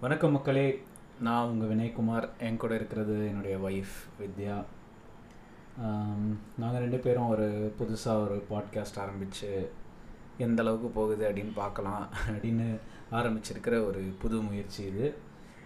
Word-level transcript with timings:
வணக்கம் 0.00 0.32
மக்களே. 0.32 0.82
நான் 1.20 1.48
உங்கள் 1.48 1.68
வினய்குமார். 1.68 2.28
என் 2.38 2.56
கூட 2.56 2.74
இருக்கிறது 2.74 3.26
என்னுடைய 3.26 3.56
ஒய்ஃப் 3.56 3.94
வித்யா. 4.20 4.64
நாங்கள் 6.58 6.80
ரெண்டு 6.80 6.98
பேரும் 6.98 7.28
ஒரு 7.28 7.74
புதுசாக 7.78 8.22
ஒரு 8.22 8.46
பாட்காஸ்ட் 8.50 8.98
ஆரம்பித்து 8.98 9.70
எந்த 10.38 10.62
அளவுக்கு 10.62 10.88
போகுது 10.88 11.30
அப்படின்னு 11.30 11.52
பார்க்கலாம் 11.54 12.08
அப்படின்னு 12.28 12.76
ஆரம்பிச்சிருக்கிற 13.12 13.86
ஒரு 13.86 14.14
புது 14.20 14.40
முயற்சி 14.40 14.84
இது. 14.84 15.14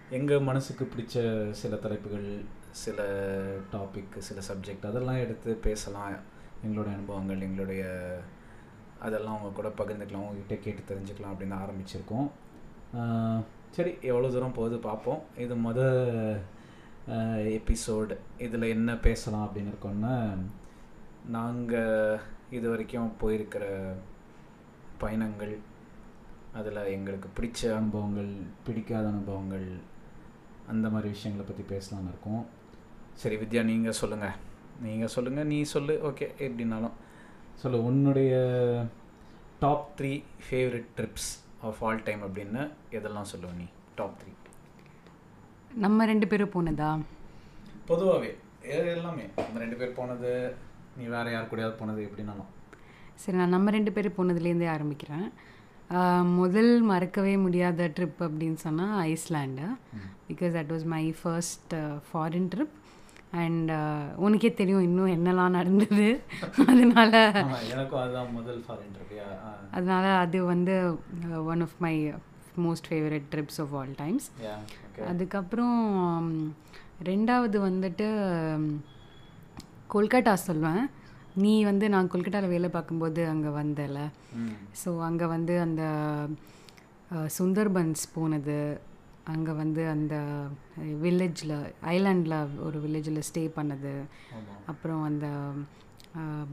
எங்கள் 0.09 0.39
மனசுக்கு 0.39 0.89
பிடிச்ச 0.95 1.49
சில 1.51 1.75
தலைப்புகள் 1.75 2.41
சில 2.71 3.03
டாபிக் 3.71 4.17
சில 4.17 4.41
சப்ஜெக்ட் 4.51 4.85
அதெல்லாம் 4.85 5.15
எடுத்து 5.15 5.53
பேசலாம். 5.53 6.13
எங்களுடைய 6.63 6.97
அனுபவங்கள் 6.97 7.41
எங்களுடைய 7.41 7.85
அதெல்லாம் 8.99 9.37
அவங்க 9.39 9.61
கூட 9.61 9.67
பகிர்ந்துக்கலாம் 9.67 10.25
உங்ககிட்ட 10.25 10.55
கேட்டு 10.55 10.95
தெரிஞ்சுக்கலாம் 10.95 11.33
அப்படின்னு 11.33 11.59
ஆரம்பிச்சிருக்கோம். 11.63 12.29
சரி 13.71 13.97
எவ்வளோ 14.01 14.29
தூரம் 14.29 14.53
போகுது 14.53 14.77
பார்ப்போம் 14.77 15.21
இது 15.37 15.55
முத 15.55 15.79
எபிசோடு 17.57 18.15
இதில் 18.37 18.61
என்ன 18.61 18.95
பேசலாம் 18.97 19.45
அப்படின்னு 19.47 19.71
இருக்கோன்னா 19.73 20.37
நாங்கள் 21.25 22.19
இது 22.49 22.69
வரைக்கும் 22.69 23.11
போயிருக்கிற 23.21 23.65
பயணங்கள் 24.97 25.59
அதில் 26.53 26.89
எங்களுக்கு 26.95 27.29
பிடிச்ச 27.37 27.75
அனுபவங்கள் 27.75 28.31
பிடிக்காத 28.63 29.07
அனுபவங்கள் 29.07 29.67
அந்த 30.67 30.89
மாதிரி 30.89 31.09
விஷயங்களை 31.09 31.45
பற்றி 31.47 31.63
பேசலான்னு 31.75 32.07
இருக்கோம். 32.07 32.45
சரி 33.13 33.35
வித்யா 33.35 33.63
நீங்கள் 33.63 33.91
சொல்லுங்கள் 33.91 34.35
நீங்கள் 34.81 35.07
சொல்லுங்கள் 35.07 35.45
நீ 35.45 35.61
சொல்லு. 35.61 35.93
ஓகே 36.03 36.27
எப்படின்னாலும் 36.39 36.97
சொல்லு 37.55 37.83
உன்னுடைய 37.83 38.33
top 39.59 39.87
three 39.97 40.23
favourite 40.45 40.87
trips 40.97 41.31
of 41.69 41.81
all 41.87 42.03
time 42.07 42.21
அப்படின்னு 42.27 42.61
எதெல்லாம் 42.97 43.31
சொல்லுவ 43.31 43.51
நீ? 43.61 43.67
டாப் 43.99 44.15
த்ரீ 44.19 44.31
நம்ம 45.83 46.05
ரெண்டு 46.11 46.27
பேரும் 46.31 46.53
போனதா? 46.55 46.89
பொதுவாகவே 47.89 48.31
எல்லாமே. 48.95 49.25
நம்ம 49.37 49.59
ரெண்டு 49.63 49.77
பேர் 49.81 49.97
போனது 49.99 50.31
நீ 50.97 51.05
வேற 51.15 51.25
யார் 51.31 51.49
கூடயாவது 51.51 51.79
போனது 51.81 52.01
எப்படின்னாலும் 52.07 52.49
சரி 53.21 53.37
நான் 53.37 53.55
நம்ம 53.55 53.71
ரெண்டு 53.77 53.91
பேரும் 53.95 54.17
போனதுலேருந்தே 54.17 54.67
ஆரம்பிக்கிறேன். 54.75 55.27
முதல் 56.39 56.73
மறக்கவே 56.89 57.33
முடியாத 57.45 57.87
ட்ரிப் 57.95 58.21
அப்படின்னு 58.27 58.59
சொன்னால் 58.65 58.99
Iceland. 59.13 59.65
Because 60.27 60.53
that 60.57 60.71
was 60.73 60.85
my 60.93 61.05
first 61.21 61.73
foreign 62.09 62.49
trip 62.53 62.75
and 63.39 63.71
உனக்கே 64.17 64.49
தெரியும் 64.53 64.81
இன்னும் 64.81 65.13
என்னெல்லாம் 65.13 65.55
நடந்தது. 65.57 66.07
அதனால 66.65 67.13
எனக்கும் 67.71 68.01
அதுதான் 68.01 68.31
முதல் 68.33 68.61
ஃபாரின் 68.65 68.97
அதனால 69.71 70.05
அது 70.19 70.39
வந்து 70.45 70.75
one 71.47 71.61
of 71.61 71.77
my 71.79 71.93
most 72.61 72.89
favourite 72.89 73.27
trips 73.31 73.59
of 73.61 73.75
all 73.75 73.93
times 73.97 74.27
அதுக்கப்புறம் 75.07 75.77
உம், 76.07 76.33
ரெண்டாவது 77.05 77.57
வந்துட்டு 77.63 78.07
உம், 78.55 78.71
கொல்கட்டா 79.89 80.33
சொல்வேன். 80.41 80.83
நீ 81.37 81.63
வந்து 81.63 81.85
நான் 81.89 82.11
கொல்கட்டாவில் 82.11 82.53
வேலை 82.53 82.69
பார்க்கும்போது 82.69 83.21
அங்கே 83.29 83.51
வந்தல. 83.55 83.99
ஸோ 84.81 84.89
அங்கே 85.03 85.25
வந்து 85.29 85.53
அந்த 85.61 85.83
அஹ், 87.11 87.29
சுந்தர்பன்ஸ் 87.37 88.03
போனது. 88.13 88.57
அங்கே 89.25 89.51
வந்து 89.53 89.89
அந்த 89.89 90.15
வில்லேஜில் 91.01 91.53
ஐலாண்டில் 91.89 92.35
ஒரு 92.59 92.77
வில்லேஜில் 92.79 93.27
ஸ்டே 93.27 93.43
பண்ணது. 93.55 93.93
அப்புறம் 94.65 95.03
அந்த 95.03 95.27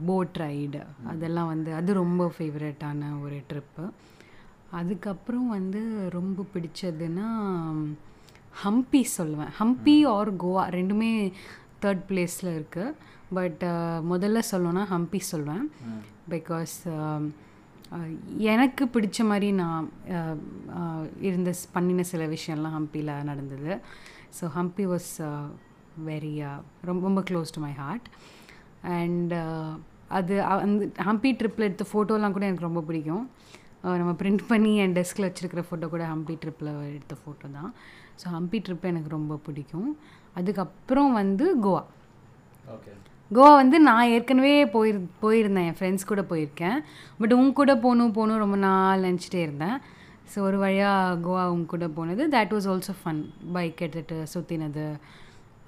போட் 0.05 0.37
ரைடு 0.37 0.81
அதெல்லாம் 1.05 1.47
வந்து 1.47 1.73
அது 1.73 1.93
ரொம்ப 1.95 2.31
ஃபேவரட்டான 2.35 3.21
ஒரு 3.21 3.37
ட்ரிப்பு 3.49 3.85
அதுக்கப்புறம் 4.71 5.49
வந்து 5.49 5.81
ரொம்ப 6.09 6.45
பிடிச்சதுன்னா 6.53 7.27
ஹம்பி 8.63 9.01
சொல்லுவேன். 9.17 9.51
ஹம்பி 9.59 9.95
ஆர் 10.07 10.31
கோவா 10.35 10.63
ரெண்டுமே 10.71 11.11
தேர்ட் 11.81 12.03
பிளேஸில் 12.09 12.55
இருக்குது 12.55 12.95
பட் 13.33 13.63
முதல்ல 14.09 14.39
சொல்லணும்னா 14.51 14.83
ஹம்பி 14.89 15.19
சொல்வேன் 15.25 15.65
ம். 15.87 16.01
பிகாஸ் 16.29 16.75
எனக்கு 18.49 18.85
பிடிச்ச 18.85 19.25
மாதிரி 19.25 19.51
நான் 19.53 19.85
இருந்த 21.21 21.49
ஸ்- 21.51 21.69
பண்ணின 21.71 22.03
சில 22.03 22.25
விஷயம்லாம் 22.27 22.75
ஹம்பியில் 22.77 23.23
நடந்தது. 23.23 23.71
ஸோ 24.37 24.49
ஹம்பி 24.55 24.85
வாஸ் 24.85 25.11
வெரி 26.05 26.33
ரொம்ப 26.81 27.01
ரொம்ப 27.03 27.21
close 27.21 27.53
to 27.53 27.61
my 27.61 27.71
heart 27.73 28.07
and 28.95 29.33
அது 30.09 30.35
அந்த 30.57 30.83
ஹம்பி 31.03 31.31
ட்ரிப்பில் 31.39 31.67
எடுத்த 31.67 31.85
ஃபோட்டோலாம் 31.91 32.31
கூட 32.31 32.45
எனக்கு 32.45 32.67
ரொம்ப 32.67 32.81
பிடிக்கும். 32.81 33.25
நம்ம 33.97 34.11
பிரிண்ட் 34.11 34.41
பண்ணி 34.47 34.77
என் 34.77 34.95
டெஸ்கில் 34.95 35.27
வச்சுருக்கிற 35.27 35.63
ஃபோட்டோ 35.67 35.89
கூட 35.89 36.05
ஹம்பி 36.07 36.35
ட்ரிப்பில் 36.41 36.71
எடுத்த 36.89 37.15
ஃபோட்டோ 37.21 37.51
தான். 37.51 37.69
ஸோ 38.19 38.27
ஹம்பி 38.35 38.59
ட்ரிப் 38.65 38.81
எனக்கு 38.83 39.09
ரொம்ப 39.09 39.35
பிடிக்கும். 39.45 39.89
அதுக்கப்புறம் 40.35 41.13
வந்து 41.13 41.59
கோவா 41.59 41.83
ஓகே 42.73 42.91
கோவா 43.35 43.51
வந்து 43.61 43.77
நான் 43.87 44.11
ஏற்கனவே 44.15 44.53
போயிரு 44.75 44.99
போயிருந்தேன். 45.23 45.67
என் 45.69 45.77
ஃப்ரெண்ட்ஸ் 45.79 46.09
கூட 46.11 46.21
போயிருக்கேன். 46.29 46.77
பட் 47.19 47.35
உங்க 47.39 47.51
கூட 47.59 47.73
போகணும் 47.83 48.13
போகணும் 48.17 48.43
ரொம்ப 48.43 48.57
நாள் 48.67 49.05
நினச்சிட்டே 49.07 49.41
இருந்தேன். 49.47 49.77
ஸோ 50.31 50.37
ஒரு 50.47 50.57
வழியாக 50.63 51.19
கோவா 51.25 51.43
உங்க 51.55 51.67
கூட 51.73 51.87
போனது. 51.97 52.23
That 52.35 52.53
was 52.55 52.67
also 52.73 52.95
fun 53.01 53.21
bike 53.57 53.83
எடுத்துகிட்டு 53.85 54.17
சுற்றினது 54.33 54.85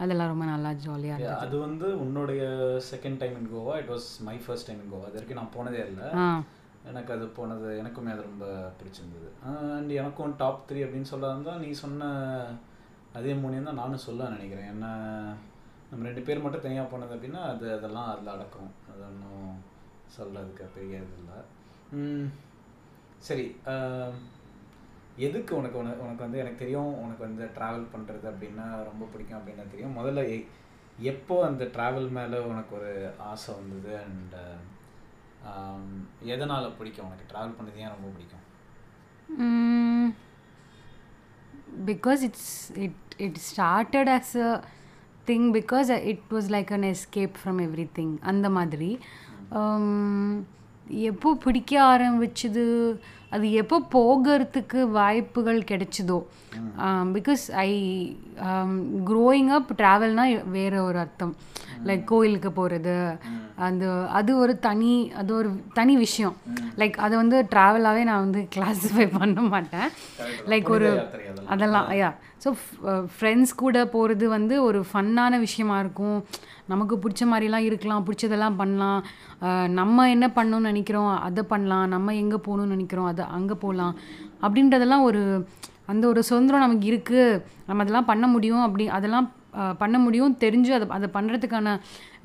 அதெல்லாம் 0.04 0.32
ரொம்ப 0.32 0.46
நல்லா 0.52 0.70
ஜாலியாக 0.86 1.18
இருந்தது. 1.18 1.44
அது 1.46 1.56
வந்து 1.66 1.88
உன்னுடைய 2.04 2.44
second 2.90 3.20
time 3.22 3.36
in 3.42 3.52
Goa. 3.54 3.76
It 3.82 3.92
was 3.94 4.10
my 4.30 4.36
first 4.46 4.68
time 4.70 4.82
in 4.84 4.92
Goa. 4.94 5.06
அது 5.08 5.18
வரைக்கும் 5.18 5.40
நான் 5.42 5.56
போனதே 5.58 5.82
இல்லை. 5.92 6.08
எனக்கு 6.90 7.14
அது 7.16 7.26
போனது 7.38 7.68
எனக்குமே 7.82 8.14
அது 8.16 8.24
ரொம்ப 8.30 8.46
பிடிச்சிருந்தது. 8.78 9.30
அண்ட் 9.76 9.92
எனக்கும் 10.02 10.36
டாப் 10.42 10.66
த்ரீ 10.70 10.80
அப்படின்னு 10.86 11.12
சொல்ல 11.14 11.32
இருந்தால் 11.34 11.62
நீ 11.66 11.70
சொன்ன 11.84 12.10
அதே 13.20 13.34
மூணையும் 13.42 13.70
தான் 13.70 13.82
நானும் 13.84 14.06
சொல்ல 14.08 14.30
நினைக்கிறேன். 14.36 14.72
என்ன 14.74 14.88
நம்ம 15.92 16.06
ரெண்டு 16.08 16.22
பேர் 16.28 16.44
மட்டும் 16.44 16.64
தனியாக 16.66 16.90
போனது 16.92 17.16
அப்படின்னா 17.16 17.42
அது 17.54 17.66
அதெல்லாம் 17.78 18.10
அதில் 18.12 18.34
அடக்கும். 18.34 18.72
அது 18.92 19.02
ஒன்றும் 19.10 19.50
சொல்கிறதுக்கு 20.16 20.66
பெரிய 20.76 21.02
இது 21.04 21.18
இல்லை 21.22 21.40
சரி 23.28 23.46
எதுக்கு 25.28 25.52
உனக்கு 25.60 25.78
உனக்கு 25.82 26.04
உனக்கு 26.06 26.26
வந்து 26.26 26.42
எனக்கு 26.42 26.62
தெரியும் 26.64 26.94
உனக்கு 27.04 27.24
வந்து 27.28 27.46
ட்ராவல் 27.58 27.92
பண்ணுறது 27.94 28.26
அப்படின்னா 28.32 28.68
ரொம்ப 28.90 29.04
பிடிக்கும் 29.14 29.40
அப்படின்னு 29.40 29.74
தெரியும். 29.74 29.98
முதல்ல 30.00 30.22
எப்போ 31.12 31.36
அந்த 31.50 31.64
ட்ராவல் 31.76 32.10
மேலே 32.18 32.40
உனக்கு 32.52 32.74
ஒரு 32.80 32.92
ஆசை 33.32 33.52
வந்தது 33.60 33.92
அண்ட் 34.04 34.36
எதனால் 36.34 36.76
பிடிக்கும்? 36.80 37.08
உனக்கு 37.10 37.30
ட்ராவல் 37.32 37.58
பண்ணது 37.60 37.84
ஏன் 37.86 37.96
ரொம்ப 37.96 38.10
பிடிக்கும்? 38.16 38.46
Because 41.90 42.22
it's 42.28 42.54
it 42.86 43.02
it 43.26 43.40
started 43.50 44.12
as 44.18 44.36
a 44.48 44.52
thing 45.28 45.54
because 45.54 46.04
it 46.04 46.22
was 46.32 46.50
like 46.50 46.72
an 46.72 46.82
escape 46.82 47.34
from 47.44 47.68
everything 47.96 48.18
அந்த 48.20 48.50
மாதிரி. 48.50 49.00
Um, 49.52 50.46
எப்போ 50.88 51.36
பிடிக்க 51.36 51.82
ஆரம்பிச்சது? 51.82 52.98
அது 53.30 53.52
எப்போ 53.52 53.82
போகிறதுக்கு 53.94 54.90
வாய்ப்புகள் 54.90 55.62
கிடைச்சதோ? 55.62 56.24
பிகாஸ் 56.80 57.52
ஐ 57.52 57.72
க்ரோயிங் 59.06 59.48
அப் 59.48 59.72
ட்ராவல்னா 59.78 60.50
வேற 60.50 60.84
ஒரு 60.84 60.98
அர்த்தம். 60.98 61.36
லைக் 61.90 62.04
கோயிலுக்கு 62.12 62.50
போகிறது 62.60 62.96
அந்த 63.68 63.86
அது 64.20 64.32
ஒரு 64.44 64.54
தனி 64.66 64.94
அது 65.20 65.32
ஒரு 65.40 65.50
தனி 65.78 65.94
விஷயம். 66.04 66.36
லைக் 66.82 66.96
அதை 67.06 67.16
வந்து 67.22 67.38
ட்ராவலாகவே 67.54 68.04
நான் 68.10 68.24
வந்து 68.26 68.42
கிளாஸிஃபை 68.56 69.06
பண்ண 69.18 69.42
மாட்டேன். 69.54 69.90
லைக் 70.52 70.70
ஒரு 70.76 70.90
அதெல்லாம். 70.92 71.50
அதெல்லாம் 71.54 71.90
யா 72.02 72.10
ஸோ 72.44 72.52
ஃப்ரெண்ட்ஸ் 73.16 73.54
கூட 73.64 73.78
போகிறது 73.96 74.26
வந்து 74.38 74.56
ஒரு 74.68 74.80
ஃபன்னான 74.92 75.40
விஷயமா 75.46 75.76
இருக்கும். 75.84 76.20
நமக்கு 76.72 76.96
பிடிச்ச 77.04 77.24
மாதிரிலாம் 77.32 77.68
இருக்கலாம் 77.70 78.06
பிடிச்சதெல்லாம் 78.08 78.58
பண்ணலாம். 78.62 79.02
நம்ம 79.80 80.08
என்ன 80.16 80.28
பண்ணணும்னு 80.38 80.72
நினைக்கிறோம் 80.72 81.12
அதை 81.28 81.44
பண்ணலாம். 81.52 81.86
நம்ம 81.96 82.16
எங்கே 82.24 82.40
போகணும்னு 82.48 82.76
நினைக்கிறோம் 82.76 83.10
அதை 83.12 83.26
அங்கே 83.38 83.58
போகலாம். 83.66 83.94
அப்படின்றதெல்லாம் 84.46 85.06
ஒரு 85.10 85.22
அந்த 85.92 86.04
ஒரு 86.12 86.22
சுதந்திரம் 86.30 86.66
நமக்கு 86.66 86.86
இருக்குது 86.92 87.42
நம்ம 87.68 87.84
அதெல்லாம் 87.84 88.10
பண்ண 88.12 88.26
முடியும். 88.34 88.66
அப்படி 88.68 88.84
அதெல்லாம் 88.98 89.28
பண்ண 89.82 89.98
முடியும். 90.06 90.38
தெரிஞ்சு 90.46 90.72
அதை 90.78 90.88
அதை 90.98 91.10
பண்ணுறதுக்கான 91.18 91.78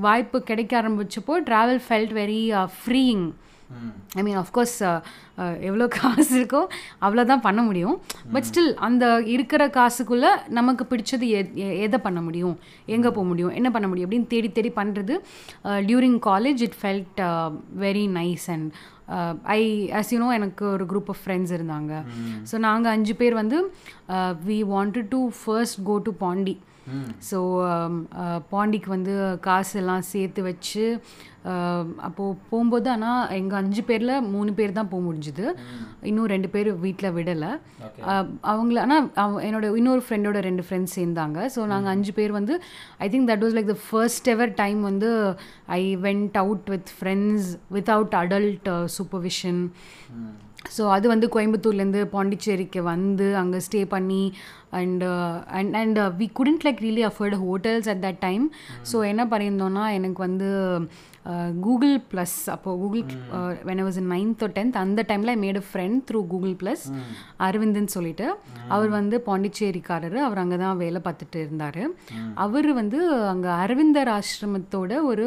வாய்ப்பு 0.06 0.38
கிடைக்க 0.50 0.72
ஆரம்பிச்சப்போ 0.82 1.34
travel 1.50 1.82
felt 1.88 2.14
very 2.22 2.40
freeing 2.78 3.26
I 4.18 4.22
mean 4.26 4.38
of course 4.40 4.74
எவ்வளோ 5.68 5.86
காசு 5.94 6.32
இருக்கோ 6.40 6.60
அவ்வளோதான் 7.06 7.42
பண்ண 7.46 7.60
முடியும். 7.68 7.96
பட் 8.34 8.46
ஸ்டில் 8.48 8.70
அந்த 8.86 9.04
இருக்கிற 9.34 9.62
காசுக்குள்ளே 9.76 10.30
நமக்கு 10.58 10.84
பிடிச்சது 10.90 11.28
எ 11.38 11.40
எதை 11.86 11.98
பண்ண 12.04 12.20
முடியும்? 12.26 12.54
எங்கே 12.96 13.10
போக 13.16 13.24
முடியும்? 13.30 13.54
என்ன 13.60 13.70
பண்ண 13.76 13.86
முடியும்? 13.90 14.08
அப்படின்னு 14.08 14.32
தேடி 14.34 14.50
தேடி 14.58 14.70
பண்ணுறது 14.80 15.16
during 15.88 16.20
college 16.28 16.62
it 16.66 16.78
felt 16.82 17.20
very 17.86 18.06
nice 18.18 18.46
and 18.56 18.70
I 19.56 19.60
as 19.98 20.06
you 20.14 20.20
know 20.22 20.30
எனக்கு 20.38 20.64
ஒரு 20.76 20.86
குரூப் 20.92 21.10
ஆஃப் 21.14 21.20
ஃப்ரெண்ட்ஸ் 21.24 21.52
இருந்தாங்க. 21.56 21.92
ஸோ 22.50 22.58
நாங்கள் 22.68 22.92
அஞ்சு 22.96 23.16
பேர் 23.22 23.36
வந்து 23.42 23.58
we 24.48 24.60
wanted 24.76 25.06
to 25.16 25.20
first 25.42 25.80
go 25.90 25.96
to 26.08 26.14
Pondy 26.24 26.56
so 27.28 27.38
பாண்டிக்கு 28.52 28.90
வந்து 28.96 29.14
காசு 29.46 29.74
எல்லாம் 29.80 30.04
சேர்த்து 30.12 30.40
வச்சு 30.50 30.84
அப்போது 32.06 32.38
போகும்போது 32.50 32.88
ஆனால் 32.94 33.32
எங்கள் 33.38 33.58
அஞ்சு 33.60 33.82
பேரில் 33.88 34.24
மூணு 34.34 34.50
பேர் 34.58 34.76
தான் 34.78 34.88
போக 34.92 35.02
முடிஞ்சுது. 35.08 35.44
இன்னும் 36.10 36.30
ரெண்டு 36.32 36.48
பேர் 36.54 36.70
வீட்டில் 36.84 37.14
விடலை. 37.18 37.50
அவங்கள 38.52 38.80
ஆனால் 38.84 39.36
என்னோட 39.48 39.68
இன்னொரு 39.80 40.02
ஃப்ரெண்டோட 40.06 40.40
ரெண்டு 40.48 40.64
ஃப்ரெண்ட்ஸ் 40.68 40.96
சேர்ந்தாங்க. 40.98 41.38
ஸோ 41.56 41.66
நாங்கள் 41.72 41.92
அஞ்சு 41.94 42.14
பேர் 42.18 42.38
வந்து 42.38 42.56
I 43.06 43.08
think 43.12 43.30
that 43.32 43.44
was 43.46 43.56
like 43.58 43.70
the 43.74 43.78
first 43.88 44.30
ever 44.34 44.54
time 44.62 44.80
வந்து 44.90 45.10
I 45.80 45.82
went 46.08 46.38
out 46.44 46.66
with 46.74 46.92
friends 46.98 47.50
without 47.76 48.16
adult 48.22 48.68
supervision 48.96 49.62
so 50.76 50.84
அது 50.94 51.06
வந்து 51.12 51.26
கோயம்புத்தூர்லேருந்து 51.34 52.00
பாண்டிச்சேரிக்கு 52.14 52.80
வந்து 52.92 53.26
அங்கே 53.40 53.58
ஸ்டே 53.66 53.80
பண்ணி 53.94 54.22
and 54.70 55.04
and 55.58 55.76
and 55.82 55.98
we 56.22 56.28
couldn't 56.38 56.64
like 56.68 56.80
really 56.86 57.04
afford 57.10 57.36
hotels 57.46 57.90
at 57.94 58.04
that 58.06 58.22
time 58.28 58.46
so 58.92 58.96
என்ன 59.12 59.24
பண்ணியிருந்தோன்னா 59.32 59.84
எனக்கு 59.98 60.22
வந்து 60.28 60.48
கூகுள் 61.64 61.94
ப்ளஸ் 62.10 62.34
அப்போது 62.52 62.78
Google 62.82 63.02
when 63.68 63.82
was 63.86 63.98
in 64.02 64.10
ninth 64.14 64.42
tenth 64.56 64.76
அந்த 64.82 65.00
டைமில் 65.08 65.32
I 65.32 65.36
made 65.44 65.58
a 65.60 65.64
friend 65.70 65.98
through 66.08 66.20
Google 66.32 66.54
plus 66.60 66.84
Aravindan 67.46 67.90
சொல்லிட்டு. 67.94 68.26
அவர் 68.74 68.90
வந்து 68.96 69.16
பாண்டிச்சேரிக்காரர். 69.28 70.18
அவர் 70.26 70.40
அங்கே 70.42 70.58
தான் 70.64 70.78
வேலை 70.82 71.00
பார்த்துட்டு 71.06 71.38
இருந்தார். 71.44 71.82
அவர் 72.44 72.68
வந்து 72.80 73.00
அங்கே 73.32 73.50
அரவிந்தர் 73.64 74.10
ஆசிரமத்தோட 74.18 75.02
ஒரு 75.10 75.26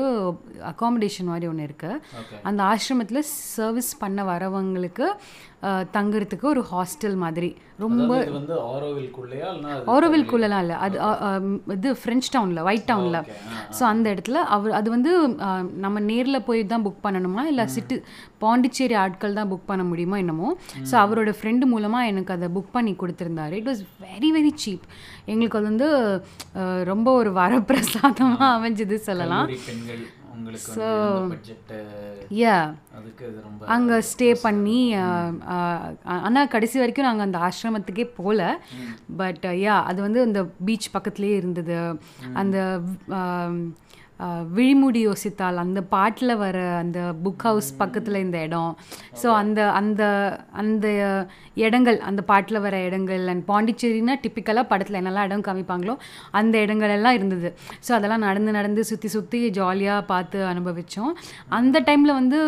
அகாமடேஷன் 0.72 1.32
மாதிரி 1.32 1.50
ஒன்று 1.52 1.68
இருக்குது 1.70 2.00
அந்த 2.50 2.64
ஆசிரமத்தில் 2.74 3.22
சர்வீஸ் 3.56 3.92
பண்ண 4.04 4.24
வரவங்களுக்கு 4.32 5.08
தங்குறதுக்கு 5.96 6.46
ஒரு 6.52 6.62
ஹாஸ்டல் 6.72 7.18
மாதிரி. 7.24 7.50
ரொம்ப 7.84 8.14
ஆரோவில்குள்ளலாம் 9.94 10.62
இல்லை. 10.64 10.78
அது 10.86 10.98
இது 11.76 11.90
ஃப்ரெஞ்ச் 12.02 12.28
டவுனில் 12.36 12.62
ஒயிட் 12.70 12.88
டவுனில் 12.90 13.20
ஸோ 13.78 13.84
அந்த 13.92 14.06
இடத்துல 14.14 14.38
அவர் 14.56 14.78
அது 14.80 14.90
வந்து 14.96 15.12
நம்ம 15.86 15.98
நேரில் 16.10 16.46
போய் 16.48 16.62
தான் 16.74 16.86
புக் 16.88 17.02
பண்ணணுமா? 17.06 17.44
இல்லை 17.52 17.66
சிட்டு 17.76 17.98
பாண்டிச்சேரி 18.44 18.98
ஆட்கள் 19.04 19.38
தான் 19.40 19.52
புக் 19.54 19.70
பண்ண 19.72 19.86
முடியுமா 19.92 20.20
என்னமோ? 20.24 20.50
ஸோ 20.92 20.96
அவரோட 21.04 21.34
ஃப்ரெண்டு 21.40 21.68
மூலமாக 21.74 22.12
எனக்கு 22.12 22.34
அதை 22.38 22.50
புக் 22.58 22.76
பண்ணி 22.78 22.94
கொடுத்துருந்தாரு. 23.02 23.56
It 23.62 23.70
was 23.72 23.84
very 24.08 24.32
very 24.38 24.54
cheap 24.64 24.86
எங்களுக்கு 25.32 25.60
அது 25.62 25.70
வந்து 25.72 25.90
ரொம்ப 26.92 27.10
ஒரு 27.22 27.32
வரப்பிரசாதமாக 27.42 28.54
அமைஞ்சது 28.58 28.98
சொல்லலாம். 29.10 29.50
பட்ஜெட் 31.32 31.72
யா 32.40 32.56
அங்கே 33.76 33.98
ஸ்டே 34.10 34.30
பண்ணி 34.42 34.80
ஆனால் 36.28 36.48
கடைசி 36.48 36.80
வரைக்கும் 36.80 37.06
நாங்கள் 37.06 37.28
அந்த 37.28 37.40
ஆசிரமத்துக்கே 37.48 38.06
போகல 38.16 38.44
பட் 39.18 39.46
யா 39.66 39.76
அது 39.84 40.02
வந்து 40.02 40.22
அந்த 40.22 40.42
பீச் 40.66 40.90
பக்கத்துலேயே 40.96 41.38
இருந்தது. 41.42 41.78
அந்த 42.34 42.58
விழிமுடி 44.56 45.02
யோசித்தால் 45.08 45.62
அந்த 45.64 45.80
பாட்டில் 45.94 46.34
வர 46.44 46.58
அந்த 46.84 47.00
புக் 47.26 47.44
ஹவுஸ் 47.48 47.70
பக்கத்தில் 47.82 48.18
இந்த 48.26 48.38
இடம். 48.48 48.72
ஸோ 49.22 49.28
அந்த 49.42 49.60
அந்த 49.80 50.02
அந்த 50.62 50.88
இடங்கள் 51.64 51.98
அந்த 52.10 52.22
பாட்டில் 52.32 52.60
வர 52.66 52.76
இடங்கள் 52.88 53.24
அண்ட் 53.34 53.44
பாண்டிச்சேரினா 53.52 54.14
டிப்பிக்கலாக 54.24 54.66
படத்தில் 54.72 55.00
என்னெல்லாம் 55.02 55.28
இடம் 55.30 55.46
காமிப்பாங்களோ 55.48 55.96
அந்த 56.40 56.56
இடங்கள் 56.66 56.94
எல்லாம் 56.98 57.16
இருந்தது. 57.20 57.52
ஸோ 57.86 57.94
அதெல்லாம் 57.98 58.24
நடந்து 58.28 58.52
நடந்து 58.58 58.84
சுற்றி 58.92 59.12
சுற்றி 59.16 59.42
ஜாலியாக 59.60 60.08
பார்த்து 60.12 60.42
அனுபவித்தோம் 60.52 61.14
அந்த 61.60 61.84
டைமில் 61.90 62.14
வந்து 62.20 62.40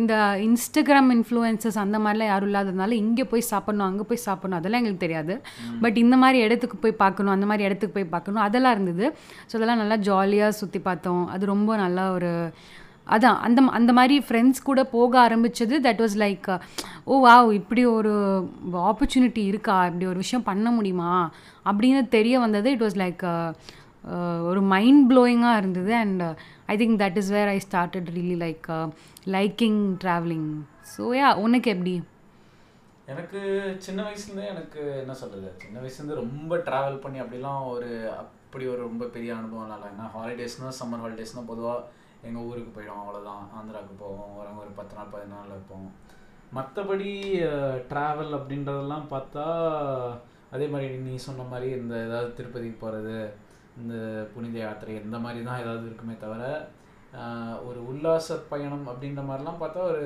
இந்த 0.00 0.14
இன்ஸ்டாகிராம் 0.48 1.10
இன்ஃப்ளூயன்சஸ் 1.16 1.80
அந்த 1.84 1.98
மாதிரிலாம் 2.04 2.32
யாரும் 2.32 2.50
இல்லாததுனால 2.50 2.96
இங்கே 3.02 3.26
போய் 3.32 3.48
சாப்பிட்ணும் 3.52 3.88
அங்கே 3.90 4.06
போய் 4.10 4.24
சாப்பிட்ணும் 4.28 4.60
அதெல்லாம் 4.60 4.82
எங்களுக்கு 4.82 5.04
தெரியாது. 5.06 5.34
பட் 5.84 5.98
இந்த 6.04 6.16
மாதிரி 6.22 6.38
இடத்துக்கு 6.46 6.78
போய் 6.84 6.98
பார்க்கணும் 7.04 7.34
அந்த 7.36 7.48
மாதிரி 7.50 7.66
இடத்துக்கு 7.68 7.96
போய் 7.98 8.12
பார்க்கணும் 8.14 8.44
அதெல்லாம் 8.46 8.74
இருந்தது. 8.76 9.06
ஸோ 9.48 9.54
அதெல்லாம் 9.58 9.82
நல்லா 9.84 9.98
ஜாலியாக 10.08 10.58
சுற்றி 10.60 10.80
பார்த்தோம். 10.88 11.06
அது 11.34 11.44
ரொம்ப 11.54 11.70
நல்லா 11.76 12.04
ஒரு 12.12 12.32
அதான் 13.14 13.38
அந்த 13.46 13.60
அந்த 13.78 13.90
மாதிரி 13.98 14.16
ஃப்ரெண்ட்ஸ் 14.26 14.66
கூட 14.68 14.80
போக 14.94 15.12
ஆரம்பிச்சது 15.26 15.76
that 15.86 16.00
was 16.04 16.16
like 16.24 16.48
oh 17.04 17.16
wow 17.26 17.50
இப்படி 17.52 17.82
ஒரு 17.98 18.12
ஆப்பர்ச்சுனிட்டி 18.90 19.44
இருக்கா? 19.52 19.76
இப்படி 19.86 20.06
ஒரு 20.06 20.20
விஷயம் 20.24 20.48
பண்ண 20.48 20.70
முடியுமா? 20.70 21.12
அப்படின்னு 21.70 22.02
தெரிய 22.16 22.38
வந்தது. 22.38 22.70
இட் 22.70 22.84
வாஸ் 22.86 23.00
லைக் 23.04 23.24
ஒரு 24.50 24.60
மைண்ட் 24.72 25.04
ப்ளோயிங்காக 25.12 25.60
இருந்தது. 25.62 25.92
And 26.02 26.22
I 26.72 26.76
think 26.82 27.00
that 27.04 27.18
is 27.22 27.32
where 27.36 27.50
I 27.54 27.58
started 27.68 28.08
really 28.18 28.36
like 28.44 28.68
liking 29.36 29.80
travelling 30.04 30.50
so 30.94 31.02
yeah 31.20 31.30
உனக்கு 31.46 31.70
எப்படி? 31.74 31.94
எனக்கு 33.12 33.40
சின்ன 33.84 34.00
வயசுலேருந்தே 34.06 34.46
எனக்கு 34.54 34.80
என்ன 35.02 35.14
சொல்கிறது 35.20 35.50
சின்ன 35.62 35.76
வயசுலேருந்து 35.82 36.20
ரொம்ப 36.22 36.56
ட்ராவல் 36.66 37.02
பண்ணி 37.04 37.18
அப்படிலாம் 37.22 37.62
ஒரு 37.74 37.90
அப்படி 38.48 38.66
ஒரு 38.66 38.80
ரொம்ப 38.82 39.06
பெரிய 39.06 39.30
அனுபவம்லாம் 39.34 39.78
இல்லை. 39.78 39.88
ஏன்னா 39.90 40.04
ஹாலிடேஸ்னால் 40.12 40.76
சம்மர் 40.76 41.02
ஹாலிடேஸ்னால் 41.02 41.48
பொதுவாக 41.50 41.82
எங்கள் 42.22 42.46
ஊருக்கு 42.46 42.70
போயிடும் 42.70 43.00
அவ்வளோதான் 43.00 43.42
ஆந்திராவுக்கு 43.56 43.94
போவோம் 43.98 44.30
வரவங்க 44.36 44.62
ஒரு 44.62 44.72
பத்து 44.78 44.96
நாள் 44.96 45.10
பதினாலு 45.12 45.34
நாள் 45.34 45.52
இருப்போம் 45.54 45.88
மற்றபடி 46.52 47.10
ட்ராவல் 47.90 48.32
அப்படின்றதெல்லாம் 48.38 49.04
பார்த்தா 49.10 49.44
அதே 50.50 50.66
மாதிரி 50.68 50.96
நீ 51.02 51.14
சொன்ன 51.26 51.46
மாதிரி 51.50 51.68
இந்த 51.76 51.94
ஏதாவது 52.06 52.30
திருப்பதிக்கு 52.34 52.78
போகிறது 52.78 53.18
இந்த 53.76 53.94
புனித 54.32 54.58
யாத்திரை 54.58 54.96
இந்த 55.02 55.20
மாதிரி 55.26 55.42
தான் 55.44 55.60
ஏதாவது 55.60 55.86
இருக்குமே 55.86 56.16
தவிர 56.18 56.42
ஒரு 57.68 57.80
உல்லாச 57.90 58.40
பயணம் 58.50 58.88
அப்படின்ற 58.88 59.22
மாதிரிலாம் 59.28 59.62
பார்த்தா 59.62 59.86
ஒரு 59.92 60.02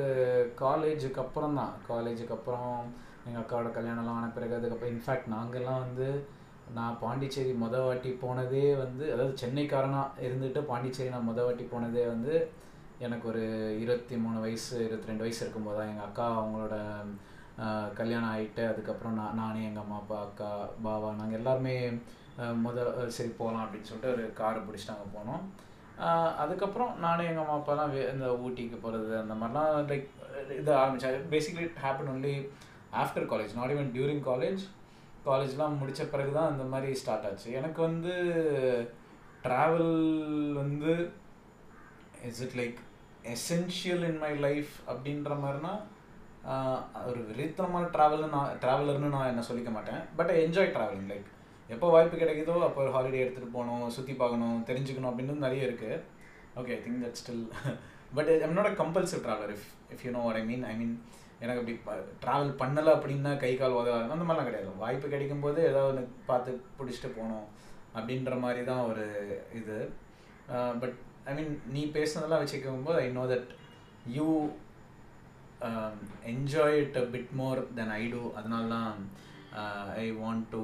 காலேஜுக்கு 0.60 1.24
அப்புறம் 1.24 1.58
தான் 1.60 1.74
காலேஜுக்கு 1.88 2.36
அப்புறம் 2.36 2.70
எங்கள் 3.26 3.42
அக்காவோட 3.42 3.70
கல்யாணம்லாம் 3.72 4.20
ஆன 4.20 4.32
பிறகு 4.34 4.58
அதுக்கப்புறம் 4.58 4.94
இன்ஃபேக்ட் 4.94 5.34
நாங்கள்லாம் 5.34 5.84
வந்து 5.86 6.08
நான் 6.70 6.98
பாண்டிச்சேரி 7.00 7.52
மொதல் 7.58 7.86
வாட்டி 7.86 8.10
போனதே 8.20 8.64
வந்து 8.76 9.04
அதாவது 9.12 9.34
சென்னைக்காரனாக 9.40 10.22
இருந்துட்டு 10.26 10.60
பாண்டிச்சேரி 10.68 11.10
நான் 11.10 11.28
மொதல் 11.28 11.48
வாட்டி 11.48 11.64
போனதே 11.68 12.04
வந்து 12.08 12.34
எனக்கு 13.00 13.26
ஒரு 13.28 13.42
இருபத்தி 13.78 14.16
மூணு 14.22 14.38
வயசு 14.40 14.74
இருபத்தி 14.80 15.10
ரெண்டு 15.10 15.24
வயசு 15.24 15.40
இருக்கும்போது 15.40 15.78
தான். 15.78 15.90
எங்கள் 15.90 16.08
அக்கா 16.08 16.26
அவங்களோட 16.34 16.76
கல்யாணம் 17.94 18.30
ஆகிட்டு 18.30 18.62
அதுக்கப்புறம் 18.68 19.16
நான் 19.18 19.38
நானே 19.38 19.62
எங்கள் 19.64 19.84
அம்மா 19.84 19.96
அப்பா 19.98 20.18
அக்கா 20.22 20.50
பாவா 20.82 21.08
நாங்கள் 21.14 21.38
எல்லாருமே 21.38 21.74
முதல் 22.62 22.88
சரி 23.16 23.32
போகலாம் 23.34 23.64
அப்படின்னு 23.64 23.88
சொல்லிட்டு 23.88 24.12
ஒரு 24.14 24.24
காரை 24.34 24.60
பிடிச்சிட்டு 24.60 24.94
அங்கே 24.94 25.10
போனோம். 25.16 25.42
அதுக்கப்புறம் 26.42 26.92
நானும் 27.00 27.26
எங்கள் 27.26 27.44
அம்மா 27.44 27.56
அப்பாலாம் 27.58 27.92
வே- 27.92 28.10
இந்த 28.12 28.28
ஊட்டிக்கு 28.44 28.78
போகிறது 28.80 29.12
அந்த 29.18 29.34
மாதிரிலாம் 29.34 29.88
லைக் 29.90 30.06
இது 30.56 30.70
ஆரம்பித்தேன் 30.76 31.28
basically 31.30 31.64
it 31.64 31.82
happen 31.82 32.10
only 32.10 32.34
after 33.02 33.28
college 33.30 33.52
not 33.54 33.74
even 33.74 33.92
during 33.94 34.24
college 34.26 34.62
காலேஜ்லாம் 35.26 35.78
முடித்த 35.80 36.04
பிறகு 36.14 36.32
தான் 36.36 36.50
அந்த 36.52 36.64
மாதிரி 36.72 36.98
ஸ்டார்ட் 37.00 37.26
ஆச்சு. 37.28 37.48
எனக்கு 37.60 37.80
வந்து 37.88 38.14
ட்ராவல் 39.44 39.92
வந்து 40.60 40.92
is 42.30 42.42
it 42.46 42.56
like 42.60 42.78
essential 43.34 44.04
in 44.10 44.20
my 44.24 44.32
life 44.46 44.72
அப்படின்ற 44.92 45.34
மாதிரினா 45.44 45.72
ஒரு 47.10 47.20
விரித்தனமான 47.28 47.90
ட்ராவல் 47.96 48.24
நான் 48.34 48.56
ட்ராவலர்னு 48.62 49.14
நான் 49.14 49.30
என்ன 49.32 49.44
சொல்லிக்க 49.48 49.70
மாட்டேன். 49.76 50.00
பட் 50.18 50.32
என்ஜாய் 50.44 50.74
ட்ராவலிங் 50.76 51.10
லைக் 51.12 51.28
எப்போ 51.74 51.88
வாய்ப்பு 51.94 52.16
கிடைக்குதோ 52.22 52.54
அப்போ 52.68 52.80
ஒரு 52.84 52.92
ஹாலிடே 52.96 53.20
எடுத்துகிட்டு 53.24 53.54
போகணும் 53.56 53.92
சுற்றி 53.96 54.14
பார்க்கணும் 54.22 54.56
தெரிஞ்சுக்கணும் 54.70 55.10
அப்படின்னு 55.10 55.44
நிறைய 55.46 55.68
இருக்குது 55.68 56.00
okay 56.60 56.72
I 56.76 56.80
think 56.86 57.04
that 57.04 57.20
still 57.20 57.44
but 58.16 58.30
I'm 58.46 58.56
not 58.58 58.70
a 58.72 58.74
compulsive 58.82 59.22
traveller 59.26 59.52
if 59.56 59.68
if 59.94 60.02
you 60.06 60.10
know 60.16 60.22
what 60.26 60.40
I 60.40 60.44
mean 60.50 60.64
I 60.72 60.74
mean 60.80 60.94
எனக்கு 61.44 61.60
அப்படி 61.62 61.76
ட்ராவல் 62.24 62.52
பண்ணலை 62.62 62.90
அப்படின்னா 62.96 63.32
கை 63.44 63.52
கால் 63.60 63.78
உதவாது 63.80 64.14
அந்த 64.16 64.26
மாதிரிலாம் 64.26 64.48
கிடையாது. 64.48 64.82
வாய்ப்பு 64.84 65.12
கிடைக்கும் 65.14 65.44
போது 65.44 65.60
ஏதாவது 65.70 65.90
ஒன்று 65.92 66.04
பார்த்து 66.30 66.52
பிடிச்சிட்டு 66.78 67.10
போகணும் 67.16 67.46
அப்படின்ற 67.96 68.34
மாதிரி 68.44 68.62
தான் 68.70 68.84
ஒரு 68.90 69.04
இது. 69.60 69.78
பட் 70.82 70.96
ஐ 71.30 71.34
மீன் 71.38 71.52
நீ 71.74 71.82
பேசுனதெல்லாம் 71.96 72.42
வச்சுக்கும் 72.44 72.86
போது 72.88 73.00
I 73.04 73.08
know 73.18 73.24
that 73.32 73.50
you 74.16 74.28
enjoy 76.32 76.78
it 76.84 76.98
a 77.02 77.04
bit 77.14 77.32
more 77.40 77.60
than 77.78 77.92
I 78.00 78.02
do 78.14 78.22
அதனால 78.38 78.64
தான் 78.76 79.02
I 80.04 80.06
want 80.22 80.46
to 80.54 80.62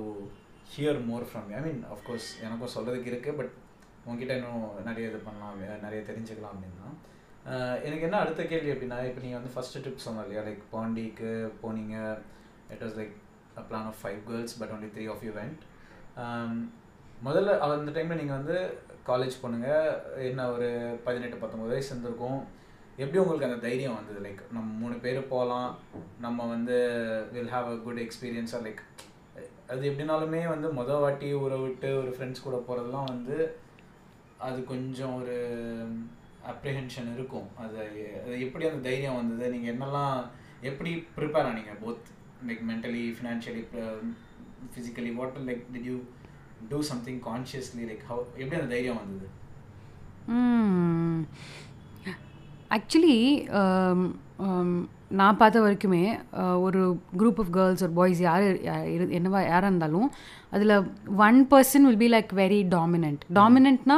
hear 0.72 1.00
more 1.10 1.28
from 1.30 1.50
I 1.58 1.60
mean 1.66 1.82
of course 1.94 2.28
எனக்கும் 2.46 2.74
சொல்கிறதுக்கு 2.76 3.12
இருக்குது 3.12 3.38
பட் 3.40 3.52
உங்ககிட்ட 4.06 4.34
இன்னும் 4.38 4.66
நிறைய 4.88 5.10
இது 5.10 5.18
பண்ணலாம் 5.28 5.60
நிறைய 5.86 6.00
தெரிஞ்சுக்கலாம் 6.10 6.54
அப்படின்னா. 6.54 6.88
எனக்கு 7.86 8.06
என்ன 8.06 8.18
அடுத்த 8.22 8.42
கேள்வி 8.50 8.70
அப்படின்னா 8.72 8.98
இப்போ 9.08 9.20
நீங்கள் 9.24 9.40
வந்து 9.40 9.52
ஃபஸ்ட்டு 9.54 9.80
ட்ரிப் 9.84 10.04
சொன்னோம் 10.06 10.24
இல்லையா? 10.24 10.42
லைக் 10.48 10.64
பாண்டிக்கு 10.72 11.30
போனீங்க. 11.62 11.96
It 12.74 12.82
was 12.84 12.96
like 13.00 13.14
a 13.60 13.62
plan 13.68 13.88
of 13.90 14.00
five 14.02 14.18
girls 14.28 14.56
but 14.60 14.72
only 14.74 14.88
three 14.96 15.04
of 15.14 15.24
you 15.26 15.32
went 15.40 15.62
முதல்ல 17.26 17.54
அந்த 17.76 17.92
டைமில் 17.96 18.20
நீங்கள் 18.20 18.38
வந்து 18.40 18.56
காலேஜ் 19.08 19.40
போனுங்க. 19.42 19.68
என்ன 20.30 20.46
ஒரு 20.54 20.68
பதினெட்டு 21.06 21.36
பத்தொம்பது 21.42 21.72
வயசு 21.74 21.90
இருந்திருக்கும். 21.92 22.40
எப்படி 23.02 23.20
உங்களுக்கு 23.22 23.48
அந்த 23.48 23.60
தைரியம் 23.66 23.96
வந்தது? 23.98 24.20
லைக் 24.26 24.42
நம்ம 24.56 24.68
மூணு 24.82 24.96
பேர் 25.04 25.20
போகலாம். 25.32 25.70
நம்ம 26.26 26.46
வந்து 26.54 26.76
வில் 27.34 27.52
ஹாவ் 27.54 27.68
அ 27.74 27.76
குட் 27.86 28.02
எக்ஸ்பீரியன்ஸாக 28.04 28.62
லைக் 28.66 28.82
அது 29.72 29.82
எப்படினாலுமே 29.90 30.42
வந்து 30.52 30.68
மொதல் 30.80 31.02
வாட்டி 31.04 31.30
ஊரை 31.40 31.58
விட்டு 31.64 31.88
ஒரு 32.02 32.12
ஃப்ரெண்ட்ஸ் 32.14 32.44
கூட 32.46 32.58
போகிறதுலாம் 32.68 33.10
வந்து 33.14 33.36
அது 34.46 34.58
கொஞ்சம் 34.72 35.14
ஒரு 35.20 35.36
அப்ரிஹென்ஷன் 36.52 37.08
இருக்கும். 37.16 37.48
அது 37.62 37.76
அது 38.20 38.36
எப்படி 38.46 38.66
அந்த 38.70 38.82
தைரியம் 38.88 39.18
வந்தது? 39.20 39.50
நீங்கள் 39.54 39.72
என்னெல்லாம் 39.74 40.16
எப்படி 40.70 40.92
prepare 41.16 41.48
ஆனீங்க? 41.50 41.74
Both 41.84 42.06
like 42.48 42.62
mentally 42.70 43.04
financially 43.16 43.64
physically 44.74 45.12
what 45.20 45.40
like 45.48 45.64
did 45.74 45.88
you 45.90 45.96
do 46.70 46.80
something 46.90 47.20
consciously 47.30 47.84
like 47.90 48.04
how 48.10 48.24
எப்படி 48.40 48.58
அந்த 48.60 48.70
தைரியம் 48.76 49.00
வந்தது? 49.02 49.28
ஆக்சுவலி 52.76 53.18
um, 53.58 54.00
um, 54.46 54.70
நான் 55.18 55.38
பார்த்த 55.40 55.60
வரைக்குமே 55.64 56.02
ஒரு 56.64 56.80
குரூப் 57.20 57.38
ஆஃப் 57.42 57.52
கேர்ள்ஸ் 57.54 57.84
ஒரு 57.84 57.94
பாய்ஸ் 57.98 58.20
யார் 58.26 58.44
என்னவா 59.18 59.40
யாராக 59.44 59.70
இருந்தாலும் 59.70 60.08
அதில் 60.54 60.74
one 61.26 61.38
person 61.52 61.86
will 61.88 62.02
be 62.02 62.08
like 62.14 62.32
very 62.40 62.60
dominant 62.74 63.22
டாமினன்ட்னா 63.38 63.96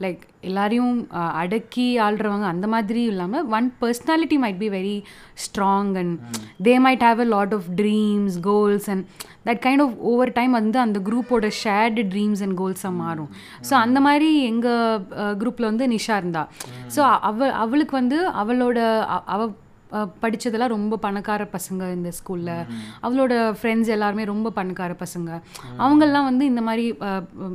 like 0.00 0.18
எல்லாரையும் 0.40 1.08
அடக்கி 1.10 1.98
ஆள்றவங்க 1.98 2.42
அந்த 2.42 2.66
மாதிரி 2.66 3.02
இல்லாமல் 3.02 3.46
one 3.46 3.74
personality 3.80 4.36
might 4.42 4.56
be 4.56 4.68
very 4.68 5.02
strong 5.44 5.96
and 5.96 6.18
they 6.64 6.74
might 6.84 7.04
have 7.04 7.20
a 7.20 7.24
lot 7.24 7.54
of 7.54 7.64
dreams 7.76 8.40
goals 8.40 8.90
and 8.90 9.04
that 9.46 9.60
kind 9.66 9.82
of 9.82 9.96
over 9.98 10.32
time 10.32 10.50
வந்து 10.50 10.78
அந்த 10.78 10.98
குரூப்போட 10.98 11.50
ஷேர்டு 11.64 12.02
ட்ரீம்ஸ் 12.12 12.42
அண்ட் 12.42 12.58
கோல்ஸாக 12.58 12.92
மாறும். 12.92 13.30
ஸோ 13.70 13.74
அந்த 13.74 14.00
மாதிரி 14.00 14.42
எங்கள் 14.42 15.00
குரூப்பில் 15.38 15.70
வந்து 15.70 15.88
நிஷா 15.88 16.16
இருந்தா. 16.16 16.48
ஸோ 16.96 17.00
அவ 17.20 17.52
அவளுக்கு 17.52 17.96
வந்து 17.96 18.28
அவளோட 18.30 18.78
அ- 19.10 19.22
அவ 19.26 19.52
அஹ், 19.92 20.08
படிச்சதெல்லாம் 20.22 20.66
ரொம்ப 20.68 20.96
பணக்கார 20.96 21.48
பசங்க 21.52 21.92
இந்த 21.92 22.12
ஸ்கூலில். 22.12 22.52
அவளோட 23.02 23.32
ஃப்ரெண்ட்ஸ் 23.58 23.86
எல்லாருமே 23.88 24.24
ரொம்ப 24.24 24.50
பணக்கார 24.50 24.96
பசங்க. 24.98 25.30
அவங்கெல்லாம் 25.78 26.24
வந்து 26.24 26.44
இந்த 26.44 26.62
மாதிரி 26.62 26.84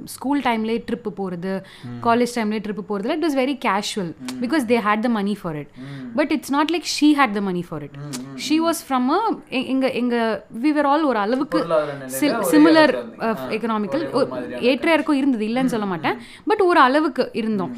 ஸ்கூல் 0.08 0.42
டைம்லேயே 0.42 0.84
ட்ரிப்பு 0.88 1.10
போகிறது 1.12 1.54
காலேஜ் 2.02 2.36
டைம்லேயே 2.36 2.62
ட்ரிப்பு 2.62 2.84
போகிறதுல 2.88 3.16
it 3.16 3.26
was 3.26 3.38
very 3.38 3.56
casual 3.62 4.12
because 4.42 4.66
they 4.68 4.80
had 4.82 5.00
the 5.00 5.10
money 5.10 5.36
for 5.42 5.56
it 5.56 5.72
but 6.16 6.32
it's 6.32 6.52
not 6.52 6.72
like 6.72 6.88
she 6.94 7.10
had 7.16 7.32
the 7.32 7.42
money 7.42 7.64
for 7.70 7.84
it 7.84 7.98
she 8.46 8.58
was 8.62 8.82
from 8.86 9.10
a 9.12 9.20
எங்க 9.68 9.92
எங்க 9.96 10.16
விவர் 10.60 10.86
ஆல் 10.86 11.04
ஒரு 11.04 11.20
அளவுக்கு 11.20 11.60
சிமிலர் 12.52 12.94
எக்கனாமிக்கல் 13.52 14.06
ஏற்ற 14.64 14.92
இறக்கம் 14.92 15.16
இருந்தது 15.16 15.46
இல்லைன்னு 15.46 15.66
சொல்ல 15.68 15.86
மாட்டேன். 15.86 16.18
பட் 16.46 16.62
ஒரு 16.62 16.80
அளவுக்கு 16.80 17.32
இருந்தோம். 17.34 17.74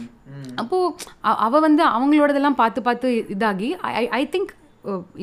அப்போ 0.56 0.78
அ- 1.26 1.38
அவ 1.40 1.60
வந்து 1.60 1.84
அவங்களோடதெல்லாம் 1.90 2.52
பார்த்து 2.54 2.82
பார்த்து 2.82 3.08
இதாகி 3.30 3.70
ஐ 3.94 4.08
ஐ 4.12 4.30
திங்க் 4.32 4.53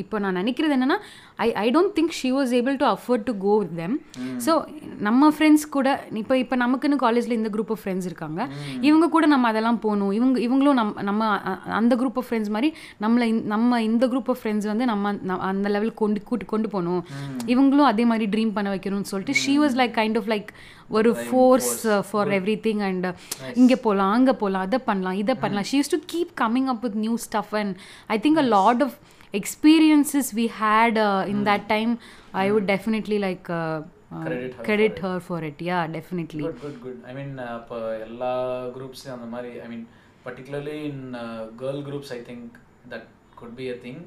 இப்போ 0.02 0.16
நான் 0.24 0.38
நினைக்கிறது 0.40 0.74
என்னன்னா 0.76 0.96
I 1.44 1.48
I 1.62 1.66
don't 1.74 1.92
think 1.96 2.14
she 2.18 2.28
was 2.36 2.52
able 2.58 2.76
to 2.82 2.86
afford 2.92 3.24
to 3.28 3.32
go 3.44 3.54
with 3.62 3.74
them 3.80 3.96
so 4.46 4.52
நம்ம 5.08 5.30
ஃப்ரெண்ட்ஸ் 5.36 5.64
கூட 5.76 5.88
இப்போ 6.22 6.34
இப்போ 6.42 6.56
நமக்குன்னு 6.62 6.96
காலேஜில் 7.04 7.36
இந்த 7.38 7.50
குரூப் 7.54 7.72
ஆஃப் 7.74 7.82
ஃப்ரெண்ட்ஸ் 7.82 8.08
இருக்காங்க. 8.10 8.40
இவங்க 8.88 9.06
கூட 9.14 9.26
நம்ம 9.34 9.48
அதெல்லாம் 9.52 9.80
போகணும். 9.84 10.12
இவங்க 10.18 10.40
இவங்களும் 10.46 10.78
நம்ம 10.80 11.02
நம்ம 11.08 11.28
அந்த 11.80 11.96
குரூப் 12.00 12.18
ஆஃப் 12.22 12.28
ஃப்ரெண்ட்ஸ் 12.28 12.52
மாதிரி 12.56 12.70
நம்மளை 13.04 13.28
நம்ம 13.54 13.80
இந்த 13.88 14.06
குரூப் 14.14 14.30
ஆஃப் 14.34 14.40
ஃப்ரெண்ட்ஸ் 14.42 14.68
வந்து 14.72 14.86
நம்ம 14.92 15.14
அந்த 15.50 15.68
லெவல் 15.76 15.94
கொண்டு 16.02 16.22
கூட்டு 16.30 16.46
கொண்டு 16.54 16.70
போகணும். 16.74 17.02
இவங்களும் 17.54 17.90
அதே 17.92 18.06
மாதிரி 18.10 18.28
ட்ரீம் 18.34 18.56
பண்ண 18.58 18.70
வைக்கணும்னு 18.74 19.10
சொல்லிட்டு 19.12 19.36
she 19.44 19.54
was 19.62 19.78
like 19.82 19.94
kind 20.00 20.18
of 20.22 20.30
like 20.34 20.50
ஒரு 20.98 21.12
force 21.24 21.72
for 22.08 22.30
every 22.40 22.58
thing 22.66 22.82
and 22.88 23.06
இங்கே 23.62 23.78
போகலாம் 23.86 24.12
அங்கே 24.18 24.34
போகலாம் 24.42 24.66
அதை 24.68 24.80
பண்ணலாம் 24.90 25.18
இதை 25.22 25.36
பண்ணலாம். 25.44 25.68
She 25.70 25.78
use 25.80 25.94
to 25.96 26.00
keep 26.14 26.34
coming 26.42 26.68
up 26.74 26.84
with 26.86 27.00
new 27.06 27.16
stuff 27.28 27.54
and 27.62 27.74
I 28.16 28.18
think 28.26 28.40
a 28.44 28.46
lot 28.56 28.82
of 28.86 28.96
experiences 29.34 30.26
we 30.34 30.46
had 30.56 30.98
uh, 30.98 31.24
in 31.26 31.44
that 31.44 31.68
time 31.68 31.92
i 32.34 32.50
would 32.52 32.66
definitely 32.66 33.18
like 33.18 33.48
uh, 33.50 33.80
uh, 34.10 34.22
Credit 34.24 34.54
her 34.54 34.64
credit 34.64 34.94
for 34.96 35.08
her 35.08 35.20
for 35.20 35.40
it. 35.48 35.58
Yeah 35.68 35.82
definitely. 35.98 36.44
Good 36.62 36.80
good 36.84 37.02
I 37.10 37.12
mean 37.18 37.34
அப்போ 37.56 37.76
எல்லா 38.06 38.32
குரூப்ஸ்லையும் 38.76 39.16
அந்த 39.18 39.28
மாதிரி 39.34 39.52
I 39.64 39.68
mean 39.72 39.84
particularly 40.26 40.78
in 40.90 41.04
girl 41.60 41.80
groups 41.88 42.12
I 42.16 42.20
think 42.28 42.56
that 42.92 43.06
could 43.40 43.54
be 43.60 43.66
a 43.74 43.76
thing 43.84 44.02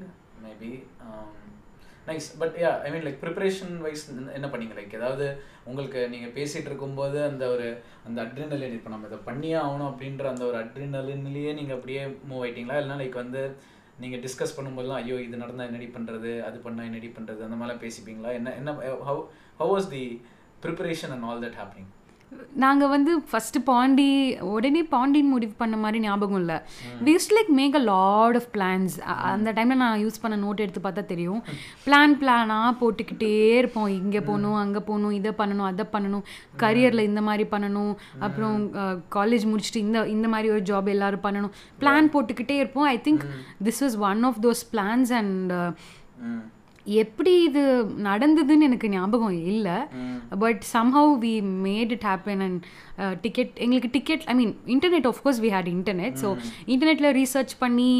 maybe 0.46 0.72
nice 2.08 2.28
but 2.42 2.56
yeah 2.64 2.72
I 2.86 2.90
mean 2.94 3.06
like 3.08 3.20
preparation 3.22 3.76
wise 3.86 4.04
என்ன 4.38 4.48
பண்ணீங்க? 4.54 4.74
Like 4.80 4.98
ஏதாவது 5.00 5.26
உங்களுக்கு 5.70 6.00
நீங்கள் 6.14 6.34
பேசிகிட்டு 6.38 6.70
இருக்கும்போது 6.72 7.20
அந்த 7.30 7.44
ஒரு 7.54 7.68
அந்த 8.08 8.18
அட்ரினலின் 8.26 8.76
இப்போ 8.80 8.92
நம்ம 8.94 9.08
இதை 9.12 9.20
பண்ணியே 9.30 9.58
ஆகணும் 9.66 9.90
அப்படின்ற 9.92 10.26
அந்த 10.34 10.44
ஒரு 10.50 10.58
அட்ரினலின்லேயே 10.64 11.54
நீங்கள் 11.60 11.78
அப்படியே 11.78 12.02
மூவ் 12.32 12.44
ஆயிட்டீங்களா? 12.46 12.80
இல்லைனா 12.82 13.00
லைக் 13.04 13.22
வந்து 13.24 13.44
நீங்கள் 13.98 14.20
டிஸ்கஸ் 14.20 14.56
பண்ணும்போதெல்லாம் 14.58 15.02
ஐயோ 15.02 15.20
இது 15.20 15.38
நடந்தால் 15.38 15.68
என்னடி 15.68 15.86
பண்ணுறது 15.88 16.42
அது 16.42 16.58
பண்ணால் 16.60 16.86
என்னடி 16.86 17.08
பண்ணுறது 17.08 17.42
அந்த 17.44 17.56
மாதிரிலாம் 17.56 17.84
பேசிப்பீங்களா? 17.84 18.34
என்ன 18.34 18.54
என்ன 18.56 18.72
how 19.04 19.22
how 19.58 19.72
was 19.76 19.90
the 19.90 20.04
preparation 20.62 21.10
and 21.10 21.24
all 21.24 21.44
that 21.44 21.58
happening 21.58 21.92
நாங்கள் 22.64 22.92
வந்து 22.94 23.12
ஃபஸ்ட்டு 23.30 23.60
பாண்டி 23.70 24.08
உடனே 24.54 24.82
பாண்டின்னு 24.92 25.32
முடிவு 25.36 25.54
பண்ண 25.62 25.76
மாதிரி 25.84 26.00
ஞாபகம் 26.06 26.40
இல்லை. 26.42 26.58
We 27.08 27.28
like 27.36 27.52
make 27.60 27.76
a 27.80 27.82
lot 27.92 28.38
of 28.40 28.50
plans 28.56 28.96
அந்த 29.32 29.54
டைமில் 29.58 29.82
நான் 29.84 30.02
யூஸ் 30.04 30.22
பண்ண 30.24 30.38
நோட் 30.44 30.64
எடுத்து 30.66 30.84
பார்த்தா 30.86 31.04
தெரியும். 31.12 31.42
பிளான் 31.86 32.16
பிளானாக 32.22 32.72
போட்டுக்கிட்டே 32.82 33.32
இருப்போம். 33.60 33.90
இங்கே 34.00 34.22
போகணும் 34.30 34.60
அங்கே 34.64 34.84
போகணும் 34.90 35.16
இதை 35.20 35.34
பண்ணணும் 35.42 35.68
அதை 35.72 35.86
பண்ணணும். 35.96 36.26
கரியரில் 36.64 37.08
இந்த 37.10 37.24
மாதிரி 37.30 37.48
பண்ணணும். 37.56 37.94
அப்புறம் 38.28 38.58
காலேஜ் 39.18 39.48
முடிச்சுட்டு 39.52 39.84
இந்த 39.86 40.08
இந்த 40.16 40.28
மாதிரி 40.36 40.52
ஒரு 40.56 40.64
ஜாப் 40.72 40.94
எல்லாரும் 40.96 41.26
பண்ணணும். 41.28 41.56
பிளான் 41.84 42.12
போட்டுக்கிட்டே 42.16 42.58
இருப்போம். 42.64 42.90
I 42.96 42.98
think 43.08 43.26
this 43.68 43.82
was 43.86 43.98
one 44.12 44.24
of 44.32 44.40
those 44.48 44.64
plans 44.74 45.14
and 45.22 45.54
எப்படி 46.86 47.44
இது 47.44 47.62
நடந்ததுன்னு 48.10 48.68
எனக்கு 48.70 48.88
ஞாபகம் 48.90 49.38
இல்லை. 49.52 49.78
But 50.44 50.62
somehow 50.74 51.12
we 51.26 51.34
made 51.68 51.94
it 51.96 52.06
happen 52.10 52.42
and 52.48 52.60
ticket 53.22 53.54
எங்களுக்கு 53.66 53.92
ticket 53.92 54.24
I 54.32 54.34
mean 54.40 54.54
internet 54.76 55.08
of course 55.12 55.40
we 55.46 55.52
had 55.56 55.70
internet 55.76 56.18
so 56.24 56.30
இன்டர்நெட்டில் 56.74 57.12
ரீசர்ச் 57.20 57.54
பண்ணி 57.64 57.92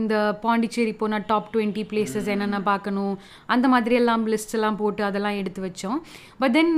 இந்த 0.00 0.14
பாண்டிச்சேரி 0.42 0.92
போனால் 1.00 1.24
டாப் 1.30 1.48
டுவெண்ட்டி 1.54 1.82
பிளேசஸ் 1.90 2.28
என்னென்ன 2.34 2.58
பார்க்கணும் 2.70 3.14
அந்த 3.54 3.68
மாதிரி 3.74 3.94
எல்லாம் 4.00 4.24
லிஸ்ட் 4.32 4.54
எல்லாம் 4.58 4.78
போட்டு 4.82 5.02
அதெல்லாம் 5.08 5.38
எடுத்து 5.40 5.60
வச்சோம். 5.66 5.98
But 6.42 6.54
then 6.58 6.74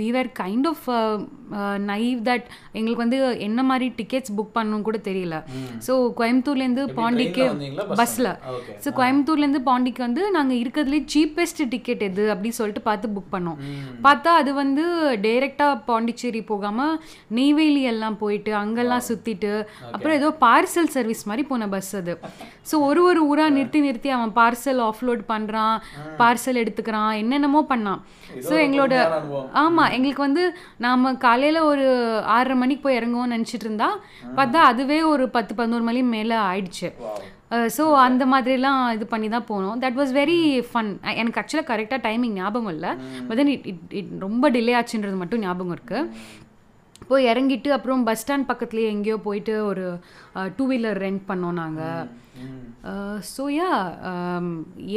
we 0.00 0.08
were 0.16 0.30
kind 0.42 0.68
of 0.72 0.86
naive 1.92 2.20
that 2.28 2.46
எங்களுக்கு 2.78 3.04
வந்து 3.04 3.20
என்ன 3.48 3.60
மாதிரி 3.70 3.88
டிக்கெட்ஸ் 4.00 4.34
புக் 4.38 4.54
பண்ணணும் 4.58 4.86
கூட 4.88 5.00
தெரியல. 5.08 5.38
ஸோ 5.86 5.94
கோயம்புத்தூர்லேருந்து 6.20 6.84
பாண்டிக்கு 7.00 7.46
பஸ்ஸில். 8.02 8.30
ஸோ 8.84 8.90
கோயம்புத்தூர்லேருந்து 9.00 9.62
பாண்டிக்கு 9.70 10.04
வந்து 10.06 10.24
நாங்கள் 10.38 10.60
இருக்கிறதுலே 10.62 11.02
சீப்பஸ்ட் 11.14 11.62
டிக்கெட் 11.74 12.04
எது 12.08 12.24
அப்படி 12.34 12.52
சொல்லிட்டு 12.60 12.84
பார்த்து 12.90 13.14
புக் 13.16 13.32
பண்ணோம். 13.36 13.58
பார்த்தா 14.06 14.30
அது 14.42 14.50
வந்து 14.62 14.84
டைரெக்டாக 15.26 15.80
பாண்டிச்சேரி 15.90 16.42
போகாமல் 16.52 16.94
நெய்வேலி 17.38 17.82
எல்லாம் 17.94 18.20
போயிட்டு 18.22 18.50
அங்கெல்லாம் 18.62 19.04
சுற்றிட்டு 19.08 19.52
அப்புறம் 19.94 20.16
ஏதோ 20.20 20.30
பார்சல் 20.46 20.92
சர்வீஸ் 20.96 21.28
மாதிரி 21.30 21.44
போன 21.50 21.61
பஸ் 21.74 21.90
அது. 22.00 22.14
ஸோ 22.70 22.74
ஒரு 22.88 23.00
ஒரு 23.10 23.20
ஊராக 23.30 23.54
நிறுத்தி 23.56 23.80
நிறுத்தி 23.86 24.12
அவன் 24.16 24.32
பார்சல் 24.40 24.80
ஆஃப்லோட் 24.88 25.22
பண்ணுறான் 25.32 25.76
பார்சல் 26.20 26.60
எடுத்துக்கிறான் 26.62 27.12
என்னென்னமோ 27.22 27.62
பண்ணான். 27.72 28.00
ஸோ 28.48 28.54
எங்களோட. 28.66 28.94
ஆமாம் 29.62 29.92
எங்களுக்கு 29.98 30.26
வந்து 30.28 30.44
நாம் 30.86 31.18
காலையில் 31.26 31.60
ஒரு 31.72 31.86
ஆறரை 32.36 32.56
மணிக்கு 32.62 32.86
போய் 32.86 32.98
இறங்குவோம்னு 33.00 33.36
நினச்சிட்டு 33.36 33.68
இருந்தா 33.68 33.90
பார்த்தா 34.40 34.62
அதுவே 34.72 35.00
ஒரு 35.12 35.26
பத்து 35.36 35.52
பதினோரு 35.60 35.86
மணி 35.90 36.02
மேலே 36.16 36.38
ஆயிடுச்சு. 36.48 36.90
ஸோ 37.76 37.84
அந்த 38.04 38.24
மாதிரிலாம் 38.32 38.82
இது 38.96 39.06
பண்ணி 39.10 39.28
தான் 39.34 39.48
போனோம். 39.50 39.80
தட் 39.82 39.98
வாஸ் 39.98 40.12
வெரி 40.18 40.36
ஃபன் 40.68 40.90
எனக்கு 41.20 41.40
ஆக்சுவலாக 41.40 41.68
கரெக்டாக 41.70 41.98
டைமிங் 42.06 42.36
ஞாபகம் 42.40 42.72
இல்லை. 42.74 42.92
But 43.26 43.38
then 43.40 43.50
it 43.54 43.66
it 43.72 43.92
it 44.00 44.12
ரொம்ப 44.26 44.50
டிலே 44.54 44.76
ஆச்சுன்றது 44.78 45.18
மட்டும் 45.22 45.42
ஞாபகம் 45.46 45.74
இருக்குது 45.76 46.08
போய் 47.12 47.30
இறங்கிட்டு 47.32 47.70
அப்புறம் 47.72 48.04
பஸ் 48.04 48.22
ஸ்டாண்ட் 48.22 48.50
பக்கத்துலேயே 48.50 48.92
எங்கேயோ 48.92 49.18
போயிட்டு 49.24 49.54
ஒரு 49.66 49.86
டூ 50.56 50.66
வீலர் 50.68 51.00
ரெண்ட் 51.02 51.24
பண்ணோம் 51.26 51.60
நாங்கள் 51.62 52.02
ஸோ 53.30 53.44
யா 53.54 53.70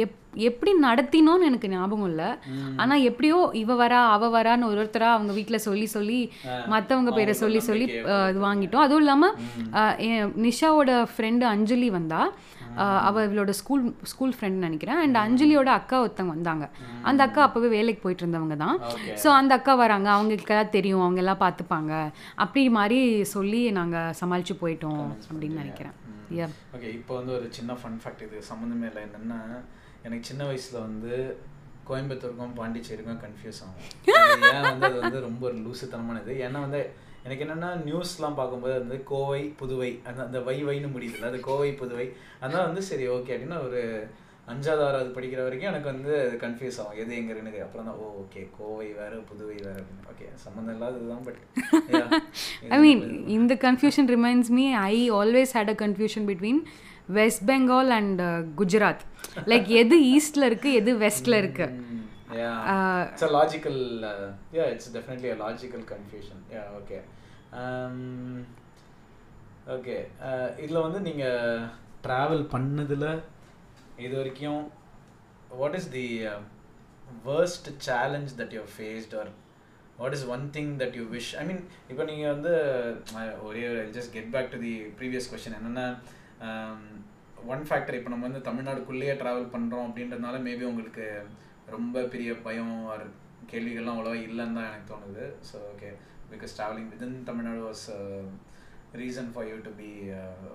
எப் 0.02 0.14
எப்படி 0.46 0.72
நடத்தினோன்னு 0.80 1.48
எனக்கு 1.48 1.68
ஞாபகம் 1.68 2.08
இல்லை. 2.08 2.26
ஆனால் 2.76 3.02
எப்படியோ 3.02 3.38
இவ 3.54 3.74
வரா 3.76 4.00
அவ 4.10 4.28
வரான்னு 4.34 4.68
ஒரு 4.70 4.80
ஒருத்தரா 4.82 5.10
அவங்க 5.12 5.32
வீட்டில் 5.32 5.64
சொல்லி 5.66 5.86
சொல்லி 5.94 6.18
மற்றவங்க 6.68 7.12
பேரை 7.14 7.34
சொல்லி 7.34 7.60
சொல்லி 7.62 7.86
இது 8.30 8.40
வாங்கிட்டோம். 8.42 8.84
அதுவும் 8.84 9.04
இல்லாமல் 9.04 9.36
நிஷாவோட 10.44 10.92
ஃப்ரெண்டு 11.12 11.46
அஞ்சலி 11.52 11.90
வந்தா 11.96 12.20
அஹ், 12.76 13.00
அவ 13.04 13.22
இவளோட 13.26 13.50
ஸ்கூல் 13.52 13.82
ஸ்கூல் 14.04 14.34
ஃப்ரெண்ட் 14.34 14.64
நினைக்கிறேன். 14.64 14.98
அண்ட் 15.02 15.16
அஞ்சலியோட 15.20 15.70
அக்கா 15.76 15.96
ஒருத்தவங்க 16.00 16.34
வந்தாங்க. 16.34 16.64
அந்த 17.04 17.20
அக்கா 17.26 17.40
அப்போவே 17.46 17.68
வேலைக்கு 17.70 18.02
போயிட்டு 18.02 18.24
இருந்தவங்க 18.24 18.56
தான். 18.58 18.76
ஸோ 19.22 19.28
அந்த 19.36 19.52
அக்கா 19.58 19.74
வராங்க. 19.80 20.08
அவங்களுக்கு 20.14 20.54
எல்லாம் 20.54 20.74
தெரியும். 20.74 21.04
அவங்க 21.04 21.22
எல்லாம் 21.24 21.40
பார்த்துப்பாங்க. 21.40 21.92
அப்படி 22.36 22.64
மாதிரி 22.76 22.98
சொல்லி 23.32 23.62
நாங்கள் 23.72 24.14
சமாளித்து 24.20 24.56
போயிட்டோம் 24.60 25.00
அப்படின்னு 25.28 25.62
நினைக்கிறேன். 25.62 25.96
ஓகே 26.76 26.88
இப்போ 26.98 27.14
வந்து 27.14 27.32
ஒரு 27.32 27.46
சின்ன 27.50 27.72
ஃபன் 27.72 28.00
ஃபேக்ட் 28.04 28.22
இது. 28.22 28.38
சம்மந்தமே 28.50 28.86
இல்லை. 28.90 29.02
என்னென்னா 29.02 29.40
எனக்கு 30.02 30.24
சின்ன 30.24 30.44
வயசில் 30.44 30.80
வந்து 30.80 31.36
கோயம்புத்தூருக்கும் 31.88 32.54
பாண்டிச்சேரிக்கும் 32.56 33.20
கன்ஃபியூஸ் 33.24 33.60
ஆகும். 33.64 33.80
ஏன் 34.54 34.62
வந்து 34.62 34.86
அது 34.86 35.00
வந்து 35.00 35.20
ரொம்ப 35.20 35.46
ஒரு 35.46 35.56
லூசுத்தனமானது? 35.56 36.32
ஏன்னா 36.46 36.60
வந்து 36.66 36.90
எனக்கு 37.24 37.44
என்னென்னா 37.44 37.70
நியூஸ்லாம் 37.88 38.38
பார்க்கும்போது 38.40 38.78
வந்து 38.78 39.02
கோவை 39.02 39.54
புதுவை 39.60 40.00
அந்த 40.04 40.22
அந்த 40.22 40.40
வை 40.40 40.64
வைன்னு 40.64 40.88
முடியுதுல்ல? 40.94 41.30
அது 41.32 41.40
கோவை 41.40 41.72
புதுவை. 41.72 42.12
அதனால் 42.40 42.66
வந்து 42.66 42.82
சரி 42.82 43.08
ஓகே 43.08 43.34
அப்படின்னு 43.36 43.66
ஒரு 43.66 44.08
அஞ்சாவது 44.52 44.82
ஆறாவது 44.88 45.10
படிக்கிற 45.14 45.40
வரைக்கும் 45.44 45.70
எனக்கு 45.70 45.88
வந்து 45.92 46.12
கன்ஃபியூஸ் 46.44 46.78
ஆகும் 46.82 46.98
எது 47.02 47.14
எங்க 47.20 47.62
அப்புறம் 47.66 47.86
தான் 47.88 47.98
ஓ 48.02 48.08
ஓகே 48.22 48.42
கோவை 48.58 48.88
வேற 48.98 49.14
புதுவை 49.30 49.56
வேற 49.66 49.76
அப்படின்னு 49.80 50.10
ஓகே 50.12 50.26
சம்மந்தம் 50.44 50.74
இல்லாததுதான் 50.76 51.24
but 51.28 51.40
I 52.74 52.80
mean, 52.84 53.00
in 53.36 53.42
the 53.52 53.58
confusion 53.66 54.04
reminds 54.16 54.50
me, 54.58 54.66
I 54.90 55.08
always 55.18 55.50
had 55.58 55.68
a 55.74 55.78
confusion 55.84 56.22
between 56.32 56.58
West 57.18 57.42
Bengal 57.50 57.88
and 57.98 58.20
uh, 58.20 58.30
Gujarat. 58.60 59.00
Like 59.52 59.68
எது 59.82 59.96
ஈஸ்ட்ல 60.14 60.44
இருக்கு 60.50 60.70
எது 60.80 60.92
வெஸ்ட்ல 61.04 61.36
இருக்கு 61.44 61.68
yeah 62.38 62.54
Uh, 62.72 63.02
it's 63.12 63.24
a 63.28 63.32
logical 63.40 63.76
uh, 64.04 64.28
yeah 64.52 64.72
it's 64.74 64.86
definitely 64.96 65.30
a 65.34 65.38
logical 65.44 65.82
confusion 65.92 66.38
yeah 66.54 66.66
okay 66.80 67.00
um, 67.60 68.00
okay 69.76 70.00
uh, 70.28 70.48
இதில் 70.62 70.84
வந்து 70.86 71.00
நீங்கள் 71.08 71.62
travel 72.06 72.44
பண்ணதில் 72.54 73.08
இது 74.04 74.14
வரைக்கும் 74.20 74.62
what 75.60 75.76
is 75.80 75.90
the 75.96 76.06
worst 77.26 77.68
challenge 77.88 78.32
that 78.40 78.54
you 78.56 78.62
faced 78.76 79.14
or 79.20 79.30
what 79.98 80.16
is 80.16 80.26
one 80.34 80.44
thing 80.56 80.72
that 80.82 80.96
you 80.98 81.04
wish 81.14 81.30
I 81.40 81.44
mean 81.50 81.62
இப்போ 81.90 82.04
நீங்கள் 82.04 82.32
வந்து 82.34 82.52
ஒரே 83.48 83.62
just 83.96 84.14
get 84.16 84.32
back 84.34 84.52
to 84.54 84.58
the 84.66 84.74
previous 84.98 85.30
question 85.32 85.58
என்னென்னா 85.58 85.86
ஒன் 87.52 87.64
ஃபேக்டர் 87.68 87.98
இப்போ 87.98 88.10
நம்ம 88.12 88.26
வந்து 88.28 88.46
தமிழ்நாடுக்குள்ளேயே 88.48 89.14
ட்ராவல் 89.22 89.52
பண்ணுறோம் 89.54 89.86
அப்படின்றதுனால 89.86 90.40
மேபி 90.46 90.64
உங்களுக்கு 90.70 91.06
ரொம்ப 91.76 92.02
பெரிய 92.14 92.30
பயம் 92.46 92.74
ஆர் 92.92 93.06
கேள்விகள்லாம் 93.52 93.96
அவ்வளோவா 93.96 94.18
இல்லைன்னு 94.26 94.56
தான் 94.58 94.68
எனக்கு 94.70 94.90
தோணுது. 94.92 95.24
So 95.48 95.56
okay 95.72 95.90
because 96.30 96.54
traveling 96.58 96.90
within 96.92 97.16
Tamil Nadu 97.24 97.60
was 97.66 97.84
reason 99.02 99.30
for 99.34 99.48
you 99.50 99.56
to 99.66 99.72
be 99.80 99.90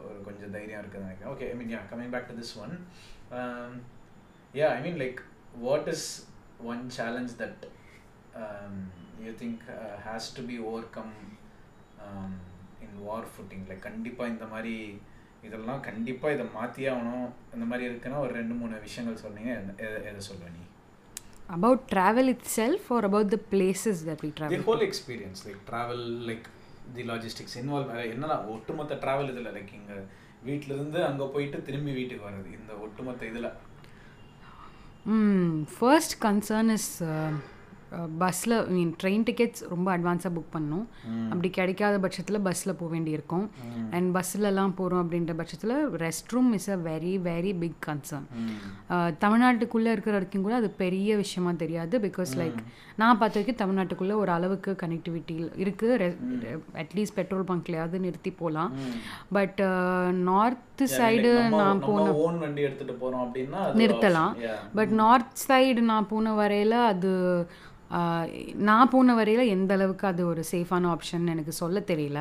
ஒரு 0.07 0.19
கொஞ்சம் 0.27 0.53
தைரியம் 0.55 0.81
இருக்குதுன்னு 0.81 1.07
நினைக்கிறேன். 1.07 1.33
Okay 1.33 1.48
I 1.51 1.55
mean 1.62 1.74
yeah 1.75 1.81
coming 1.91 2.13
back 2.15 2.29
to 2.31 2.36
this 2.41 2.53
one 2.63 2.74
yeah 4.62 4.69
I 4.77 4.79
mean 4.86 5.00
like 5.03 5.21
what 5.67 5.89
is 5.95 6.07
one 6.71 6.83
challenge 7.00 7.36
that 7.43 7.63
you 9.25 9.33
think 9.43 9.63
has 10.07 10.29
to 10.39 10.43
be 10.50 10.57
overcome 10.98 11.15
in 12.88 12.98
war 13.07 13.29
footing 13.36 13.65
like 13.71 13.86
கண்டிப்பாக 13.89 14.33
இந்த 14.36 14.48
மாதிரி 14.55 14.75
இதெல்லாம் 15.48 15.79
கண்டிப்பாக 15.88 16.33
இதை 16.36 16.45
மாற்றியே 16.55 16.89
ஆகணும். 16.95 17.29
இந்த 17.55 17.65
மாதிரி 17.69 17.83
இருக்குன்னா 17.89 18.17
ஒரு 18.25 18.33
ரெண்டு 18.39 18.55
மூணு 18.60 18.75
விஷயங்கள் 18.88 19.24
சொன்னீங்க. 19.24 19.51
எதை 20.10 20.21
சொல்லுவேன் 20.29 20.55
நீ? 20.57 20.65
About 21.55 21.79
travel 21.93 22.27
itself 22.33 22.83
or 22.95 23.00
about 23.07 23.27
the 23.33 23.39
places 23.53 23.98
that 24.10 24.19
we 24.25 24.29
travel 24.38 24.62
whole 24.67 24.83
experience 24.88 25.41
like 25.48 25.62
travel 25.69 26.05
like 26.29 26.45
the 26.98 27.05
logistics 27.12 27.57
involve 27.62 27.93
என்னன்னா 28.13 28.38
ஒட்டுமொத்த 28.55 29.00
ட்ராவல் 29.05 29.31
இதில் 29.33 29.53
லைக் 29.57 29.74
இங்கே 29.79 29.98
வீட்டிலேருந்து 30.48 31.00
அங்கே 31.10 31.25
போயிட்டு 31.36 31.57
திரும்பி 31.69 31.93
வீட்டுக்கு 32.00 32.27
வர்றது 32.27 32.51
இந்த 32.60 32.74
ஒட்டுமொத்த 32.86 33.31
இதில்? 33.31 33.51
ஃபர்ஸ்ட் 35.77 36.15
கன்சர்ன் 36.27 36.71
இஸ் 36.77 36.91
பஸ்ஸில் 38.21 38.55
மீன் 38.74 38.91
ட்ரெயின் 39.01 39.24
டிக்கெட்ஸ் 39.27 39.62
ரொம்ப 39.71 39.88
அட்வான்ஸாக 39.95 40.31
புக் 40.36 40.53
பண்ணணும். 40.53 40.83
அப்படி 41.31 41.50
கிடைக்காத 41.57 41.95
பட்சத்தில் 42.03 42.39
பஸ்ஸில் 42.45 42.77
போக 42.81 42.89
வேண்டியிருக்கும். 42.93 43.45
அண்ட் 43.95 44.10
பஸ்ஸிலலாம் 44.17 44.75
போகிறோம் 44.77 45.01
அப்படின்ற 45.03 45.33
பட்சத்தில் 45.39 45.75
rest 46.03 46.31
room 46.36 46.51
is 46.57 46.69
a 46.75 46.77
very 46.89 47.13
very 47.27 47.51
big 47.63 47.81
concern 47.88 48.27
தமிழ்நாட்டுக்குள்ளே 49.24 49.91
இருக்கிற 49.95 50.15
வரைக்கும் 50.17 50.45
கூட 50.48 50.55
அது 50.62 50.69
பெரிய 50.83 51.17
விஷயமா 51.24 51.53
தெரியாது 51.63 51.98
பிகாஸ் 52.07 52.33
லைக் 52.41 52.62
நான் 53.01 53.20
பார்த்த 53.20 53.38
வரைக்கும் 53.38 53.62
தமிழ்நாட்டுக்குள்ளே 53.62 54.17
ஒரு 54.24 54.34
அளவுக்கு 54.38 54.74
கனெக்டிவிட்டி 54.84 55.36
இருக்குது 55.63 56.12
அட்லீஸ்ட் 56.84 57.17
பெட்ரோல் 57.20 57.50
பங்க்லையாவது 57.51 58.03
நிறுத்தி 58.05 58.34
போகலாம் 58.41 58.72
பட் 59.38 59.62
நார்த் 60.29 60.86
சைடு 61.00 61.34
நான் 61.62 61.84
போன 61.89 62.05
வண்டி 62.46 62.62
எடுத்துட்டு 62.67 62.96
போறோம் 63.01 63.25
அப்படின்னா 63.25 63.63
நிறுத்தலாம். 63.81 64.34
பட் 64.79 64.93
நார்த் 65.03 65.43
சைடு 65.48 65.84
நான் 65.91 66.12
போன 66.13 66.34
வரையில் 66.39 66.79
அது 66.91 67.12
நான் 68.67 68.89
போன 68.91 69.13
வரையில் 69.17 69.51
எந்த 69.53 69.72
அளவுக்கு 69.77 70.05
அது 70.10 70.22
ஒரு 70.31 70.41
சேஃபான 70.51 70.88
ஆப்ஷன் 70.91 71.31
எனக்கு 71.34 71.53
சொல்ல 71.60 71.79
தெரியல. 71.89 72.20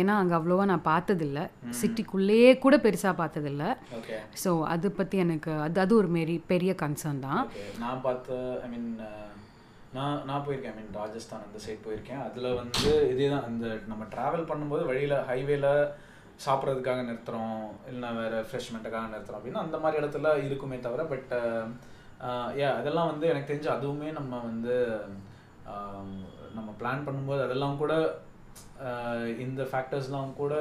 ஏன்னா 0.00 0.14
அங்கே 0.20 0.34
அவ்வளோவா 0.38 0.64
நான் 0.70 0.86
பார்த்ததில்ல. 0.92 1.40
சிட்டிக்குள்ளேயே 1.80 2.52
கூட 2.64 2.76
பெருசாக 2.86 3.14
பார்த்ததில்ல. 3.20 3.64
ஸோ 4.42 4.52
அதை 4.74 4.90
பற்றி 5.00 5.18
எனக்கு 5.26 5.52
அது 5.66 5.82
அது 5.84 5.94
ஒரு 6.00 6.10
மாரி 6.16 6.36
பெரிய 6.52 6.74
கன்சர்ன் 6.84 7.24
தான். 7.28 7.42
நான் 7.84 8.00
பார்த்த 8.06 8.38
ஐ 8.66 8.70
மீன் 8.74 8.90
நான் 9.96 10.18
நான் 10.28 10.44
போயிருக்கேன். 10.46 10.74
ஐ 10.74 10.78
மீன் 10.78 10.98
ராஜஸ்தான் 11.00 11.44
அந்த 11.46 11.58
சைட் 11.64 11.86
போயிருக்கேன். 11.86 12.22
அதில் 12.26 12.56
வந்து 12.60 12.90
இதே 13.12 13.28
தான் 13.34 13.48
இந்த 13.52 13.66
நம்ம 13.90 14.06
ட்ராவல் 14.14 14.48
பண்ணும்போது 14.50 14.82
வழியில் 14.90 15.16
ஹைவேல 15.30 15.68
சாப்பிட்றதுக்காக 16.46 17.04
நிறுத்துகிறோம் 17.06 17.62
இல்லைன்னா 17.88 18.10
வேறு 18.18 18.40
ஃப்ரெஷ்மெண்ட்டுக்காக 18.48 19.12
நிறுத்துறோம். 19.14 19.40
அப்படின்னா 19.40 19.64
அந்த 19.66 19.78
மாதிரி 19.84 20.00
இடத்துல 20.02 20.34
இருக்குமே 20.48 20.78
தவிர 20.86 21.04
பட் 21.12 21.32
ஏ 21.32 22.64
uh, 22.64 22.68
uh, 22.68 22.74
அதெல்லாம் 22.78 23.10
வந்து 23.10 23.26
எனக்கு 23.32 23.50
தெரிஞ்சு 23.50 23.70
அதுவுமே 23.74 24.08
நம்ம 24.18 24.32
வந்து 24.48 24.76
um, 25.74 26.12
நம்ம 26.56 26.70
பிளான் 26.80 27.06
பண்ணும்போது 27.06 27.40
அதெல்லாம் 27.46 27.80
கூட 27.82 27.94
uh, 28.86 29.26
இந்த 29.46 29.62
ஃபேக்டர்ஸ்லாம் 29.72 30.32
கூட 30.34 30.54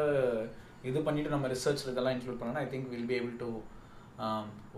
இது 0.84 1.00
பண்ணிவிட்டு 1.00 1.36
நம்ம 1.36 1.48
ரிசர்ச் 1.48 1.86
இதெல்லாம் 1.86 2.16
இன்க்ளூட் 2.16 2.40
பண்ணோம்னா 2.40 2.66
I 2.66 2.70
think 2.74 2.92
will 2.94 3.10
be 3.12 3.18
able 3.20 3.38
to 3.44 3.50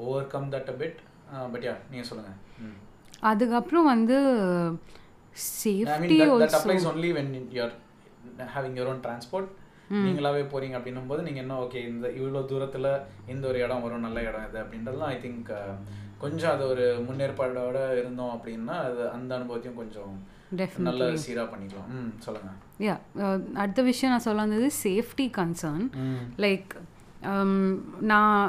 overcome 0.36 0.52
that 0.54 0.72
a 0.74 0.78
bit 0.84 1.00
but 1.54 1.66
yeah 1.68 1.76
நீங்கள் 1.92 2.10
சொல்லுங்கள் 2.10 2.38
ம். 2.60 2.78
அதுக்கப்புறம் 3.32 3.90
வந்து 3.94 4.18
I 4.20 4.72
mean, 4.72 5.46
safety 5.56 6.18
that, 6.20 6.28
that 6.28 6.36
also 6.36 6.60
applies 6.60 6.86
only 6.92 7.10
when 7.18 7.30
you're 7.58 7.74
having 8.56 8.76
your 8.80 8.88
own 8.94 9.02
transport. 9.08 9.48
நீங்களாவே 10.06 10.42
போறீங்க 10.52 10.76
அப்படின்னும் 10.78 11.08
போது 11.12 11.22
நீங்க 11.28 11.40
என்ன 11.44 11.54
ஓகே 11.64 11.80
இந்த 11.92 12.08
இவ்வளோ 12.18 12.42
தூரத்துல 12.52 12.88
இந்த 13.34 13.44
ஒரு 13.52 13.60
இடம் 13.66 13.84
வரும் 13.86 14.06
நல்ல 14.08 14.20
இடம் 14.30 14.46
இது 14.48 14.60
அப்படின்றதுலாம் 14.64 15.12
ஐ 15.16 15.18
திங்க் 15.24 15.50
கொஞ்சம் 16.24 16.52
அது 16.54 16.64
ஒரு 16.74 16.86
முன்னேற்பாடோட 17.08 17.80
இருந்தோம் 18.00 18.34
அப்படின்னா 18.36 18.76
அது 18.88 19.02
அந்த 19.18 19.32
அனுபவத்தையும் 19.38 19.80
கொஞ்சம் 19.82 20.14
நல்ல 20.88 21.08
சீரா 21.26 21.44
பண்ணிக்கலாம். 21.54 21.90
ம் 21.98 22.12
சொல்லுங்க. 22.26 22.52
யா 22.86 22.96
அடுத்த 23.64 23.82
விஷயம் 23.90 24.14
நான் 24.14 24.26
சொல்ல 24.28 24.46
வந்தது 24.46 24.70
சேஃப்டி 24.86 25.28
கன்சர்ன் 25.40 25.86
லைக் 26.46 26.74
நான் 28.12 28.40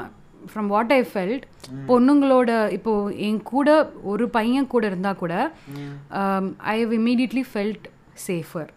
ஃப்ரம் 0.49 0.69
வாட் 0.73 0.93
ஐ 0.97 1.01
ஃபெல்ட் 1.11 1.45
பொண்ணுங்களோட 1.91 2.51
இப்போ 2.77 2.93
என் 3.27 3.41
கூட 3.53 3.69
ஒரு 4.11 4.27
பையன் 4.37 4.71
கூட 4.73 4.85
இருந்தால் 4.91 5.19
கூட 5.23 5.35
I 6.73 6.75
have 6.83 6.95
immediately 7.01 7.43
felt 7.51 7.85
safer 8.27 8.71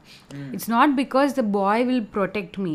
it's 0.55 0.71
not 0.75 0.93
because 1.01 1.33
the 1.39 1.43
boy 1.57 1.85
will 1.89 2.07
protect 2.17 2.59
me 2.67 2.75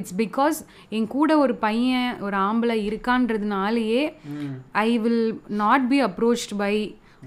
it's 0.00 0.14
because 0.24 0.58
என் 0.98 1.10
கூட 1.16 1.30
ஒரு 1.44 1.56
பையன் 1.66 2.12
ஒரு 2.26 2.38
ஆம்பளை 2.48 2.78
இருக்கான்றதுனாலேயே 2.90 4.04
I 4.86 4.90
will 5.06 5.24
not 5.64 5.88
be 5.92 6.00
approached 6.10 6.54
by 6.62 6.74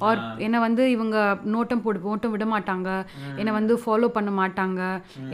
or 0.07 0.19
என்னை 0.45 0.59
வந்து 0.65 0.83
இவங்க 0.95 1.17
நோட்டம் 1.53 1.81
போடு 1.83 1.99
நோட்டம் 2.07 2.33
விட 2.33 2.45
மாட்டாங்க. 2.53 2.89
என்னை 3.39 3.51
வந்து 3.57 3.73
ஃபாலோ 3.83 4.07
பண்ண 4.17 4.31
மாட்டாங்க. 4.41 4.81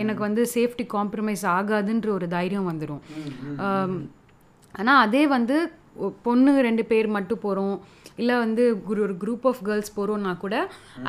எனக்கு 0.01 0.21
வந்து 0.27 0.43
சேஃப்டி 0.53 0.85
காம்ப்ரமைஸ் 0.95 1.43
ஆகாதுன்ற 1.57 2.09
ஒரு 2.17 2.27
தைரியம் 2.35 2.69
வந்துடும் 2.71 3.01
ஆனால் 4.77 5.01
அதே 5.05 5.23
வந்து 5.27 5.57
பொண்ணுங்க 6.23 6.61
ரெண்டு 6.61 6.83
பேர் 6.85 7.07
மட்டும் 7.07 7.41
போகிறோம் 7.41 7.75
இல்லை 8.15 8.35
வந்து 8.38 8.63
ஒரு 8.88 8.99
ஒரு 9.01 9.15
குரூப் 9.23 9.45
ஆஃப் 9.47 9.61
கேர்ள்ஸ் 9.65 9.95
போகிறோம்னா 9.95 10.33
கூட 10.38 10.55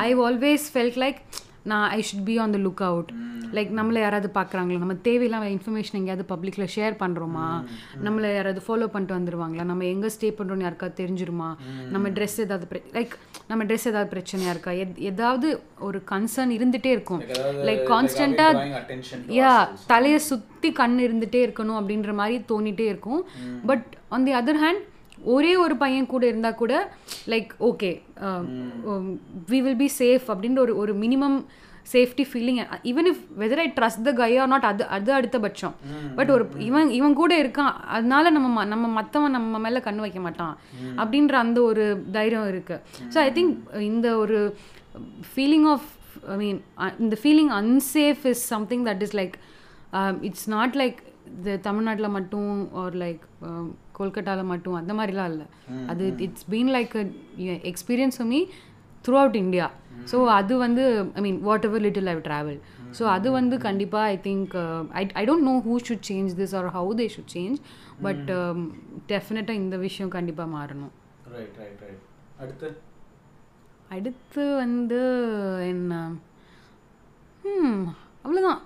ஐ 0.03 0.09
ஆல்வேஸ் 0.25 0.65
ஃபெல்ட் 0.73 0.99
லைக் 0.99 1.19
நான் 1.67 1.91
I 1.91 2.05
should 2.13 2.25
be 2.25 2.39
on 2.39 2.51
the 2.51 2.59
look 2.59 2.83
out 2.83 3.11
like 3.53 3.71
நம்மளை 3.77 3.99
யாராவது 3.99 4.31
பார்க்குறாங்களா? 4.35 4.79
நம்ம 4.79 4.93
தேவையில்லாம 4.93 5.49
இன்ஃபர்மேஷன் 5.49 5.93
எங்கேயாவது 5.93 6.35
பப்ளிக்கில் 6.35 6.69
ஷேர் 6.77 6.97
பண்ணுறோமா 6.99 7.65
நம்மளை 8.05 8.35
யாராவது 8.35 8.63
ஃபாலோ 8.69 8.87
பண்ணிட்டு 8.87 9.17
வந்துருவாங்களா? 9.17 9.65
நம்ம 9.65 9.85
எங்கே 9.85 10.07
ஸ்டே 10.07 10.35
பண்ணுறோன்னு 10.39 10.61
யாருக்காவது 10.61 11.05
தெரிஞ்சிருமா? 11.05 11.57
நம்ம 11.91 12.09
ட்ரெஸ் 12.09 12.39
ஏதாவது 12.39 12.83
லைக் 12.93 13.11
நம்ம 13.49 13.65
ட்ரெஸ் 13.65 13.87
ஏதாவது 13.87 14.23
பிரச்சனையா 14.23 14.51
இருக்கா? 14.51 14.71
எத்- 14.71 14.97
ஏதாவது 14.97 15.61
ஒரு 15.79 16.03
கன்சர்ன் 16.11 16.51
இருந்துகிட்டே 16.51 16.87
இருக்கும். 16.87 17.21
லைக் 17.21 17.87
கான்ஸ்டண்ட்டாக 17.89 18.53
யா 19.29 19.69
தலையை 19.87 20.19
சுற்றி 20.19 20.73
கண் 20.73 20.99
இருந்துகிட்டே 21.01 21.39
இருக்கணும் 21.39 21.83
அப்படின்ற 21.83 22.15
மாதிரி 22.15 22.45
தோணிட்டே 22.49 22.81
இருக்கும். 22.81 23.25
But 23.67 23.97
on 24.09 24.25
the 24.25 24.35
other 24.35 24.61
hand 24.67 24.96
ஒரே 25.35 25.53
ஒரு 25.57 25.77
பையன் 25.77 26.11
கூட 26.15 26.25
இருந்தால் 26.27 26.61
கூட 26.63 26.75
like 27.33 27.53
okay 27.71 27.93
we 29.53 29.61
will 29.67 29.81
be 29.85 29.91
safe 30.03 30.27
அப்படின்ற 30.33 30.61
ஒரு 30.67 30.75
ஒரு 30.83 30.95
minimum 31.05 31.39
safety 31.95 32.25
feeling 32.31 32.59
even 32.91 33.09
if 33.11 33.21
whether 33.43 33.63
I 33.65 33.67
trust 33.79 34.05
the 34.09 34.13
guy 34.21 34.31
or 34.43 34.51
not 34.53 34.67
அது 34.71 34.85
அது 34.97 35.11
அடுத்த 35.19 35.39
பட்சம். 35.45 35.75
பட் 36.19 36.31
ஒரு 36.37 36.45
இவன் 36.69 36.89
இவன் 36.99 37.19
கூட 37.21 37.33
இருக்கான் 37.43 37.75
அதனால 37.97 38.31
நம்ம 38.37 38.65
நம்ம 38.73 38.87
மற்றவன் 38.99 39.37
நம்ம 39.39 39.59
மேலே 39.67 39.81
கண் 39.87 40.03
வைக்க 40.05 40.21
மாட்டான் 40.21 40.55
அப்படின்ற 41.03 41.37
அந்த 41.45 41.63
ஒரு 41.63 41.85
தைரியம் 42.17 42.49
இருக்கு. 42.53 42.79
ஸோ 43.15 43.19
ஐ 43.27 43.31
திங்க் 43.39 43.55
இந்த 43.91 44.17
ஒரு 44.19 44.41
ஃபீலிங் 45.33 45.69
ஆஃப் 45.75 45.89
ஐ 46.35 46.37
மீன் 46.45 46.61
இந்த 47.05 47.19
feeling 47.23 47.53
unsafe 47.63 48.25
is 48.33 48.45
something 48.55 48.85
that 48.91 49.05
is 49.09 49.17
like 49.21 49.37
it's 50.21 50.49
not 50.57 50.77
like 50.83 51.01
இந்த 51.37 51.57
தமிழ்நாட்டில் 51.69 52.15
மட்டும் 52.19 52.53
ஆர் 52.83 52.97
லைக் 53.05 53.23
கொல்கட்டாவில் 53.99 54.51
மட்டும் 54.53 54.75
அந்த 54.75 54.93
மாதிரிலாம் 54.95 55.31
இல்லை. 55.33 55.47
அது 55.87 56.15
it's 56.17 56.47
been 56.51 56.71
like 56.77 56.95
experience 57.71 58.19
me 58.25 58.41
throughout 59.19 59.35
India 59.35 59.67
so 60.13 60.25
அது 60.25 60.57
வந்து 60.57 60.85
I 61.15 61.21
mean 61.21 61.41
whatever 61.65 61.81
little 61.81 62.07
I 62.07 62.17
travel 62.17 62.59
so 62.99 63.03
அது 63.05 63.31
வந்து 63.31 63.59
கண்டிப்பாக 63.59 64.07
I 64.07 64.17
think 64.27 64.55
I 64.91 65.09
I 65.13 65.25
don't 65.25 65.47
know 65.51 65.55
who 65.69 65.77
should 65.89 66.07
change 66.09 66.31
this 66.41 66.57
or 66.57 66.69
how 66.77 66.93
they 66.95 67.07
should 67.17 67.33
change 67.35 67.59
but 68.03 68.31
டெஃபினட்டாக 69.13 69.63
இந்த 69.63 69.77
விஷயம் 69.77 70.11
கண்டிப்பாக 70.11 70.55
மாறணும். 70.57 70.93
அடுத்து? 72.39 72.69
வந்து 74.57 75.01
என்ன? 75.69 75.95
அவ்வளோதான் 78.25 78.63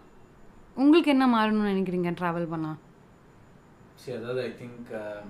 உங்களுக்கு 0.76 1.10
என்ன 1.10 1.26
மாறணும்னு 1.26 1.72
நினைக்கிறீங்க 1.72 2.10
ட்ராவல் 2.20 2.52
பண்ணால் 2.52 2.78
சரி 4.00 4.16
அதாவது 4.18 4.40
ஐ 4.42 4.50
திங்க் 4.60 4.90
uh, 4.98 5.22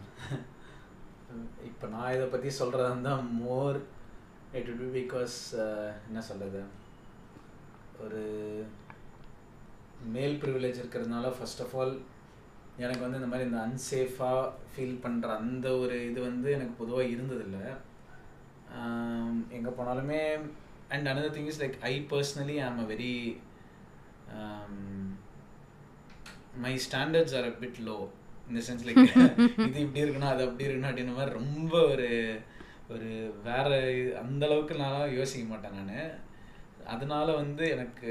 இப்போ 1.68 1.87
நான் 1.87 2.12
இதை 2.14 2.26
பற்றி 2.26 2.50
சொல்கிறதா 2.59 2.90
இருந்தால் 2.90 3.26
மோர் 3.40 3.78
இட் 4.52 4.70
would 4.70 4.83
பிகாஸ் 4.96 5.37
என்ன 6.06 6.20
சொல்கிறது 6.20 6.61
ஒரு 8.00 8.22
மேல் 10.14 10.37
ப்ரிவிலேஜ் 10.42 10.80
இருக்கிறதுனால 10.80 11.33
ஃபர்ஸ்ட் 11.37 11.62
ஆஃப் 11.62 11.74
ஆல் 11.76 11.94
எனக்கு 12.76 13.04
வந்து 13.04 13.20
இந்த 13.20 13.30
மாதிரி 13.30 13.48
இந்த 13.48 13.61
அன்சேஃபாக 13.62 14.44
ஃபீல் 14.70 15.02
பண்ணுற 15.02 15.33
அந்த 15.38 15.68
ஒரு 15.76 15.96
இது 16.11 16.20
வந்து 16.20 16.48
எனக்கு 16.52 16.74
பொதுவாக 16.74 17.12
இருந்ததில்லை. 17.14 17.64
எங்கே 19.50 19.72
போனாலுமே 19.78 20.22
and 20.88 21.11
another 21.12 21.37
thing 21.37 21.50
is 21.52 21.62
like 21.62 21.76
I 21.83 21.94
personally 22.12 22.56
I'm 22.68 22.80
a 22.85 22.88
very 22.92 23.14
my 26.61 26.74
standards 26.87 27.37
are 27.40 27.50
a 27.52 27.54
bit 27.61 27.80
low 27.88 27.98
இந்த 28.50 28.60
சென்ஸ் 28.66 28.86
லைக் 28.86 29.00
இது 29.68 29.84
இப்படி 29.84 30.02
இருக்கணும் 30.04 30.32
அது 30.32 30.42
அப்படி 30.46 30.66
இருக்கணும் 30.66 30.90
அப்படின்ற 30.90 31.14
மாதிரி 31.18 31.38
ரொம்ப 31.40 31.74
ஒரு 31.92 32.08
ஒரு 32.94 33.08
வேற 33.44 33.68
அந்த 34.22 34.42
அளவுக்கு 34.46 34.74
நான் 34.76 35.14
யோசிக்க 35.18 35.44
மாட்டேன் 35.46 35.76
நான். 35.80 36.10
அதனால 36.94 37.26
வந்து 37.42 37.64
எனக்கு 37.74 38.10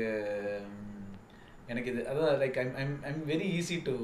எனக்கு 1.72 1.90
இது 1.92 2.02
அதான் 2.12 2.40
like 2.44 2.60
I'm 2.62 2.76
I'm 2.82 2.96
I'm 3.04 3.22
very 3.32 3.48
easy 3.58 3.78
to 3.88 3.96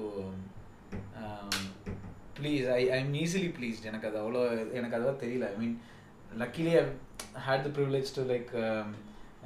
please 2.40 2.66
I 2.78 2.82
I 2.90 2.98
am 3.00 3.14
easily 3.24 3.50
pleased 3.58 3.90
எனக்கு 3.92 4.08
அது 4.10 4.18
அவ்வளோ 4.24 4.42
எனக்கு 4.74 4.98
அதுவாக 4.98 5.16
தெரியல. 5.26 5.46
I 5.54 5.58
mean 5.58 5.76
luckily 6.42 6.74
I 6.80 6.84
had 7.48 7.66
the 7.68 7.72
privilege 7.78 8.16
to 8.16 8.24
like 8.34 8.52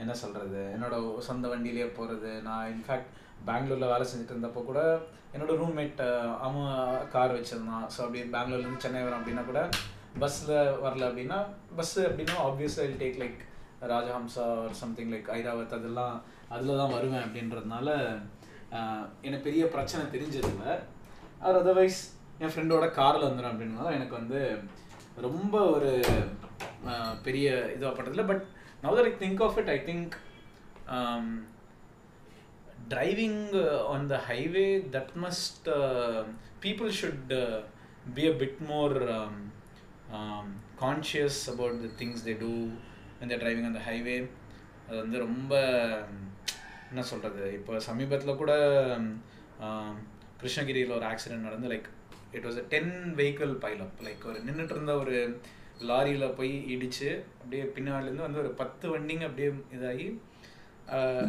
என்ன 0.04 0.14
சொல்கிறது 0.14 0.62
என்னோட 0.76 0.96
சொந்த 1.20 1.48
வண்டியிலேயே 1.48 1.88
போகிறது 1.92 2.32
நான் 2.42 2.70
இன்ஃபேக்ட் 2.76 3.10
பெங்களூரில் 3.48 3.92
வேலை 3.94 4.06
செஞ்சுட்டு 4.10 4.34
இருந்தப்போ 4.36 4.62
கூட 4.70 4.82
என்னோட 5.34 5.54
ரூம்மேட் 5.62 6.02
அவன் 6.46 6.70
கார் 7.16 7.36
வச்சிருந்தான். 7.38 7.86
ஸோ 7.94 8.00
அப்படி 8.06 8.22
பெங்களூர்லேருந்து 8.36 8.84
சென்னை 8.86 9.02
வரோம் 9.06 9.20
அப்படின்னா 9.20 9.46
கூட 9.50 9.62
பஸ்ஸில் 10.22 10.56
வரல 10.86 11.08
அப்படின்னா 11.10 11.38
பஸ்ஸு 11.78 12.02
அப்படின்னா 12.10 12.36
ஆப்வியஸாக 12.48 12.88
இல் 12.90 13.02
டேக் 13.04 13.20
லைக் 13.24 13.42
ராஜஹம்சா 13.92 14.46
ஒரு 14.64 14.76
சம்திங் 14.84 15.12
லைக் 15.14 15.30
ஐராவத் 15.38 15.76
அதெல்லாம் 15.78 16.16
அதில் 16.54 16.80
தான் 16.82 16.96
வருவேன் 16.96 17.26
அப்படின்றதுனால 17.26 17.90
எனக்கு 19.28 19.46
பெரிய 19.50 19.64
பிரச்சனை 19.76 20.04
தெரிஞ்சதில்லை. 20.16 20.72
அவர் 21.44 21.60
அதர்வைஸ் 21.62 22.00
என் 22.42 22.52
ஃப்ரெண்டோட 22.54 22.86
காரில் 23.00 23.28
வந்துடும் 23.28 23.52
அப்படின்றனால 23.52 23.94
எனக்கு 23.98 24.16
வந்து 24.20 24.40
ரொம்ப 25.28 25.56
ஒரு 25.76 25.92
பெரிய 27.28 27.48
இதுவாக 27.76 28.26
but 28.32 28.44
now 28.84 28.98
that 28.98 29.10
I 29.12 29.16
think 29.24 29.42
of 29.46 29.58
it 29.62 29.72
I 29.76 29.80
think 29.90 30.14
driving 32.90 33.38
uh, 33.56 33.94
on 33.94 34.02
the 34.08 34.18
highway 34.20 34.70
that 34.92 35.10
must 35.16 35.68
uh, 35.70 36.24
people 36.60 36.90
should 36.90 37.32
uh, 37.34 37.62
be 38.14 38.28
a 38.28 38.34
bit 38.34 38.56
more 38.64 38.94
um, 39.10 39.36
um, 40.12 40.48
conscious 40.78 41.48
about 41.48 41.82
the 41.82 41.90
things 41.90 42.24
they 42.24 42.36
do 42.36 42.54
when 43.18 43.28
they're 43.30 43.44
driving 43.46 43.66
on 43.66 43.74
the 43.74 43.86
highway. 43.92 44.20
அது 44.88 45.00
வந்து 45.02 45.18
ரொம்ப 45.26 45.54
என்ன 46.92 47.02
சொல்கிறது 47.10 47.44
இப்போ 47.58 47.74
சமீபத்தில் 47.88 48.40
கூட 48.40 48.54
um, 49.66 49.90
கிருஷ்ணகிரியில் 50.42 50.96
ஒரு 50.98 51.06
ஆக்சிடென்ட் 51.10 51.48
நடந்து 51.48 51.70
like 51.72 51.88
it 52.36 52.46
was 52.48 52.60
a 52.62 52.66
ten 52.74 52.94
vehicle 53.20 53.54
pileup 53.66 53.98
like 54.08 54.24
ஒரு 54.30 54.40
நின்றுட்டு 54.48 54.76
இருந்த 54.76 54.94
ஒரு 55.02 55.16
லாரியில் 55.90 56.36
போய் 56.38 56.54
இடித்து 56.74 57.10
அப்படியே 57.40 57.64
பின்னாடிலேருந்து 57.76 58.26
வந்து 58.28 58.42
ஒரு 58.44 58.52
பத்து 58.62 58.86
வண்டிங்க 58.94 59.28
அப்படியே 59.30 59.50
இதாகி 59.76 60.08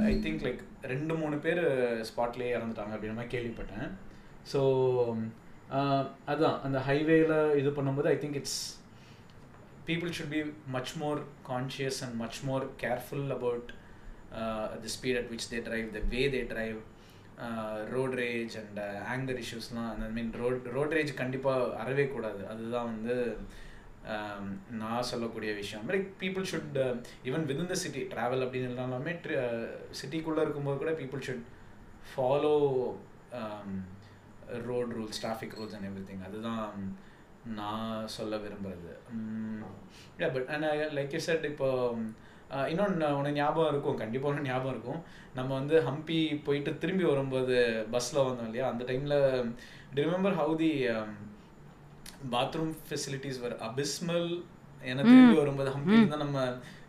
ஐ 0.07 0.15
திங்க் 0.25 0.45
லைக் 0.47 0.61
ரெண்டு 0.85 1.15
மூணு 1.17 1.37
பேர் 1.39 1.63
ஸ்பாட்லேயே 2.11 2.55
இறந்துட்டாங்க 2.57 2.95
அப்படின்ற 2.95 3.17
மாதிரி 3.17 3.35
கேள்விப்பட்டேன் 3.37 3.89
ஸோ 4.53 4.61
அதுதான் 6.27 6.61
அந்த 6.63 6.79
ஹைவேயில் 6.89 7.35
இது 7.61 7.71
பண்ணும்போது 7.71 8.11
I 8.13 8.17
think 8.19 8.39
it's 8.41 8.61
people 9.85 10.15
should 10.17 10.33
be 10.37 10.43
much 10.69 10.95
more 10.97 11.21
conscious 11.49 12.01
and 12.03 12.17
much 12.17 12.41
more 12.45 12.65
careful 12.77 13.29
about 13.31 13.69
the 14.83 14.91
speed 14.97 15.19
at 15.21 15.31
which 15.31 15.51
they 15.53 15.61
drive 15.69 15.87
the 15.91 16.03
way 16.09 16.23
they 16.29 16.43
drive 16.53 16.79
road 17.93 18.15
rage 18.17 18.55
and 18.57 18.81
anger 19.15 19.41
இஷ்யூஸ்லாம் 19.45 19.91
அந்த 19.93 20.07
மீன் 20.17 20.33
ரோட் 20.43 20.67
ரோட் 20.73 20.95
ரேஜ் 20.99 21.13
கண்டிப்பாக 21.15 21.71
அறவே 21.77 22.05
கூடாது 22.07 22.43
அதுதான் 22.47 22.91
வந்து 22.91 23.17
நான் 24.81 25.09
சொல்லக்கூடிய 25.11 25.51
விஷயம். 25.55 25.85
Like 25.93 26.09
people 26.23 26.47
should 26.51 26.79
even 27.29 27.47
within 27.49 27.73
the 27.73 27.79
city 27.85 28.03
travel 28.15 28.45
அப்படின்னு 28.45 28.69
இருந்தாலுமே 28.71 29.13
சிட்டிக்குள்ளே 30.01 30.41
uh, 30.41 30.47
இருக்கும்போது 30.47 30.79
கூட 30.79 30.93
people 31.01 31.25
should 31.29 31.45
follow 32.11 32.55
road 34.69 34.93
rules 34.99 35.23
traffic 35.25 35.57
rules 35.59 35.77
and 35.77 35.89
everything 36.09 36.25
அதுதான் 36.29 36.65
நான் 37.59 38.09
சொல்ல 38.17 38.37
விரும்புகிறது 38.37 38.95
but 40.35 40.49
and 40.55 40.67
like 40.99 41.15
you 41.17 41.23
said 41.29 41.47
இப்போ 41.53 41.69
இன்னொன்று 42.71 43.09
உனக்கு 43.19 43.39
ஞாபகம் 43.41 43.73
இருக்கும். 43.73 43.99
கண்டிப்பாக 44.03 44.31
ஒன்று 44.33 44.49
ஞாபகம் 44.49 44.73
இருக்கும். 44.75 45.01
நம்ம 45.35 45.51
வந்து 45.55 45.77
ஹம்பி 45.89 46.19
போயிட்டு 46.47 46.71
திரும்பி 46.83 47.05
வரும்போது 47.05 47.57
பஸ்ஸில் 47.93 48.25
வந்தோம் 48.29 48.49
இல்லையா? 48.51 48.69
அந்த 48.73 48.85
டைமில் 48.89 49.19
remember 50.01 50.39
how 50.41 50.55
the 50.57 50.71
bathroom 52.35 52.75
facilities 52.89 53.43
were 53.45 53.57
abysmal 53.69 54.29
ஏன்னா 54.83 55.03
திரும்பி 55.09 55.41
வரும்போது 55.41 55.71
ஹம்பியில் 55.77 56.13
தான் 56.13 56.25
நம்ம 56.25 56.41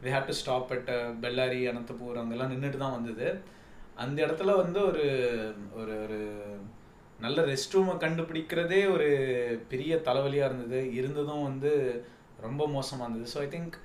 we 0.04 0.10
had 0.13 0.30
to 0.30 0.36
stop 0.41 0.72
at 0.76 0.89
Bellary 1.24 1.62
Anantapur 1.72 2.20
அங்கெல்லாம் 2.22 2.52
நின்றுட்டு 2.54 2.84
தான் 2.84 2.98
வந்தது. 2.98 3.28
அந்த 4.04 4.17
இடத்துல 4.26 4.52
வந்து 4.62 4.80
ஒரு 4.89 5.06
ஒரு 5.80 5.96
ஒரு 6.04 6.20
நல்ல 7.20 7.39
ரெஸ்ட் 7.52 7.76
ரூமை 7.76 7.96
கண்டுபிடிக்கிறதே 8.04 8.82
ஒரு 8.94 9.10
பெரிய 9.72 9.96
தலைவலியாக 10.08 10.50
இருந்தது. 10.50 10.80
இருந்ததும் 11.00 11.48
வந்து 11.50 11.72
ரொம்ப 12.46 12.62
மோசமாக 12.76 13.08
இருந்தது. 13.08 13.32
ஸோ 13.34 13.39
ஐ 13.46 13.50
திங்க் 13.56 13.76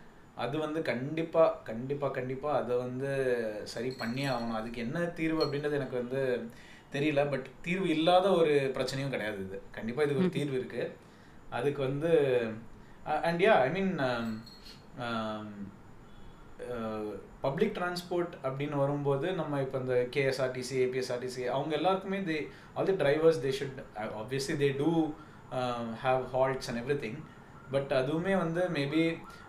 அது 0.45 0.57
வந்து 0.65 0.81
கண்டிப்பாக 0.91 1.51
கண்டிப்பாக 1.71 2.15
கண்டிப்பாக 2.19 2.61
அதை 2.61 2.75
வந்து 2.85 3.11
சரி 3.75 3.91
பண்ணியே 4.03 4.29
ஆகணும். 4.35 4.59
அதுக்கு 4.61 4.81
என்ன 4.87 5.05
தீர்வு 5.19 5.43
அப்படின்றது 5.45 5.79
எனக்கு 5.81 5.97
வந்து 6.03 6.23
தெரியல. 6.95 7.23
பட் 7.33 7.47
தீர்வு 7.67 7.89
இல்லாத 7.97 8.27
ஒரு 8.41 8.55
பிரச்சனையும் 8.77 9.15
கிடையாது 9.15 9.41
இது. 9.47 9.59
கண்டிப்பாக 9.79 10.07
இதுக்கு 10.07 10.25
ஒரு 10.25 10.37
தீர்வு 10.39 10.57
இருக்குது 10.61 10.87
அதுக்கு 11.51 11.81
வந்து 11.83 12.13
and 13.27 13.43
yeah 13.43 13.55
I 13.61 13.69
mean 13.71 13.93
public 17.41 17.75
transport 17.75 18.35
அப்படின்னு 18.45 18.77
வரும்போது 18.77 19.27
நம்ம 19.33 19.61
இப்போ 19.61 19.79
இந்த 19.79 19.97
கேஎஸ்ஆர்டிசி 20.15 20.77
ஏபிஎஸ்ஆர்டிசி 20.87 21.43
அவங்க 21.47 21.73
எல்லாருக்குமே 21.77 22.21
they 22.23 22.39
all 22.75 22.91
the 22.91 22.97
drivers 22.97 23.41
they 23.41 23.51
should 23.51 23.81
obviously 24.21 24.57
they 24.57 24.71
do 24.79 24.91
have 26.03 26.23
halts 26.35 26.69
and 26.71 26.83
everything 26.99 27.19
but 27.71 27.93
அதுவுமே 27.93 28.35
வந்து 28.37 28.63
மேபி 28.77 29.03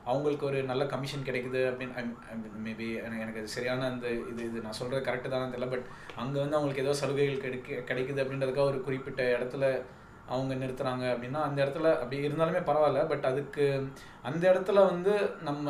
அவங்களுக்கு 0.05 0.45
ஒரு 0.45 0.59
நல்ல 0.63 0.83
கமிஷன் 0.85 1.25
கிடைக்குது 1.25 1.61
அப்படின்னு 1.69 2.03
மேபி 2.65 2.87
எனக்கு 2.97 3.23
எனக்கு 3.23 3.41
அது 3.41 3.55
சரியான 3.55 3.87
அந்த 3.87 4.07
இது 4.31 4.41
இது 4.45 4.59
நான் 4.61 4.77
சொல்கிறது 4.79 5.07
கரெக்டு 5.07 5.31
தானே 5.33 5.47
தெரியல 5.47 5.69
பட் 5.69 5.87
அங்கே 6.15 6.39
வந்து 6.39 6.57
அவங்களுக்கு 6.57 6.83
ஏதோ 6.85 6.93
சலுகைகள் 7.01 7.43
கிடைக்க 7.45 7.81
கிடைக்குது 7.89 8.23
அப்படின்றதுக்காக 8.23 8.71
ஒரு 8.71 8.79
குறிப்பிட்ட 8.81 9.23
இடத்துல 9.37 9.65
அவங்க 10.33 10.53
நிறுத்துறாங்க 10.61 11.05
அப்படின்னா 11.13 11.41
அந்த 11.47 11.57
இடத்துல 11.63 11.89
அப்படி 12.01 12.17
இருந்தாலுமே 12.27 12.61
பரவாயில்ல. 12.69 13.01
பட் 13.11 13.27
அதுக்கு 13.31 13.65
அந்த 14.29 14.43
இடத்துல 14.51 14.79
வந்து 14.91 15.13
நம்ம 15.49 15.65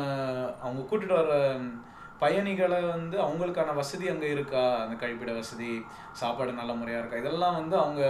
அவங்க 0.64 0.80
கூட்டிட்டு 0.88 1.18
வர 1.20 1.34
பயணிகளை 2.22 2.80
வந்து 2.94 3.16
அவங்களுக்கான 3.24 3.74
வசதி 3.80 4.06
அங்கே 4.12 4.28
இருக்கா? 4.36 4.62
அந்த 4.84 4.94
கழிப்பிட 5.02 5.32
வசதி 5.40 5.72
சாப்பாடு 6.20 6.52
நல்ல 6.60 6.72
முறையாக 6.80 7.02
இருக்கா? 7.02 7.22
இதெல்லாம் 7.22 7.58
வந்து 7.60 7.76
அவங்க 7.84 8.02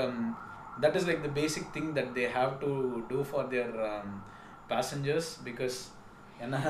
that 0.84 0.96
is 0.98 1.08
like 1.08 1.26
the 1.26 1.32
basic 1.40 1.72
thing 1.76 1.90
that 1.98 2.14
they 2.18 2.24
have 2.38 2.52
to 2.64 2.70
do 3.10 3.18
for 3.30 3.50
their 3.52 3.74
passengers 4.72 5.30
because 5.48 5.76
ஏன்னா 6.44 6.60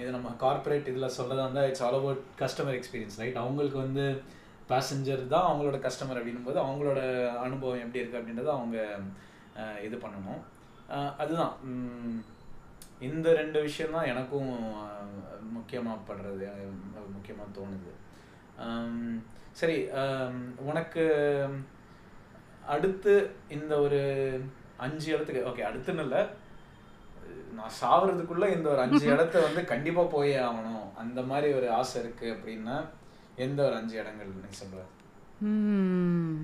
இது 0.00 0.10
நம்ம 0.10 0.28
கார்ப்பரேட் 0.44 0.90
இதில் 0.90 1.14
சொல்கிறதா 1.16 1.44
இருந்தால் 1.46 1.68
it's 1.70 1.84
all 1.86 1.98
about 1.98 2.22
customer 2.42 2.76
experience 2.78 3.18
right 3.22 3.42
அவங்களுக்கு 3.42 3.78
வந்து 3.78 4.04
பேசஞ்சர் 4.72 5.22
தான் 5.34 5.48
அவங்களோட 5.48 5.78
கஸ்டமர் 5.86 6.20
அப்படின்னும் 6.20 6.48
போது 6.48 6.58
அவங்களோட 6.64 7.00
அனுபவம் 7.46 7.82
எப்படி 7.84 8.00
இருக்குது 8.00 8.20
அப்படின்றத 8.20 8.52
அவங்க 8.58 8.78
இது 9.86 9.96
பண்ணணும். 10.04 10.42
அதுதான். 11.22 11.54
இந்த 13.08 13.28
ரெண்டு 13.40 13.58
விஷயம் 13.66 13.94
தான் 13.96 14.10
எனக்கும் 14.12 14.50
முக்கியமாக 15.56 16.04
படுறது 16.08 16.46
முக்கியமாக 17.16 17.54
தோணுது. 17.56 17.92
சரி 19.60 19.76
உனக்கு 20.68 21.04
அடுத்து 22.74 23.14
இந்த 23.56 23.72
ஒரு 23.84 24.00
அஞ்சு 24.86 25.08
இடத்துக்கு 25.14 25.48
ஓகே 25.50 25.66
அடுத்துன்னு 25.68 26.04
இல்லை. 26.06 26.22
நான் 27.56 27.76
சாவறதுக்குள்ள 27.80 28.46
இந்த 28.56 28.66
ஒரு 28.74 28.80
அஞ்சு 28.84 29.04
இடத்த 29.14 29.36
வந்து 29.46 29.62
கண்டிப்பா 29.72 30.02
போயே 30.14 30.36
ஆகணும். 30.48 30.86
அந்த 31.02 31.20
மாதிரி 31.30 31.48
ஒரு 31.58 31.68
ஆசை 31.78 31.96
இருக்கு 32.04 32.26
அப்படின்னா 32.36 32.76
எந்த 33.38 33.60
ஒரு 33.62 33.74
அஞ்சு 33.76 33.94
இடங்கள் 33.98 34.30
நீ 34.38 34.50
சொல்ற 34.58 34.82
ம். 35.46 36.34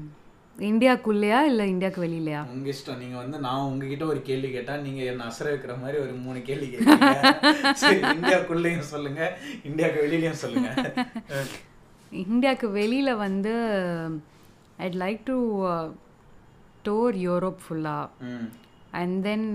இந்தியாக்குள்ளேயா 0.56 1.40
இல்லை 1.42 1.64
இந்தியாவுக்கு 1.68 2.00
வெளியிலையா? 2.04 2.40
உங்க 2.52 2.68
இஷ்டம். 2.72 2.98
நீங்க 2.98 3.16
வந்து 3.16 3.38
நான் 3.38 3.66
உங்ககிட்ட 3.66 4.04
ஒரு 4.04 4.20
கேள்வி 4.22 4.48
கேட்டா 4.50 4.76
நீங்க 4.76 5.02
என்ன 5.04 5.26
அசர 5.28 5.46
வைக்கிற 5.50 5.74
மாதிரி 5.80 5.98
ஒரு 5.98 6.12
மூணு 6.24 6.38
கேள்வி 6.42 6.66
கேட்குறீங்க 6.66 7.12
சரி 7.82 8.00
இந்தியாக்குள்ளேயும் 8.12 8.88
சொல்லுங்க 8.90 9.20
இந்தியாவுக்கு 9.64 10.02
வெளியிலயும் 10.04 10.42
சொல்லுங்க. 10.42 10.70
இந்தியாவுக்கு 12.12 12.68
வெளியில் 12.74 13.20
வந்து 13.22 13.52
I'd 14.78 14.98
like 15.00 15.22
to 15.24 15.36
tour 16.84 17.18
Europe 17.24 17.62
ஃபுல்லாக 17.64 18.34
அண்ட் 18.92 19.18
தென் 19.24 19.46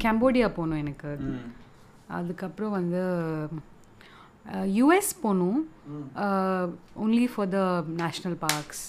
கேம்போடியா 0.00 0.48
போகணும் 0.50 0.78
எனக்கு. 0.78 1.12
அதுக்கப்புறம் 2.18 2.74
வந்து 2.78 3.02
யூஎஸ் 4.78 5.12
போகணும் 5.22 5.60
only 7.04 7.24
for 7.34 7.52
the 7.56 7.58
national 8.02 8.38
parks 8.46 8.84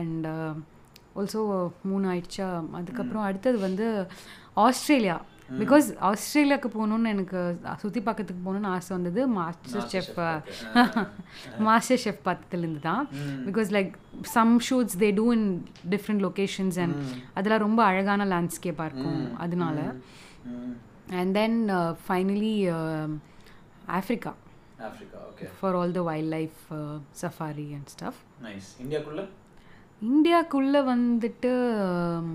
and 0.00 0.26
also 1.20 1.40
மூணு 1.90 2.06
ஆயிடுச்சா? 2.12 2.48
அதுக்கப்புறம் 2.80 3.26
அடுத்தது 3.28 3.58
வந்து 3.68 3.86
ஆஸ்திரேலியா. 4.66 5.16
பிகாஸ் 5.60 5.88
ஆஸ்திரேலியாவுக்கு 6.08 6.68
போகணுன்னு 6.76 7.10
எனக்கு 7.14 7.40
சுற்றி 7.82 8.00
பார்க்கறதுக்கு 8.06 8.44
போகணுன்னு 8.46 8.70
ஆசை 8.76 8.96
வந்தது. 8.96 9.20
மாஸ்டர் 9.36 9.86
செஃப் 9.92 10.16
மாஸ்டர் 11.66 12.00
ஷெஃப் 12.04 12.26
பார்த்ததுலேருந்து 12.28 12.80
தான். 12.88 13.04
Because 13.46 13.70
like 13.76 13.92
some 14.36 14.54
shoots 14.68 14.96
they 15.02 15.08
do 15.14 15.26
in 15.32 15.46
different 15.90 16.24
locations 16.26 16.78
and 16.84 16.96
அதெல்லாம் 17.34 17.64
ரொம்ப 17.66 17.80
அழகான 17.90 18.24
லேண்ட்ஸ்கேப்பாக 18.32 18.88
இருக்கும். 18.90 19.22
அதனால. 19.36 19.78
And 21.12 21.32
then 21.34 21.58
finally 22.06 22.56
Africa 23.92 24.32
Africa 24.80 25.18
okay 25.30 25.48
for 25.58 25.76
all 25.76 25.92
the 25.92 26.02
wildlife 26.32 26.60
safari 27.22 27.68
and 27.74 27.90
stuff 27.94 28.20
nice 28.42 28.70
இந்தியாக்குள்ள 28.80 29.24
இந்தியாக்குள்ளே 30.02 30.80
வந்துட்டு 30.84 31.52
um, 32.16 32.30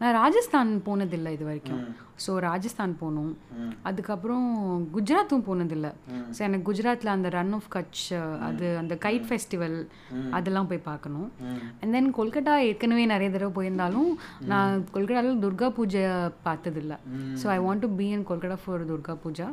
நான் 0.00 0.16
ராஜஸ்தான் 0.20 0.70
போனதில்லை 0.86 1.30
இது 1.34 1.44
வரைக்கும். 1.48 1.82
ஸோ 2.24 2.32
ராஜஸ்தான் 2.46 2.94
போகணும் 3.00 3.30
ம். 3.60 3.70
அதுக்கப்புறம் 3.88 4.46
குஜராத்தும் 4.94 5.44
போனதில்லை. 5.48 5.90
ஸோ 6.36 6.40
எனக்கு 6.46 6.66
குஜராத்தில் 6.68 7.10
அந்த 7.14 7.28
ரன் 7.36 7.54
ஆஃப் 7.58 7.68
கட்ச் 7.74 8.02
அது 8.48 8.66
அந்த 8.82 8.94
கைட் 9.04 9.26
ஃபெஸ்டிவல். 9.28 9.76
அதெல்லாம் 10.38 10.68
போய் 10.70 10.82
பார்க்கணும். 10.90 11.28
அண்ட் 11.80 11.94
தென் 11.96 12.10
கொல்கட்டா 12.18 12.54
ஏற்கனவே 12.68 13.04
நிறைய 13.14 13.30
தடவை 13.30 13.52
போயிருந்தாலும் 13.58 14.10
நான் 14.52 14.84
கொல்கட்டாவில் 14.96 15.42
துர்கா 15.44 15.70
பூஜை 15.78 16.04
பார்த்ததில்ல. 16.48 16.96
So 17.42 17.48
I 17.56 17.58
want 17.66 17.84
to 17.86 17.90
be 18.00 18.08
in 18.16 18.26
Kolkata 18.32 18.58
for 18.64 18.84
Durga 18.92 19.16
Puja. 19.24 19.48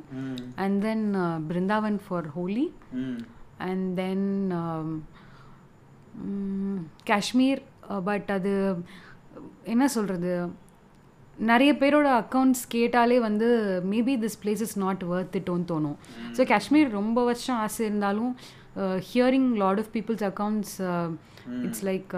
And 0.66 0.80
then 0.88 1.06
Vrindavan 1.52 2.00
for 2.08 2.30
Holi 2.38 2.68
and 3.70 3.88
then 4.02 4.28
Kashmir 7.12 7.62
but 8.10 8.30
அது 8.36 8.52
என்ன 9.74 9.88
சொல்கிறது 9.96 10.32
நிறைய 11.50 11.72
பேரோட 11.82 12.08
அக்கௌண்ட்ஸ் 12.24 12.64
கேட்டாலே 12.74 13.20
வந்து 13.28 13.48
maybe 13.94 14.14
this 14.24 14.38
place 14.42 14.64
is 14.66 14.76
not 14.84 15.04
worth 15.14 15.38
இட்டோன்னு 15.40 15.66
தோணும். 15.72 15.98
ஸோ 16.38 16.42
காஷ்மீர் 16.52 16.90
ரொம்ப 17.00 17.20
வருஷம் 17.30 17.62
ஆசை 17.66 17.82
இருந்தாலும் 17.90 18.34
hearing 19.12 19.50
lot 19.64 19.82
of 19.84 19.92
peoples 19.96 20.26
accounts 20.32 20.76
it's 21.66 21.84
like 21.90 22.14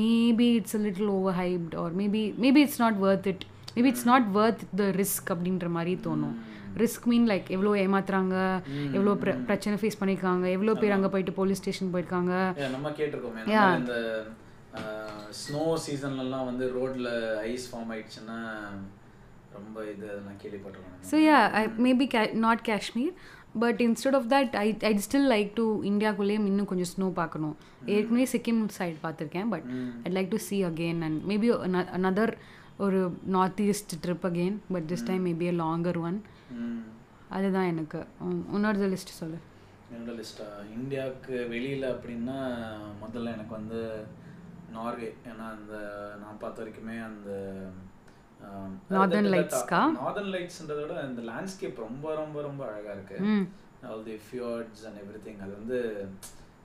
maybe 0.00 0.48
it's 0.58 0.76
a 0.78 0.82
little 0.86 1.10
overhyped 1.42 1.76
or 1.82 1.92
maybe 2.00 2.22
maybe 2.44 2.62
it's 2.66 2.80
not 2.84 2.98
worth 3.08 3.28
it 3.32 3.44
maybe 3.76 3.90
it's 3.92 4.08
not 4.12 4.28
worth 4.40 4.64
the 4.80 4.86
risk 5.02 5.30
அப்படின்ற 5.34 5.68
மாதிரி 5.76 5.94
தோணும். 6.06 6.36
Risk 6.82 7.06
mean 7.10 7.26
like 7.30 7.48
எவ்வளோ 7.56 7.72
ஏமாத்துறாங்க 7.82 8.36
எவ்வளோ 8.96 9.12
பிர 9.22 9.32
பிரச்சனை 9.48 9.74
ஃபேஸ் 9.80 9.98
பண்ணியிருக்காங்க 10.00 10.46
எவ்வளோ 10.56 10.72
பேர் 10.80 10.94
அங்கே 10.96 11.10
போயிட்டு 11.12 11.34
போலீஸ் 11.40 11.60
ஸ்டேஷன் 11.62 11.92
போயிருக்காங்க. 11.94 12.32
ஸ்னோ 15.42 15.62
சீசன்லலாம் 15.86 16.48
வந்து 16.50 16.64
ரோட்ல 16.76 17.08
ஐஸ் 17.52 17.66
ஃபார்ம் 17.70 17.90
ஆயிடுச்சுன்னா 17.94 18.38
ரொம்ப 19.56 19.76
இது 19.92 20.04
அதெல்லாம் 20.12 20.38
கேள்விப்பட்டிருக்கோம். 20.42 21.00
So 21.10 21.16
yeah 21.28 21.38
I 21.60 21.62
maybe 21.86 22.06
K 22.14 22.22
not 22.44 22.62
Kashmir 22.68 23.12
but 23.62 23.80
instead 23.86 24.16
of 24.18 24.26
that 24.32 24.54
I 24.62 24.68
I 24.90 24.92
still 25.06 25.28
like 25.34 25.50
to 25.58 25.64
இந்தியாக்குள்ளேயே 25.90 26.38
இன்னும் 26.50 26.70
கொஞ்சம் 26.72 26.90
ஸ்னோ 26.92 27.08
பார்க்கணும். 27.20 27.54
ஏற்கனவே 27.96 28.26
சிக்கிம் 28.32 28.62
சைடு 28.78 28.98
பார்த்துருக்கேன் 29.04 29.50
but 29.54 29.66
I 30.08 30.12
like 30.16 30.32
to 30.34 30.40
see 30.48 30.60
again 30.72 30.98
and 31.08 31.20
maybe 31.32 31.50
another 32.00 32.28
ஒரு 32.84 33.00
north 33.36 33.62
east 33.68 33.94
trip 34.04 34.26
again 34.30 34.56
but 34.72 34.86
this 34.92 35.06
time 35.10 35.22
maybe 35.30 35.48
a 35.52 35.56
longer 35.64 35.98
one 36.08 36.18
அதுதான் 37.36 37.68
எனக்கு. 37.72 38.00
உன்னோட 38.56 38.88
list 38.94 39.12
சொல்லு. 39.20 39.38
என்னோட 39.94 40.12
லிஸ்டா 40.20 40.46
இந்தியாவுக்கு 40.78 41.34
வெளியில் 41.52 41.86
அப்படின்னா 41.92 42.38
முதல்ல 43.02 43.32
எனக்கு 43.36 43.54
வந்து 43.60 43.80
நார்வே. 44.76 45.10
ஏன்னா 45.30 45.46
அந்த 45.56 45.74
நான் 46.22 46.40
பார்த்த 46.44 46.62
வரைக்குமே 46.62 46.96
அந்த 47.10 47.30
Northern 48.94 49.26
Lights-கா? 49.34 49.80
நார்தர்ன் 49.98 50.32
லைட்ஸ்ன்றத 50.34 50.80
விட 50.80 50.94
இந்த 51.10 51.22
லேண்ட்ஸ்கேப் 51.28 51.84
ரொம்ப 51.86 52.14
ரொம்ப 52.22 52.36
ரொம்ப 52.48 52.62
அழகாக 52.70 52.96
இருக்கு. 52.96 53.18
All 53.90 54.04
the 54.10 54.16
fjords 54.26 54.84
and 54.88 55.00
everything 55.26 55.40
அது 55.44 55.52
வந்து 55.60 55.78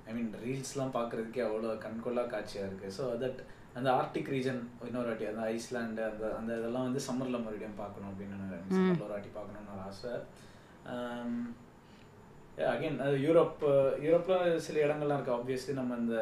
ஐ 0.10 0.14
மீன் 0.18 0.34
ரீல்ஸ்லாம் 0.48 0.94
பார்க்குறதுக்கே 0.98 1.46
அவ்வளோ 1.48 1.72
கண்கொள்ளா 1.86 2.26
காட்சியாக 2.34 2.70
இருக்குது 2.70 2.96
ஸோ 2.98 3.06
தட் 3.24 3.40
அந்த 3.78 3.90
ஆர்டிக் 4.00 4.32
ரீஜன் 4.36 4.62
இன்னொரு 4.90 5.10
வாட்டி 5.10 5.26
அந்த 5.32 5.42
ஐஸ்லாண்டு 5.56 6.04
அந்த 6.12 6.24
அந்த 6.40 6.52
இதெல்லாம் 6.60 6.88
வந்து 6.88 7.02
சம்மரில் 7.08 7.44
மறுபடியும் 7.46 7.82
பார்க்கணும் 7.82 8.12
அப்படின்னு 8.12 8.38
சம்மரில் 8.78 9.06
ஒரு 9.08 9.14
வாட்டி 9.16 9.32
பார்க்கணும்னு 9.38 9.76
ஒரு 9.76 9.84
ஆசை. 9.90 10.14
அகைன் 12.74 12.98
அது 13.06 13.18
யூரோப் 13.26 13.62
யூரோப்பில் 14.06 14.64
சில 14.66 14.80
இடங்கள்லாம் 14.86 15.18
இருக்குது 15.20 15.38
ஆப்வியஸ்லி 15.40 15.76
நம்ம 15.80 15.98
இந்த 16.04 16.18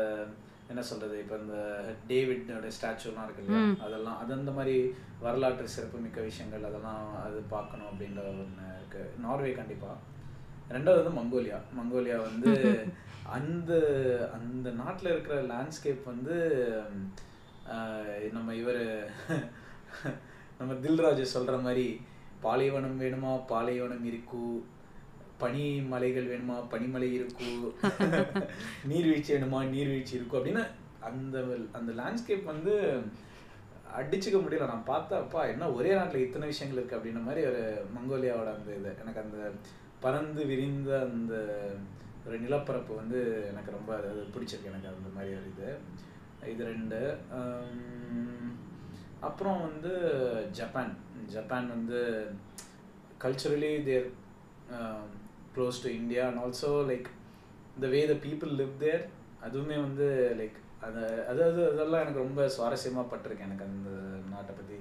என்ன 0.69 0.81
சொல்கிறது 0.81 1.19
இப்போ 1.19 1.35
இந்த 1.37 1.57
டேவிடோட 2.09 2.67
ஸ்டாச்சுலாம் 2.77 3.25
இருக்கு 3.25 3.43
இல்லையா? 3.43 3.61
அதெல்லாம் 3.85 4.17
அது 4.17 4.33
அந்த 4.33 4.51
மாதிரி 4.51 4.75
வரலாற்று 5.19 5.67
சிறப்புமிக்க 5.67 6.21
விஷயங்கள் 6.21 6.63
அதெல்லாம் 6.63 7.13
அது 7.23 7.37
பார்க்கணும் 7.49 7.89
அப்படின்ற 7.91 8.23
ஒன்று 8.31 8.65
இருக்குது 8.77 9.19
நார்வே 9.19 9.51
கண்டிப்பாக 9.51 9.97
ரெண்டாவது 10.71 11.01
வந்து 11.01 11.17
மங்கோலியா. 11.19 11.59
மங்கோலியா 11.79 12.17
வந்து 12.29 12.51
அந்த 13.35 13.71
அந்த 14.33 14.69
நாட்டில் 14.71 15.11
இருக்கிற 15.11 15.37
லேண்ட்ஸ்கேப் 15.43 16.03
வந்து 16.05 16.35
நம்ம 18.31 18.55
இவர் 18.55 18.83
நம்ம 20.59 20.73
தில்ராஜ் 20.83 21.33
சொல்கிற 21.33 21.57
மாதிரி 21.57 21.87
பாலைவனம் 22.41 23.01
வேணுமா? 23.01 23.31
பாலைவனம் 23.45 24.05
இருக்கு? 24.05 24.43
பனி 25.37 25.81
மலைகள் 25.81 26.27
வேணுமா? 26.27 26.57
பனிமலை 26.71 27.11
இருக்கு? 27.13 27.75
நீர்வீழ்ச்சி 28.89 29.33
வேணுமா? 29.33 29.59
நீர்வீழ்ச்சி 29.69 30.15
இருக்கும் 30.15 30.45
அப்படின்னு 30.45 30.67
அந்த 30.99 31.45
அந்த 31.71 31.91
லேண்ட்ஸ்கேப் 31.91 32.43
வந்து 32.43 32.73
அடிச்சுக்க 33.97 34.37
முடியல. 34.39 34.67
நான் 34.67 34.87
பார்த்தா 34.87 35.13
அப்பா 35.13 35.45
என்ன 35.45 35.71
ஒரே 35.71 35.93
நாட்டில் 35.93 36.25
இத்தனை 36.25 36.47
விஷயங்கள் 36.47 36.83
இருக்குது 36.83 36.99
அப்படின்ற 36.99 37.23
மாதிரி 37.23 37.47
ஒரு 37.47 37.85
மங்கோலியாவோட 37.95 38.49
அந்த 38.55 38.75
இது. 38.75 38.95
எனக்கு 39.01 39.19
அந்த 39.19 39.51
பறந்து 39.99 40.45
விரிந்த 40.45 40.99
அந்த 40.99 41.33
ஒரு 42.27 42.39
நிலப்பரப்பு 42.39 42.95
வந்து 42.95 43.45
எனக்கு 43.47 43.71
ரொம்ப 43.71 43.95
அது 43.95 44.27
பிடிச்சிருக்கு. 44.33 44.71
எனக்கு 44.71 44.87
அந்த 44.87 45.09
மாதிரி 45.15 45.33
ஒரு 45.33 45.47
இது. 45.53 45.69
இது 46.51 46.63
ரெண்டு. 46.63 47.17
அப்புறம் 49.19 49.61
வந்து 49.61 49.93
ஜப்பான். 50.51 50.97
ஜப்பான் 51.25 51.67
வந்து 51.67 52.31
culturally 53.21 53.83
they're 53.83 54.11
close 55.57 55.83
to 55.83 55.91
India 55.93 56.23
and 56.27 56.41
also 56.41 56.71
like 56.89 57.07
the 57.79 57.87
way 57.87 58.01
the 58.05 58.15
people 58.23 58.51
live 58.55 58.73
there 58.79 59.03
அதுவுமே 59.43 59.77
வந்து 59.81 60.07
லைக் 60.37 60.57
அது 60.81 61.03
அதாவது 61.27 61.61
அதெல்லாம் 61.69 62.03
எனக்கு 62.03 62.25
ரொம்ப 62.25 62.41
சுவாரஸ்யமாக 62.55 63.11
பட்டிருக்கேன் 63.11 63.49
எனக்கு 63.49 63.67
அந்த 63.69 63.91
நாட்டை 64.29 64.53
பற்றி 64.53 64.77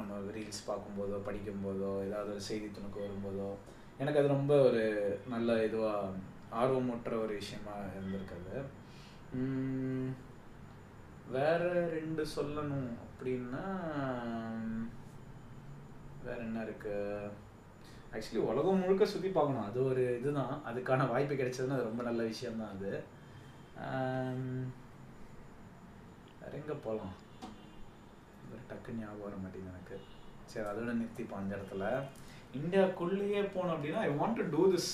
நம்ம 0.00 0.18
ரீல்ஸ் 0.34 0.66
பார்க்கும்போதோ 0.66 1.16
படிக்கும்போதோ 1.26 1.92
ஏதாவது 2.04 2.30
ஒரு 2.30 2.42
செய்தி 2.42 2.66
துணுக்கு 2.68 3.00
வரும்போதோ 3.00 3.48
எனக்கு 3.98 4.20
அது 4.20 4.28
ரொம்ப 4.28 4.54
ஒரு 4.62 4.82
நல்ல 5.26 5.56
இதுவாக 5.64 6.12
ஆர்வமுற்ற 6.54 7.12
ஒரு 7.18 7.34
விஷயமா 7.34 7.74
இருந்திருக்குது 7.88 8.56
வேற 11.32 11.62
ரெண்டு 11.90 12.22
சொல்லணும் 12.34 12.90
அப்படின்னா 13.04 13.64
வேற 16.24 16.38
என்ன 16.42 16.60
இருக்குது 16.64 17.06
ஆக்சுவலி 18.14 18.40
உலகம் 18.50 18.80
முழுக்க 18.82 19.04
சுற்றி 19.12 19.28
பார்க்கணும். 19.36 19.66
அது 19.68 19.78
ஒரு 19.90 20.02
இதுதான். 20.18 20.54
அதுக்கான 20.70 21.06
வாய்ப்பு 21.12 21.34
கிடைச்சதுன்னா 21.34 21.76
அது 21.78 21.90
ரொம்ப 21.90 22.02
நல்ல 22.08 22.22
விஷயம்தான் 22.32 22.74
அது. 22.76 22.90
வேற 26.40 26.52
எங்கே 26.60 26.74
போகலாம் 26.86 27.14
ஒரு 28.50 28.62
டக்கு 28.70 28.98
ஞாபகம் 28.98 29.24
வர 29.26 29.36
மாட்டேங்குது 29.42 29.72
எனக்கு. 29.74 29.96
சரி 30.52 30.66
அதோட 30.70 30.92
நிறுத்திப்போம் 31.00 31.40
அந்த 31.42 31.52
இடத்துல. 31.58 31.86
இந்தியாக்குள்ளேயே 32.58 33.42
போனோம் 33.54 33.74
அப்படின்னா 33.76 34.00
I 34.08 34.10
want 34.20 34.38
to 34.40 34.44
do 34.54 34.64
this 34.74 34.92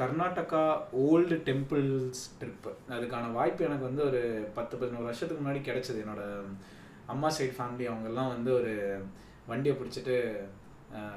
Karnataka 0.00 0.62
old 1.04 1.36
temples 1.48 2.22
trip 2.40 2.70
அதுக்கான 2.94 3.32
வாய்ப்பு 3.38 3.66
எனக்கு 3.68 3.88
வந்து 3.88 4.02
ஒரு 4.10 4.22
பத்து 4.58 4.74
பதினோரு 4.80 5.08
வருஷத்துக்கு 5.08 5.44
முன்னாடி 5.44 5.60
கிடைச்சது. 5.68 6.02
என்னோட 6.04 6.24
அம்மா 7.14 7.28
சைட் 7.36 7.56
ஃபேமிலி 7.58 7.86
அவங்கெல்லாம் 7.90 8.32
வந்து 8.34 8.50
ஒரு 8.60 8.72
வண்டியை 9.50 9.74
பிடிச்சிட்டு 9.76 10.16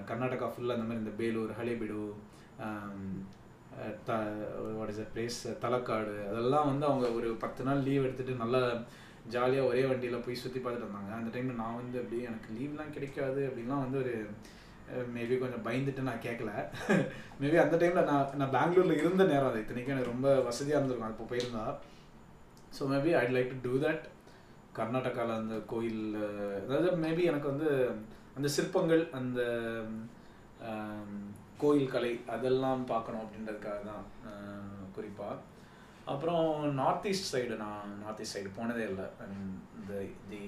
கர்நாடகா 0.09 0.47
ஃபுல்லாக 0.53 0.77
அந்த 0.77 0.87
மாதிரி 0.87 1.03
இந்த 1.03 1.13
Belur 1.21 1.51
Halebidu 1.59 1.99
the 4.09 4.19
what 4.77 4.91
is 4.93 5.01
a 5.05 5.07
place 5.13 5.39
Talakadu 5.63 6.13
அதெல்லாம் 6.29 6.69
வந்து 6.71 6.85
அவங்க 6.89 7.07
ஒரு 7.17 7.29
பத்து 7.43 7.65
நாள் 7.67 7.85
லீவ் 7.87 8.05
எடுத்துகிட்டு 8.07 8.43
நல்லா 8.43 8.61
ஜாலியாக 9.33 9.69
ஒரே 9.69 9.83
வண்டியில் 9.89 10.23
போய் 10.25 10.41
சுற்றி 10.43 10.59
பார்த்துட்டு 10.59 10.87
வந்தாங்க. 10.87 11.11
அந்த 11.19 11.29
டைமில் 11.33 11.61
நான் 11.61 11.79
வந்து 11.79 11.97
அப்படி 12.01 12.17
எனக்கு 12.29 12.49
லீவ்லாம் 12.57 12.95
கிடைக்காது 12.95 13.41
அப்படின்லாம் 13.47 13.83
வந்து 13.85 13.99
ஒரு 14.03 14.13
மேபி 15.15 15.35
கொஞ்சம் 15.43 15.63
பயந்துட்டு 15.67 16.07
நான் 16.09 16.25
கேட்கல 16.25 16.51
மேபி 17.41 17.57
அந்த 17.65 17.77
டைமில் 17.81 18.09
நான் 18.09 18.35
நான் 18.39 18.53
பெங்களூரில் 18.55 18.99
இருந்த 19.01 19.23
நேரம் 19.31 19.49
அது. 19.51 19.61
இத்தனைக்கும் 19.63 19.93
எனக்கு 19.95 20.13
ரொம்ப 20.13 20.27
வசதியாக 20.49 20.79
இருந்திருக்கும். 20.79 21.13
அப்போ 21.13 21.27
போயிருந்தா. 21.31 21.63
So 22.77 22.83
maybe 22.93 23.11
I'd 23.21 23.35
like 23.37 23.53
to 23.53 23.59
do 23.67 23.73
that 23.85 24.03
கர்நாடகாவில் 24.77 25.39
அந்த 25.41 25.57
கோயில் 25.71 26.03
அதாவது 26.63 26.89
மேபி 27.05 27.25
எனக்கு 27.31 27.51
வந்து 27.53 27.69
அந்த 28.37 28.47
சிற்பங்கள் 28.55 29.03
அந்த 29.19 29.41
கோயில் 31.61 31.91
கலை 31.93 32.13
அதெல்லாம் 32.35 32.81
பார்க்கணும் 32.93 33.23
அப்படின்றதுக்காக 33.25 33.79
தான் 33.91 34.05
குறிப்பாக 34.95 35.35
அப்புறம் 36.13 36.47
நார்த் 36.79 37.07
ஈஸ்ட் 37.11 37.31
சைடு 37.33 37.55
நான் 37.61 37.93
நார்த் 38.01 38.21
ஈஸ்ட் 38.23 38.37
சைடு 38.37 38.49
போனதே 38.57 38.83
இல்லை. 38.89 39.05
ஐ 39.23 39.27
மீன் 39.31 39.53
இந்த 39.77 39.93
the 40.31 40.41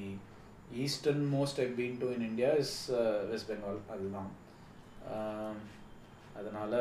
easternmost 1.35 1.61
I 1.65 1.67
been 1.79 1.97
to 2.03 2.09
in 2.15 2.25
India 2.29 2.51
is 2.63 2.75
West 3.31 3.49
Bengal 3.51 3.81
அதுதான். 3.95 4.31
அதனால் 6.39 6.77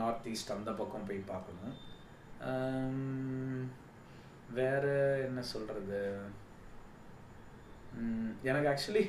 நார்த் 0.00 0.28
ஈஸ்ட் 0.32 0.54
அந்த 0.56 0.70
பக்கம் 0.80 1.08
போய் 1.10 1.30
பார்க்கணும். 1.32 1.76
வேறு 4.58 4.96
என்ன 5.28 5.40
சொல்கிறது 5.52 6.00
எனக்கு 8.48 8.70
ஆக்சுவலி 8.72 9.04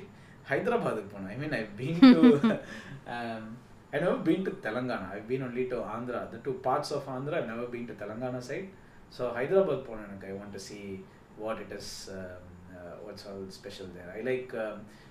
ஹைதராபாத்துக்கு 0.49 1.13
போனேன் 1.13 1.31
I 1.33 1.37
mean 1.43 1.55
I 1.59 1.63
been 1.79 2.01
to 2.15 2.21
I 3.93 3.97
never 4.03 4.25
been 4.27 4.45
to 4.47 4.53
Telangana 4.65 5.07
I 5.17 5.19
been 5.29 5.45
only 5.47 5.63
to 5.73 5.77
Andhra 5.95 6.21
the 6.33 6.39
two 6.47 6.53
parts 6.67 6.93
of 6.97 7.09
Andhra 7.15 7.39
I 7.41 7.45
never 7.51 7.71
been 7.73 7.89
to 7.91 7.95
Telangana 8.03 8.41
side 8.49 8.69
so 9.17 9.23
Hyderabad 9.37 9.87
போனேன் 9.89 10.07
எனக்கு. 10.09 10.29
I 10.31 10.35
want 10.39 10.55
to 10.57 10.61
see 10.69 10.79
what 11.43 11.61
it 11.65 11.75
is 11.79 11.93
what's 13.03 13.25
all 13.31 13.45
special 13.59 13.91
there 13.97 14.09
I 14.17 14.21
like 14.29 14.49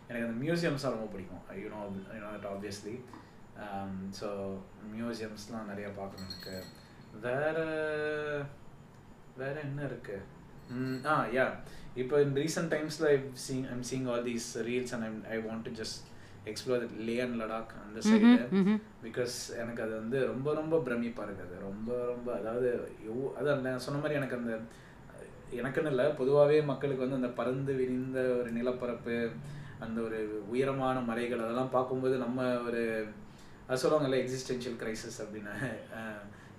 எனக்கு 0.09 0.27
அந்த 0.27 0.38
மியூசியம்ஸ்லாம் 0.44 0.96
ரொம்ப 0.96 1.09
பிடிக்கும். 1.14 1.44
You know 1.62 1.81
you know 2.16 2.29
that 2.35 2.51
obviously 2.55 2.96
so 4.20 4.29
மியூசியம்ஸ்லாம் 4.96 5.70
நிறையா 5.72 5.90
பார்க்கணும் 6.01 6.29
எனக்கு. 6.31 6.57
வேற 7.27 7.57
வேற 9.40 9.55
என்ன 9.68 9.81
இருக்கு? 9.90 10.16
ஆ 11.07 11.26
யா 11.38 11.46
இப்போ 11.94 12.22
இன் 12.22 12.35
ரீசெண்ட் 12.35 12.70
டைம்ஸில் 12.74 13.07
I 13.07 13.16
seeing 13.46 13.66
I'm 13.72 13.85
seeing 13.90 14.07
all 14.11 14.24
these 14.24 14.48
reels 14.68 14.92
and 14.94 15.05
I'm 15.05 15.20
I 15.31 15.37
want 15.37 15.62
to 15.62 15.70
just 15.70 16.00
explore 16.50 16.83
Leh 16.96 17.20
and 17.20 17.42
Ladakh 17.42 17.72
அந்த 17.85 18.00
சைடு 18.09 18.33
பிகாஸ் 19.05 19.37
எனக்கு 19.62 19.83
அது 19.83 19.94
வந்து 19.94 20.26
ரொம்ப 20.26 20.55
ரொம்ப 20.55 20.76
பிரமிப்பாக 20.79 21.26
இருக்குது. 21.26 21.46
அது 21.46 21.57
ரொம்ப 21.61 22.05
ரொம்ப 22.07 22.35
அதாவது 22.38 22.90
எவ் 23.11 23.22
அதான் 23.38 23.61
நான் 23.61 23.79
சொன்ன 23.79 24.00
மாதிரி 24.00 24.14
எனக்கு 24.14 24.37
அந்த 24.37 24.52
எனக்குன்னு 25.52 25.87
இல்லை 25.87 26.05
பொதுவாகவே 26.11 26.61
மக்களுக்கு 26.61 27.05
வந்து 27.05 27.16
அந்த 27.16 27.29
பறந்து 27.29 27.74
விரிந்த 27.74 28.20
ஒரு 28.20 28.50
நிலப்பரப்பு 28.50 29.31
அந்த 29.79 30.00
ஒரு 30.00 30.44
உயரமான 30.48 31.00
மலைகள் 31.00 31.38
அதெல்லாம் 31.38 31.70
பார்க்கும்போது 31.70 32.16
நம்ம 32.16 32.59
ஒரு 32.59 33.07
அது 33.66 33.81
சொல்லுவாங்கல்ல 33.83 34.18
எக்ஸிஸ்டென்ஷியல் 34.22 34.79
கிரைசிஸ் 34.83 35.18
அப்படின்னு. 35.22 35.55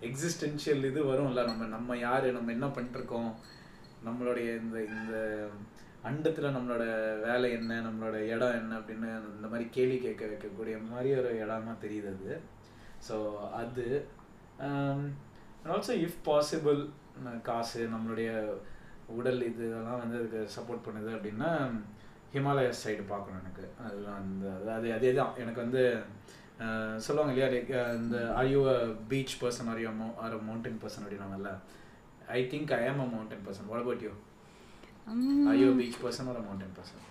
எக்ஸிஸ்டென்ஷியல் 0.01 0.83
இது 0.83 1.03
வரும்ல 1.03 1.45
நம்ம 1.45 1.65
நம்ம 1.65 1.97
யார் 1.97 2.31
நம்ம 2.31 2.51
என்ன 2.51 2.67
பண்ணிட்டுருக்கோம்? 2.67 3.31
நம்மளுடைய 4.05 4.47
இந்த 4.61 4.77
இந்த 4.95 5.17
அண்டத்தில் 6.09 6.55
நம்மளோட 6.55 6.83
வேலை 7.25 7.47
என்ன 7.59 7.79
நம்மளோட 7.87 8.17
இடம் 8.33 8.57
என்ன 8.59 8.73
அப்படின்னு 8.79 9.09
இந்த 9.35 9.47
மாதிரி 9.51 9.65
கேள்வி 9.77 9.97
கேட்க 10.05 10.23
வைக்கக்கூடிய 10.31 10.75
மாதிரி 10.91 11.09
ஒரு 11.21 11.31
இடமா 11.43 11.73
தெரியுது 11.85 12.09
அது. 12.15 12.35
ஸோ 13.07 13.15
அது 13.61 13.85
ஆல்சோ 15.73 15.95
இஃப் 16.05 16.21
பாசிபிள் 16.29 16.79
காசு 17.49 17.81
நம்மளுடைய 17.93 18.29
உடல் 19.17 19.41
இது 19.49 19.63
இதெல்லாம் 19.69 20.01
வந்து 20.03 20.19
அதுக்கு 20.19 20.41
சப்போர்ட் 20.57 20.85
பண்ணுது 20.87 21.11
அப்படின்னா 21.17 21.49
ஹிமாலய 22.35 22.69
சைடு 22.83 23.03
பார்க்கணும் 23.11 23.41
எனக்கு. 23.43 23.65
அதுதான் 23.85 24.19
அந்த 24.23 24.71
அது 24.77 24.87
அதே 24.97 25.11
தான். 25.19 25.33
எனக்கு 25.43 25.63
வந்து 25.65 25.83
சொல்லுவாங்க 27.05 27.33
இல்லையா 27.33 27.49
like, 27.55 27.71
இந்த 27.99 28.17
are 28.37 28.49
you 28.53 28.61
a 28.75 28.77
beach 29.11 29.35
person 29.41 29.69
are 29.71 29.81
you 29.83 29.89
are 30.25 30.35
a 30.37 30.41
mountain 30.47 30.79
person 30.83 31.03
அப்படின்னாங்கல்ல 31.05 31.51
I 32.29 32.41
think 32.51 32.71
I 32.75 32.83
am 32.87 32.99
a 32.99 33.07
mountain 33.07 33.43
person 33.45 33.67
what 33.69 33.81
about 33.81 34.03
you 34.03 34.11
are 35.47 35.57
you 35.59 35.67
beach 35.77 35.99
person 36.01 36.29
are 36.29 36.39
a 36.39 36.45
mountain 36.45 36.73
person 36.77 37.03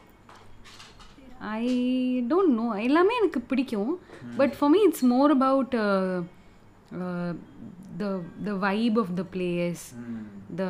I 1.53 1.65
don't 2.29 2.55
know 2.57 2.67
எல்லாமே 2.85 3.15
எனக்கு 3.17 3.41
பிடிக்கும். 3.49 3.93
But 4.37 4.55
for 4.57 4.71
me 4.71 4.81
it's 4.85 5.07
more 5.11 5.33
about 5.35 5.75
the 7.99 8.05
the 8.45 8.61
vibe 8.65 8.99
of 8.99 9.13
the 9.15 9.25
place 9.33 9.83
the 10.57 10.65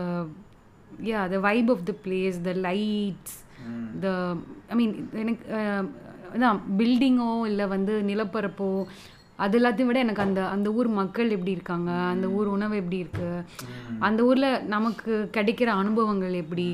yeah 1.06 1.20
the 1.28 1.40
vibe 1.46 1.70
of 1.70 1.84
the 1.84 1.94
place 2.04 2.38
the 2.42 2.54
lights 2.62 3.36
the 4.00 4.08
I 4.70 4.76
mean 4.76 4.94
எனக்கு 5.22 5.44
அஹ், 5.58 5.86
அதான் 6.32 6.60
பில்டிங்கோ 6.78 7.30
இல்லை 7.46 7.66
வந்து 7.68 7.94
நிலப்பரப்போ 8.04 8.68
அது 9.38 9.58
எல்லாத்தையும் 9.58 9.84
விட 9.84 9.98
எனக்கு 9.98 10.22
அந்த 10.22 10.48
அந்த 10.48 10.72
ஊர் 10.72 10.88
மக்கள் 10.92 11.30
எப்படி 11.30 11.50
இருக்காங்க 11.50 11.90
அந்த 12.10 12.26
ஊர் 12.28 12.46
உணவு 12.46 12.76
எப்படி 12.76 12.98
இருக்கு 12.98 13.28
அந்த 13.98 14.22
ஊரில் 14.22 14.66
நமக்கு 14.66 15.30
கிடைக்கிற 15.36 15.66
அனுபவங்கள் 15.74 16.34
எப்படி? 16.34 16.66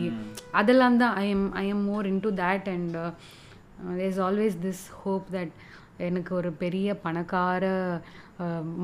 அதெல்லாம் 0.53 0.97
தான் 0.97 1.15
I 1.15 1.29
am 1.31 1.53
I 1.55 1.67
am 1.69 1.85
more 1.85 2.07
into 2.21 2.31
that 2.37 2.69
and 2.69 2.97
there 3.97 4.09
is 4.09 4.21
always 4.21 4.59
this 4.63 4.85
hope 5.03 5.27
that 5.33 5.55
எனக்கு 5.99 6.35
ஒரு 6.35 6.53
பெரிய 6.55 6.95
பணக்கார 6.97 7.65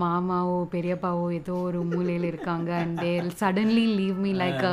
மாமாவோ 0.00 0.58
பெரியப்பாவோ 0.72 1.32
ஏதோ 1.32 1.54
ஒரு 1.60 1.84
மூலையில் 1.84 2.24
இருக்காங்க 2.24 2.70
and 2.76 2.98
there 3.00 3.28
suddenly 3.40 3.86
leave 3.94 4.18
me 4.18 4.32
like 4.34 4.64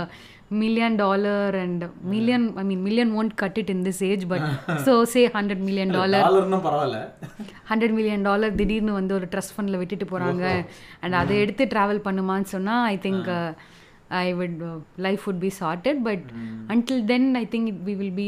million 0.52 0.96
dollar 0.96 1.56
and 1.62 1.84
million 2.12 2.46
I 2.56 2.64
mean 2.64 2.82
million 2.82 3.12
won't 3.20 3.36
cut 3.36 3.58
it 3.58 3.72
in 3.74 3.84
this 3.88 4.02
age 4.04 4.24
but 4.28 4.46
so 4.86 4.94
say 5.14 5.22
hundred 5.36 5.64
million 5.68 5.94
dollar 5.96 6.26
டாலர்னா 6.26 6.60
பரவாயில்ல. 6.66 7.00
Hundred 7.70 7.96
million 7.98 8.26
dollar 8.28 8.54
திடீர்னு 8.56 8.94
வந்து 8.94 9.14
ஒரு 9.14 9.28
ட்ரஸ்ட் 9.34 9.56
ஃபண்டில் 9.56 9.80
விட்டுட்டு 9.82 10.08
போகிறாங்க 10.12 10.44
அண்ட் 11.02 11.18
அதை 11.22 11.38
எடுத்து 11.38 11.66
ட்ராவல் 11.74 12.04
பண்ணுமான்னு 12.08 12.50
சொன்னால் 12.54 12.86
I 12.88 12.96
think 13.08 13.30
I 14.20 14.28
would 14.34 14.62
life 14.98 15.26
would 15.28 15.44
be 15.46 15.52
sorted 15.62 16.02
but 16.04 16.26
until 16.70 17.04
then 17.06 17.28
I 17.36 17.46
think 17.56 17.72
we 17.88 17.96
will 17.96 18.16
be 18.16 18.28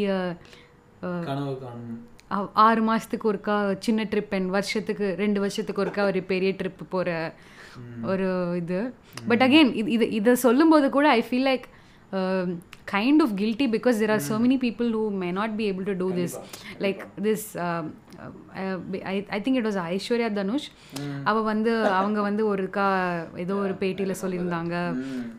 ஆறு 2.62 2.82
மாதத்துக்கு 2.82 3.30
ஒருக்கா 3.32 3.56
சின்ன 3.80 4.04
ட்ரிப் 4.12 4.34
அண்ட் 4.34 4.50
வருஷத்துக்கு 4.50 5.16
ரெண்டு 5.18 5.40
வருஷத்துக்கு 5.40 5.84
ஒருக்கா 5.84 6.04
ஒரு 6.04 6.22
பெரிய 6.32 6.52
ட்ரிப் 6.62 6.84
போகிற 6.90 7.12
ஒரு 8.04 8.28
இது. 8.58 8.80
பட் 9.28 9.44
அகெயின் 9.46 9.72
இது 9.74 9.90
இது 9.92 10.06
இதை 10.12 10.34
சொல்லும்போது 10.44 10.88
கூட 10.90 11.08
I 11.10 11.22
feel 11.28 11.48
like 11.50 11.66
kind 12.94 13.22
of 13.24 13.32
guilty 13.42 13.66
because 13.76 13.98
there 14.02 14.14
are 14.16 14.26
so 14.32 14.36
many 14.44 14.58
people 14.58 14.90
who 14.98 15.06
may 15.24 15.32
not 15.40 15.58
be 15.62 15.66
able 15.72 15.86
to 15.92 15.96
do 16.04 16.10
this 16.20 16.34
like 16.86 17.02
this 17.26 17.42
um, 17.66 17.86
uh, 18.62 18.78
I, 19.14 19.26
I 19.38 19.40
think 19.44 19.56
it 19.62 19.66
was 19.70 19.78
Aishwarya 19.94 20.30
Dhanush 20.38 20.68
அவ 21.30 21.42
வந்து 21.52 21.74
அவங்க 22.00 22.22
வந்து 22.30 22.44
ஒருக்கா 22.54 22.88
ஏதோ 23.46 23.56
ஒரு 23.66 23.74
பேட்டியில் 23.84 24.20
சொல்லியிருந்தாங்க 24.24 24.76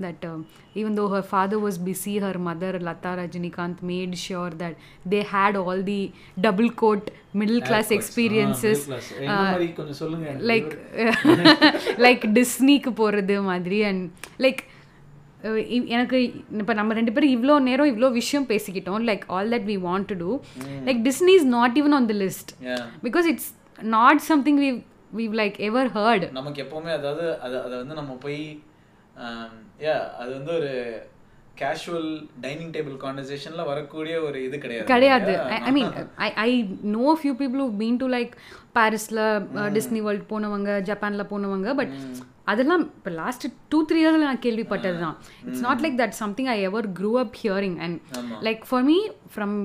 that 0.05 0.21
um, 0.31 0.41
even 0.81 0.93
though 0.99 1.09
her 1.15 1.23
father 1.33 1.59
was 1.67 1.79
busy 1.89 2.15
her 2.27 2.37
mother 2.49 2.73
Lata 2.89 3.13
Rajinikanth 3.21 3.81
made 3.93 4.15
sure 4.27 4.51
that 4.63 4.75
they 5.13 5.23
had 5.37 5.57
all 5.57 5.81
the 5.93 6.01
double 6.47 6.71
coat 6.83 7.07
middle 7.41 7.63
class 7.69 7.91
experiences 7.99 8.79
என்ன 9.21 9.35
மாதிரி 9.41 9.69
கொஞ்சம் 9.81 10.01
சொல்லுங்க 10.03 10.27
எனக்கு 10.31 10.49
லைக் 10.53 10.75
லைக் 12.07 12.25
டிஸ்னிக்கு 12.41 12.93
போகிறது 13.03 13.37
மாதிரி 13.53 13.81
அண்ட் 13.91 14.05
லைக் 14.47 14.63
எனக்கு 15.89 16.19
இப்போ 16.59 16.75
நம்ம 16.75 16.95
ரெண்டு 16.95 17.13
பேரும் 17.13 17.35
இவ்வளோ 17.37 17.57
நேரம் 17.61 17.91
இவ்வளோ 17.93 18.11
விஷயம் 18.13 18.47
பேசிக்கிட்டோம் 18.49 19.05
like 19.11 19.25
all 19.29 19.51
that 19.55 19.69
we 19.71 19.77
want 19.85 20.09
to 20.13 20.17
do 20.17 20.31
like 20.85 21.03
Disney 21.03 21.35
is 21.41 21.49
not 21.57 21.77
even 21.79 21.95
on 21.95 22.07
the 22.07 22.17
list. 22.25 22.51
Because 23.03 23.29
it's 23.33 23.51
not 23.79 24.23
something 24.31 24.59
we 24.59 24.71
we 25.13 25.27
like 25.41 25.59
ever 25.69 25.91
heard 25.95 26.25
நமக்கு 26.33 26.63
எப்பவுமே 26.65 26.93
அதாவது 26.93 27.27
அது 27.39 27.57
அதை 27.63 27.75
வந்து 27.79 27.95
நம்ம 27.95 28.15
போய் 28.21 28.41
யா 29.87 29.95
அது 30.19 30.31
வந்து 30.35 30.53
ஒரு 30.53 30.73
கேஷுவல் 31.61 32.11
டைனிங் 32.41 32.73
டேபிள் 32.73 32.97
கான்வர்சேஷன்ல 33.05 33.63
வரக்கூடிய 33.67 34.15
ஒரு 34.23 34.39
இது 34.45 34.59
கிடையாது. 34.59 34.87
கிடையாது. 34.87 35.33
I 35.61 35.73
mean 35.73 35.93
I 36.17 36.29
I 36.45 36.51
know 36.97 37.07
few 37.21 37.33
people 37.41 37.63
who 37.65 37.71
been 37.81 37.97
to 37.97 38.09
like 38.09 38.35
பாரிஸில் 38.73 39.23
டிஸ்னி 39.73 40.01
வேர்ல்ட் 40.01 40.29
போனவங்க 40.31 40.81
ஜப்பானில் 40.81 41.31
போனவங்க 41.33 41.75
பட் 41.75 41.95
அதெல்லாம் 42.49 42.85
இப்போ 42.91 43.11
லாஸ்ட் 43.15 43.45
டூ 43.73 43.79
த்ரீ 43.89 43.99
இயர்ஸில் 44.03 44.29
நான் 44.29 44.45
கேள்விப்பட்டது 44.45 44.99
தான் 44.99 45.17
it's 45.47 45.65
not 45.67 45.83
like 45.85 45.99
that 46.01 46.17
something 46.21 46.49
I 46.49 46.57
ever 46.63 46.89
grew 46.99 47.13
up 47.19 47.37
hearing 47.43 47.77
and 47.85 47.99
like 48.49 48.63
for 48.71 48.85
me 48.85 48.99
from 49.35 49.57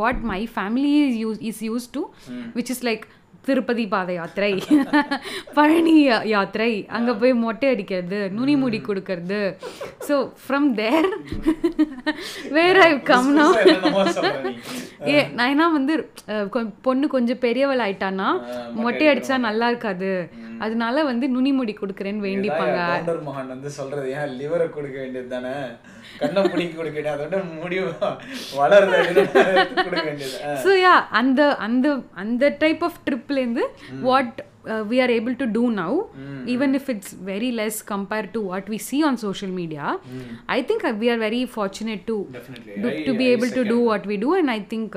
what 0.00 0.22
my 0.32 0.40
family 0.56 0.94
is 1.02 1.18
use 1.24 1.40
is 1.50 1.62
use 1.70 1.88
to 1.92 2.02
which 2.56 2.72
is 2.74 2.84
like 2.84 3.04
Tirupati 3.48 3.84
பாத 3.94 4.10
யாத்திரை 4.18 4.50
பழனி 5.56 5.94
யாத்திரை 6.34 6.72
அங்கே 6.96 7.12
போய் 7.20 7.34
மொட்டை 7.44 7.66
அடிக்கிறது 7.74 8.18
நுனி 8.36 8.54
முடி 8.62 8.78
கொடுக்கறது. 8.88 9.40
So 10.08 10.14
from 10.44 10.68
there 10.80 11.10
where 12.56 12.80
I 12.88 12.90
come. 13.10 13.30
ஏ 15.14 15.18
நான் 15.36 15.52
என்ன 15.54 15.68
வந்து 15.78 15.94
பொண்ணு 16.88 17.06
கொஞ்சம் 17.16 17.42
பெரியவள் 17.46 17.84
ஆயிட்டான்னா 17.86 18.28
மொட்டை 18.84 19.06
அடிச்சா 19.12 19.38
நல்லா 19.48 19.68
இருக்காது. 19.72 20.12
அதனால 20.64 21.04
வந்து 21.10 21.26
நுனி 21.34 21.52
முடி 21.58 21.72
கொடுக்குறேன்னு 21.80 22.26
வேண்டிப்பாங்க. 22.28 22.80
சொல்றது. 23.80 24.06
ஏன் 24.18 24.32
லிவரை 24.40 24.68
கொடுக்க 24.76 24.96
வேண்டியது 25.02 25.30
தானே? 25.36 25.54
கண்ணை 26.20 26.42
பிடிக்க 26.46 26.72
கொடுக்க 26.78 26.96
வேண்டியது 26.96 27.14
அதோட 27.14 27.36
வளருது 28.58 28.96
அப்படின்னு 28.98 29.24
கொடுக்க 29.86 30.04
வேண்டியது. 30.08 30.36
ஸோ 30.64 30.72
யா 30.82 30.94
அந்த 31.20 31.40
அந்த 31.66 31.86
அந்த 32.22 32.52
type 32.62 32.84
of 32.88 32.98
ட்ரிப்லேருந்து 33.06 33.64
what 34.08 34.36
we 34.90 34.96
are 35.02 35.12
able 35.16 35.34
to 35.42 35.46
do 35.56 35.64
now 35.80 35.96
even 36.54 36.72
if 36.78 36.88
it's 36.94 37.12
very 37.28 37.50
less 37.58 37.80
compared 37.92 38.30
to 38.36 38.42
what 38.50 38.68
we 38.72 38.78
see 38.88 39.00
on 39.08 39.18
social 39.24 39.54
media 39.60 39.84
I 40.56 40.60
think 40.70 40.86
we 41.02 41.08
are 41.14 41.22
very 41.26 41.42
fortunate 41.54 42.04
to. 42.10 42.16
To 43.06 43.14
be 43.20 43.26
I 43.26 43.34
able 43.34 43.52
to 43.58 43.64
do 43.70 43.78
what 43.90 44.06
we 44.12 44.18
do 44.24 44.30
and 44.40 44.52
I 44.56 44.60
think 44.72 44.96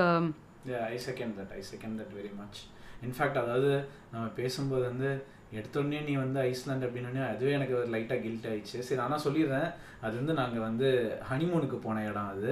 I 0.87 0.97
second 1.07 1.33
that 1.39 1.53
I 1.59 1.63
second 1.71 1.95
that 2.01 2.13
very 2.19 2.31
much 2.41 2.59
in fact 3.07 3.39
அதாவது 3.43 3.71
நம்ம 4.13 4.25
பேசும்போது 4.39 4.83
வந்து 4.89 5.11
எடுத்தோடனே 5.57 5.99
நீ 6.07 6.13
வந்து 6.23 6.39
island 6.49 6.85
அப்படின்னே 6.87 7.21
அதுவே 7.29 7.51
எனக்கு 7.57 7.77
ஒரு 7.79 7.87
லைட்டாக 7.93 8.23
கில்ட் 8.25 8.47
ஆயிடுச்சு. 8.49 8.79
சரி 8.87 9.01
ஆனால் 9.05 9.23
சொல்லிடுறேன்? 9.25 9.69
அது 10.05 10.13
வந்து 10.19 10.33
நாங்கள் 10.41 10.65
வந்து 10.67 10.89
ஹனிமூனுக்கு 11.29 11.79
போன 11.85 12.03
இடம் 12.09 12.31
அது. 12.33 12.51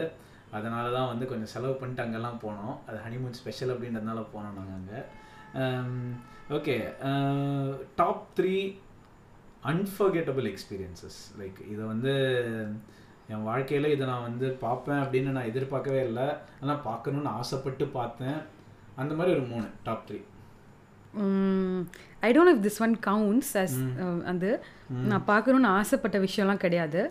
அதனால 0.57 0.85
தான் 0.95 1.09
வந்து 1.11 1.25
கொஞ்சம் 1.29 1.51
செலவு 1.53 1.75
பண்ணிட்டு 1.79 2.03
அங்கெல்லாம் 2.05 2.41
போனோம். 2.45 2.75
அது 2.87 2.97
ஹனிமூன் 3.05 3.37
ஸ்பெஷல் 3.39 3.73
அப்படின்றதுனால 3.73 4.23
போனோம் 4.33 4.57
நாங்கள் 4.59 4.77
அங்கே. 4.79 4.99
Okay 6.57 6.75
top 8.01 8.23
three 8.37 8.55
unforgettable 9.71 10.47
experiences 10.51 11.19
like 11.39 11.59
இதை 11.73 11.83
வந்து 11.93 12.13
என் 13.33 13.47
வாழ்க்கையில் 13.49 13.93
இதை 13.93 14.03
நான் 14.11 14.27
வந்து 14.27 14.47
பார்ப்பேன் 14.65 15.01
அப்படின்னு 15.03 15.35
நான் 15.37 15.49
எதிர்பார்க்கவே 15.51 16.01
இல்லை. 16.09 16.27
ஆனால் 16.61 16.83
பார்க்கணுன்னு 16.89 17.35
ஆசைப்பட்டு 17.39 17.85
பார்த்தேன். 17.99 18.39
அந்த 19.01 19.13
மாதிரி 19.17 19.35
ஒரு 19.37 19.45
மூணு 19.53 19.67
top 19.87 20.05
three 20.09 20.19
I 22.27 22.29
don't 22.35 22.53
if 22.53 22.63
this 22.67 22.81
one 22.85 22.95
counts 23.09 23.53
as 23.63 23.77
அது. 24.33 24.51
நான் 25.11 25.27
பார்க்கணுன்னு 25.31 25.73
ஆசைப்பட்ட 25.79 26.17
விஷயம்லாம் 26.27 26.63
கிடையாது. 26.65 27.01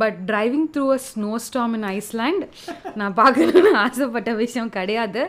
But 0.00 0.16
driving 0.30 0.68
through 0.74 0.84
a 0.94 1.00
snow 1.08 1.32
storm 1.46 1.74
in 1.78 1.86
Iceland 1.96 2.44
நான் 3.00 3.16
பார்க்கணுன்னு 3.20 3.72
ஆசைப்பட்ட 3.84 4.30
விஷயம் 4.44 4.72
கிடையாது. 4.76 5.22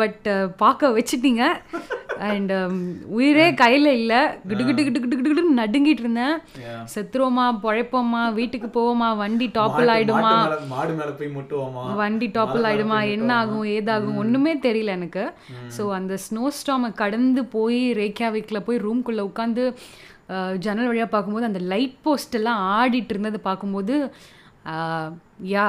பட் 0.00 0.28
பார்க்க 0.62 0.94
வச்சுட்டீங்க. 0.96 1.44
அண்ட் 2.28 2.52
உயிரே 3.16 3.46
கையில் 3.60 3.90
இல்லை. 3.98 4.20
கிட்டு 4.48 4.62
கிட்டு 4.68 4.82
கிட்டு 4.86 5.00
கிட்டு 5.02 5.16
கிட்டு 5.16 5.30
கிட்டு 5.30 5.60
நடுங்கிட்டு 5.60 6.02
இருந்தேன். 6.04 6.36
செத்துருவோமா 6.94 7.44
பொழைப்போமா 7.64 8.22
வீட்டுக்கு 8.38 8.68
போவோமா 8.76 9.08
வண்டி 9.22 9.48
டாப்பில் 9.58 9.92
ஆயிடுமா? 9.94 10.32
மாடு 10.74 10.92
மேலே 11.00 11.12
போய் 11.20 11.34
முட்டுவோமா? 11.36 11.84
வண்டி 12.02 12.28
டாப்பில் 12.38 12.68
ஆயிடுமா 12.70 12.98
என்ன 13.16 13.30
ஆகும் 13.40 13.66
ஏதாகும் 13.76 14.20
ஒன்றுமே 14.24 14.54
தெரியல 14.66 14.96
எனக்கு. 15.00 15.24
ஸோ 15.78 15.84
அந்த 15.98 16.16
ஸ்னோ 16.26 16.44
ஸ்டாமை 16.58 16.90
கடந்து 17.02 17.44
போய் 17.56 17.80
ரேக்கியாவிக்கில் 18.02 18.66
போய் 18.68 18.84
ரூம்குள்ளே 18.86 19.24
உட்காந்து 19.30 19.64
ஜன்னல் 20.64 20.90
வழியாக 20.90 21.10
பார்க்கும்போது 21.12 21.48
அந்த 21.50 21.60
லைட் 21.70 21.96
போஸ்ட் 22.06 22.36
எல்லாம் 22.40 22.60
ஆடிட்டு 22.74 23.12
இருந்ததை 23.14 23.40
பார்க்கும்போது 23.46 23.94
யா 25.52 25.64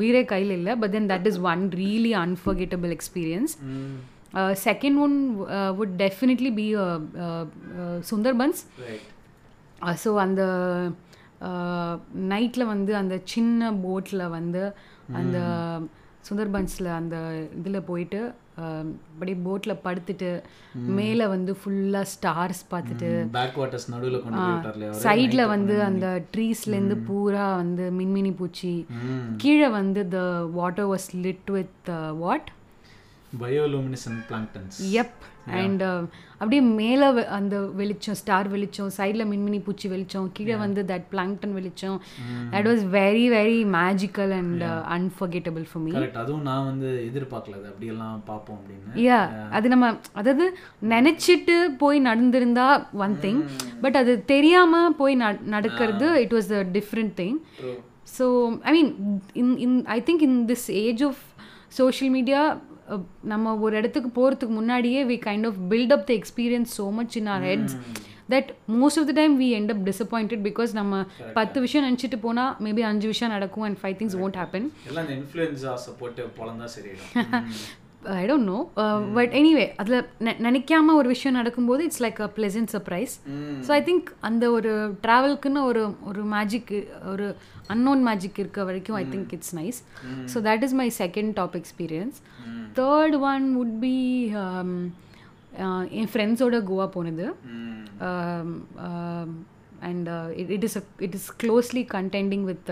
உயிரே 0.00 0.20
கையில் 0.32 0.52
இல்லை. 0.56 0.72
But 0.80 0.92
then 0.96 1.08
that 1.12 1.26
is 1.30 1.38
one 1.52 1.62
really 1.80 2.12
unforgettable 2.24 2.92
experience 2.96 3.54
second 4.64 4.98
one 4.98 5.16
would 5.78 5.96
definitely 5.96 6.52
be 6.52 6.66
Sundarbans 8.10 8.62
so 10.04 10.12
அந்த 10.18 10.42
நைட்டில் 12.28 12.70
வந்து 12.74 12.92
அந்த 12.96 13.14
சின்ன 13.24 13.70
போட்டில் 13.82 14.24
வந்து 14.28 14.62
அந்த 15.12 15.38
சுந்தர்பன்ஸில் 16.28 16.90
அந்த 16.92 17.16
இதில் 17.56 17.86
போயிட்டு 17.88 18.20
அப்படியே 18.58 19.36
போட்டில் 19.44 19.80
படுத்துட்டு 19.84 20.28
மேலே 20.90 21.24
வந்து 21.26 21.52
ஃபுல்லாக 21.60 22.10
ஸ்டார்ஸ் 22.12 22.62
பார்த்துட்டு 22.70 23.08
பேக் 23.30 23.56
வாட்டர்ஸ் 23.56 23.88
நடுவில் 23.90 24.22
கொண்டு 24.22 24.40
போயிட்டார்ல 24.40 24.90
சைடில் 25.04 25.44
வந்து 25.46 25.76
அந்த 25.82 26.06
ட்ரீஸ்லேருந்து 26.34 26.98
பூரா 27.06 27.46
வந்து 27.56 27.86
மின்மினி 27.90 28.32
பூச்சி 28.34 28.74
கீழே 29.36 29.70
வந்து 29.70 30.02
the 30.08 30.20
water 30.52 30.88
was 30.88 31.08
lit 31.24 31.50
with 31.50 31.90
what 32.16 32.50
bioluminescent 33.42 34.18
planktons 34.28 34.78
எப் 35.02 35.22
அண்ட் 35.60 35.82
அப்படியே 36.38 36.62
மேலே 36.78 37.06
அந்த 37.36 37.56
வெளிச்சம் 37.78 38.16
ஸ்டார் 38.20 38.48
வெளிச்சம் 38.48 38.90
சைடில் 38.96 39.24
மின்மினி 39.30 39.58
பூச்சி 39.62 39.86
வெளிச்சம் 39.88 40.28
கீழே 40.32 40.56
வந்து 40.62 40.80
தட் 40.90 41.06
பிளாங்டன் 41.12 41.54
வெளிச்சம். 41.58 41.98
That 42.52 42.68
was 42.70 42.82
very 42.96 43.26
very 43.34 43.58
magical 43.76 44.32
and 44.38 44.64
unforgettable 44.96 45.64
for 45.70 45.84
me 45.84 45.92
அதுவும் 46.22 46.44
நான் 46.48 46.66
வந்து 46.70 46.90
எதிர்பார்க்கல 47.08 47.58
அது 47.60 47.68
அப்படியெல்லாம் 47.72 48.16
பார்ப்போம் 48.26 48.58
அப்படின்னு. 48.58 48.96
யா 49.06 49.20
அது 49.58 49.68
நம்ம 49.74 49.88
அதாவது 50.12 50.46
நினச்சிட்டு 50.94 51.56
போய் 51.82 52.00
நடந்திருந்தா 52.08 52.68
ஒன் 53.06 53.16
திங் 53.24 53.42
பட் 53.84 53.98
அது 54.02 54.14
தெரியாமல் 54.34 54.96
போய் 55.00 55.16
நடக்கிறது 55.56 56.08
it 56.24 56.36
was 56.38 56.52
a 56.60 56.64
different 56.78 57.14
thing 57.22 57.38
so 58.18 58.26
I 58.68 58.72
mean 58.78 58.92
in 59.42 59.56
in 59.66 59.78
I 59.96 60.00
think 60.08 60.24
in 60.28 60.38
this 60.52 60.68
age 60.84 61.02
of 61.02 61.22
social 61.80 62.12
media 62.12 62.42
நம்ம 63.24 63.54
ஒரு 63.58 63.74
இடத்துக்கு 63.76 64.10
போகிறதுக்கு 64.14 64.54
முன்னாடியே 64.54 65.04
we 65.04 65.18
kind 65.26 65.46
of 65.46 65.60
build 65.70 65.92
up 65.92 66.06
the 66.06 66.12
experience 66.14 66.72
so 66.78 66.86
much 66.92 67.16
in 67.16 67.26
our 67.26 67.42
heads 67.42 67.76
that 68.30 68.50
most 68.74 69.00
of 69.00 69.06
the 69.06 69.12
time 69.12 69.34
we 69.38 69.48
end 69.58 69.70
up 69.70 69.84
disappointed 69.84 70.44
because 70.48 70.72
நம்ம 70.72 71.00
பத்து 71.34 71.60
விஷயம் 71.60 71.86
நினச்சிட்டு 71.86 72.18
போனால் 72.18 72.52
மேபி 72.60 72.84
அஞ்சு 72.84 73.06
விஷயம் 73.06 73.32
நடக்கும் 73.32 73.62
and 73.62 73.80
five 73.82 73.96
things 74.00 74.18
won't 74.24 74.38
happen 74.40 74.68
I 78.06 78.26
don't 78.26 78.48
know 78.48 78.70
but 79.14 79.32
anyway 79.32 79.72
அதில் 79.76 80.06
நினைக்காம 80.42 80.94
ஒரு 80.94 81.08
விஷயம் 81.08 81.36
நடக்கும்போது 81.36 81.84
it's 81.84 82.02
like 82.02 82.20
a 82.20 82.30
pleasant 82.36 82.70
surprise 82.72 83.14
so 83.66 83.70
I 83.70 83.82
think 83.82 84.08
அந்த 84.20 84.50
ஒரு 84.50 84.72
ட்ராவல்க்குன்னு 85.02 85.62
ஒரு 85.64 85.96
ஒரு 86.02 86.24
மேஜிக் 86.24 86.72
ஒரு 87.06 87.36
அன்னோன் 87.66 88.02
மேஜிக் 88.08 88.38
இருக்க 88.38 88.64
வரைக்கும் 88.64 88.96
I 88.96 89.04
think 89.04 89.32
it's 89.32 89.56
nice 89.56 89.80
so 90.34 90.40
that 90.48 90.62
is 90.62 90.72
my 90.72 90.92
second 90.98 91.32
top 91.32 91.56
experience 91.56 92.18
third 92.80 93.18
one 93.20 93.56
would 93.58 93.78
be 93.78 93.96
என் 95.90 96.10
ஃப்ரெண்ட்ஸோட 96.12 96.58
கோவா 96.68 96.86
போனது. 96.86 97.34
And 99.80 100.08
it 100.36 100.64
is 100.64 100.78
it 100.98 101.14
is 101.14 101.36
closely 101.42 101.86
contending 101.94 102.44
with 102.44 102.70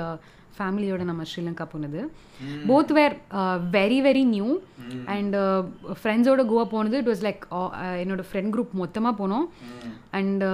ஃபேமிலியோட 0.62 1.02
நம்ம 1.10 1.26
ஸ்ரீலங்கா 1.30 1.66
போனது. 1.74 2.00
Both 2.70 2.92
were 2.98 3.14
very 3.76 3.98
very 4.06 4.24
new 4.34 4.48
and 5.14 5.36
ஃப்ரெண்ட்ஸோட 6.00 6.42
கோவா 6.50 6.64
போனது 6.72 6.96
it 7.02 7.10
was 7.12 7.24
like 7.26 7.42
என்னோட 8.02 8.22
friend 8.30 8.52
group 8.54 8.72
மொத்தமாக 8.82 9.14
போனோம். 9.20 9.46
And 10.18 10.44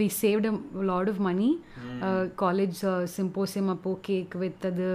we 0.00 0.08
saved 0.22 0.46
lot 0.90 1.10
of 1.12 1.22
money 1.28 1.50
college 2.44 2.78
symposium 3.16 3.72
அப்போ 3.74 3.90
கேக் 4.08 4.34
வித்தது. 4.42 4.92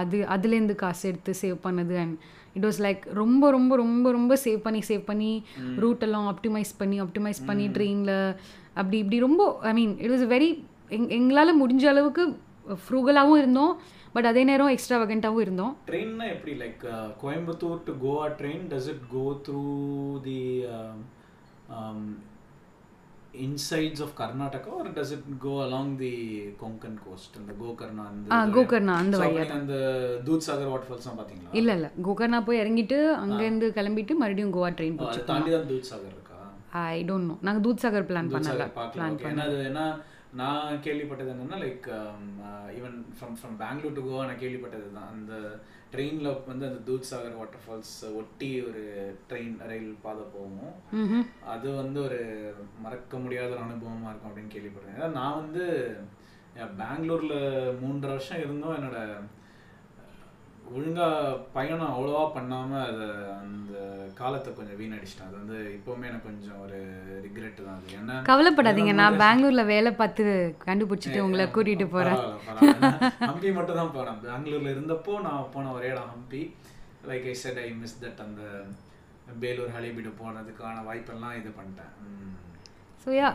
அது 0.00 0.18
அதுலேருந்து 0.36 0.76
காசு 0.84 1.04
எடுத்து 1.12 1.34
சேவ் 1.42 1.58
பண்ணது. 1.68 1.96
அண்ட் 2.04 2.16
இட் 2.56 2.66
வாஸ் 2.68 2.80
லைக் 2.86 3.02
ரொம்ப 3.20 3.50
ரொம்ப 3.56 3.72
ரொம்ப 3.82 4.10
ரொம்ப 4.18 4.36
சேவ் 4.44 4.60
பண்ணி 4.66 4.80
சேவ் 4.90 5.04
பண்ணி 5.10 5.32
ரூட் 5.84 6.04
எல்லாம் 6.06 6.26
ஆப்டிமைஸ் 6.32 6.72
பண்ணி 6.80 6.96
ஆப்டிமைஸ் 7.04 7.40
பண்ணி 7.48 7.66
ட்ரெயினில் 7.76 8.16
அப்படி 8.80 8.96
இப்படி 9.02 9.18
ரொம்ப 9.26 9.42
I 9.70 9.72
mean 9.78 9.94
it 10.04 10.12
was 10.14 10.26
very 10.34 10.50
எங் 10.96 11.08
எங்களால் 11.16 11.58
முடிஞ்ச 11.62 11.84
அளவுக்கு 11.92 12.22
ஃப்ரூகலாகவும் 12.78 13.38
இருந்தோம் 13.38 13.72
பட் 14.14 14.26
அதே 14.26 14.42
நேரம் 14.44 14.72
எக்ஸ்ட்ரா 14.74 14.98
வகண்டாகவும் 15.00 15.44
இருந்தோம். 15.44 15.72
ட்ரெயின்னா 15.88 16.26
எப்படி? 16.32 16.52
Like 16.60 16.84
Coimbatore 17.22 17.84
to 17.86 17.94
Goa 18.02 18.26
train 18.38 18.64
does 18.70 18.88
it 18.92 19.04
go 19.10 19.24
through 19.46 19.64
the 20.24 20.38
insides 23.40 24.02
of 24.04 24.14
Karnataka 24.20 24.70
or 24.76 24.88
does 24.94 25.12
it 25.16 25.26
go 25.42 25.52
along 25.64 25.92
the 25.98 26.12
Konkan 26.62 26.98
coast 27.04 27.34
அந்த 27.40 27.52
கோகர்ணா 27.60 28.04
அந்த 28.12 28.38
கோகர்ணா 28.56 28.94
அந்த 29.02 29.16
வழியா 29.22 29.44
அந்த 29.58 29.74
தூத் 30.26 30.46
சாகர் 30.46 30.70
வாட்டர் 30.72 30.88
ஃபால்ஸ்லாம் 30.88 31.18
பாத்தீங்களா 31.20 31.52
இல்ல 31.60 31.70
இல்ல. 31.78 31.88
கோகர்ணா 32.06 32.40
போய் 32.46 32.60
இறங்கிட்டு 32.62 32.98
அங்கேருந்து 33.22 33.68
கிளம்பிட்டு 33.76 34.14
மறுபடியும் 34.22 34.54
கோவா 34.56 34.70
ட்ரெயின் 34.78 34.98
போச்சு 35.00 35.22
தாண்டி 35.30 35.50
தான் 35.50 35.68
தூத் 35.70 35.88
சாகர் 35.90 36.14
இருக்கா? 36.14 36.38
ஐ 36.86 36.98
டோன்ட் 37.04 37.28
நோ 37.28 37.36
நாங்கள் 37.42 37.64
தூத் 37.66 37.82
சாகர் 37.84 38.08
பிளான் 38.10 38.32
பண்ணல. 38.32 38.64
பிளான் 38.94 39.18
பண்ணல. 39.22 39.60
ஏன்னா 39.68 39.86
நான் 40.40 40.82
கேள்விப்பட்டது 40.84 41.30
என்னன்னா 41.32 41.58
like 41.64 41.86
even 42.78 42.98
from 43.18 43.36
from 43.38 43.56
Bangalore 43.60 43.96
to 43.96 44.02
Goa 44.08 44.26
நான் 44.28 44.42
கேள்விப்பட்டது 44.42 44.88
தான். 44.96 45.12
அந்த 45.14 45.32
ட்ரெயினில் 45.92 46.28
வந்து 46.46 46.68
அந்த 46.68 46.80
தூத் 46.88 47.08
சாகர் 47.10 47.36
வாட்டர் 47.36 47.64
ஃபால்ஸ் 47.66 48.14
ஒட்டி 48.20 48.50
ஒரு 48.68 48.82
ட்ரெயின் 49.30 49.56
ரயில் 49.70 49.96
பாதை 50.02 50.24
போகும். 50.34 50.74
அது 51.54 51.68
வந்து 51.82 51.98
ஒரு 52.02 52.20
மறக்க 52.84 53.18
முடியாத 53.24 53.50
ஒரு 53.54 53.64
அனுபவமாக 53.66 54.12
இருக்கும் 54.12 54.30
அப்படின்னு 54.30 54.54
கேள்விப்பட்டேன். 54.56 55.16
நான் 55.18 55.40
வந்து 55.42 55.64
பெங்களூரில் 56.82 57.38
மூன்றரை 57.82 58.14
வருஷம் 58.16 58.44
இருந்தும். 58.44 58.76
என்னோட 58.78 59.00
ஒழுங்காக 60.76 61.18
பயணம் 61.56 61.92
அவ்வளோவா 61.92 62.24
பண்ணாமல் 62.36 62.86
அதை 62.88 63.06
அந்த 63.42 63.74
காலத்தை 64.20 64.50
கொஞ்சம் 64.56 64.78
வீணடிச்சிட்டேன். 64.80 65.28
அது 65.28 65.36
வந்து 65.40 65.58
இப்போவுமே 65.76 66.08
எனக்கு 66.10 66.28
கொஞ்சம் 66.28 66.58
ஒரு 66.64 66.78
ரிக்ரெட் 67.26 67.60
தான் 67.66 67.76
அது. 67.76 67.94
என்ன 67.98 68.18
கவலைப்படாதீங்க. 68.30 68.94
நான் 69.00 69.20
பெங்களூர்ல 69.22 69.64
வேலை 69.72 69.92
பார்த்து 70.00 70.24
கண்டுபிடிச்சிட்டு 70.66 71.24
உங்களை 71.26 71.46
கூட்டிட்டு 71.56 71.86
போறேன். 71.94 72.20
ஹம்பி 73.30 73.50
மட்டும் 73.58 73.80
தான் 73.80 73.94
போனேன் 73.96 74.20
பெங்களூர்ல 74.26 74.74
இருந்தப்போ 74.74 75.14
நான் 75.28 75.50
போன 75.54 75.72
ஒரே 75.78 75.90
இடம் 75.94 76.12
Hampi. 76.14 76.42
Like 77.10 77.28
I 77.32 77.36
said 77.44 77.62
I 77.66 77.68
miss 77.82 77.98
that 78.04 78.22
அந்த 78.26 78.42
பேலூர் 79.42 79.74
ஹலிபீடு 79.76 80.12
போனதுக்கான 80.22 80.84
வாய்ப்பெல்லாம் 80.88 81.38
இது 81.40 81.50
பண்ணிட்டேன். 81.58 81.94
So 83.08 83.12
yeah 83.12 83.28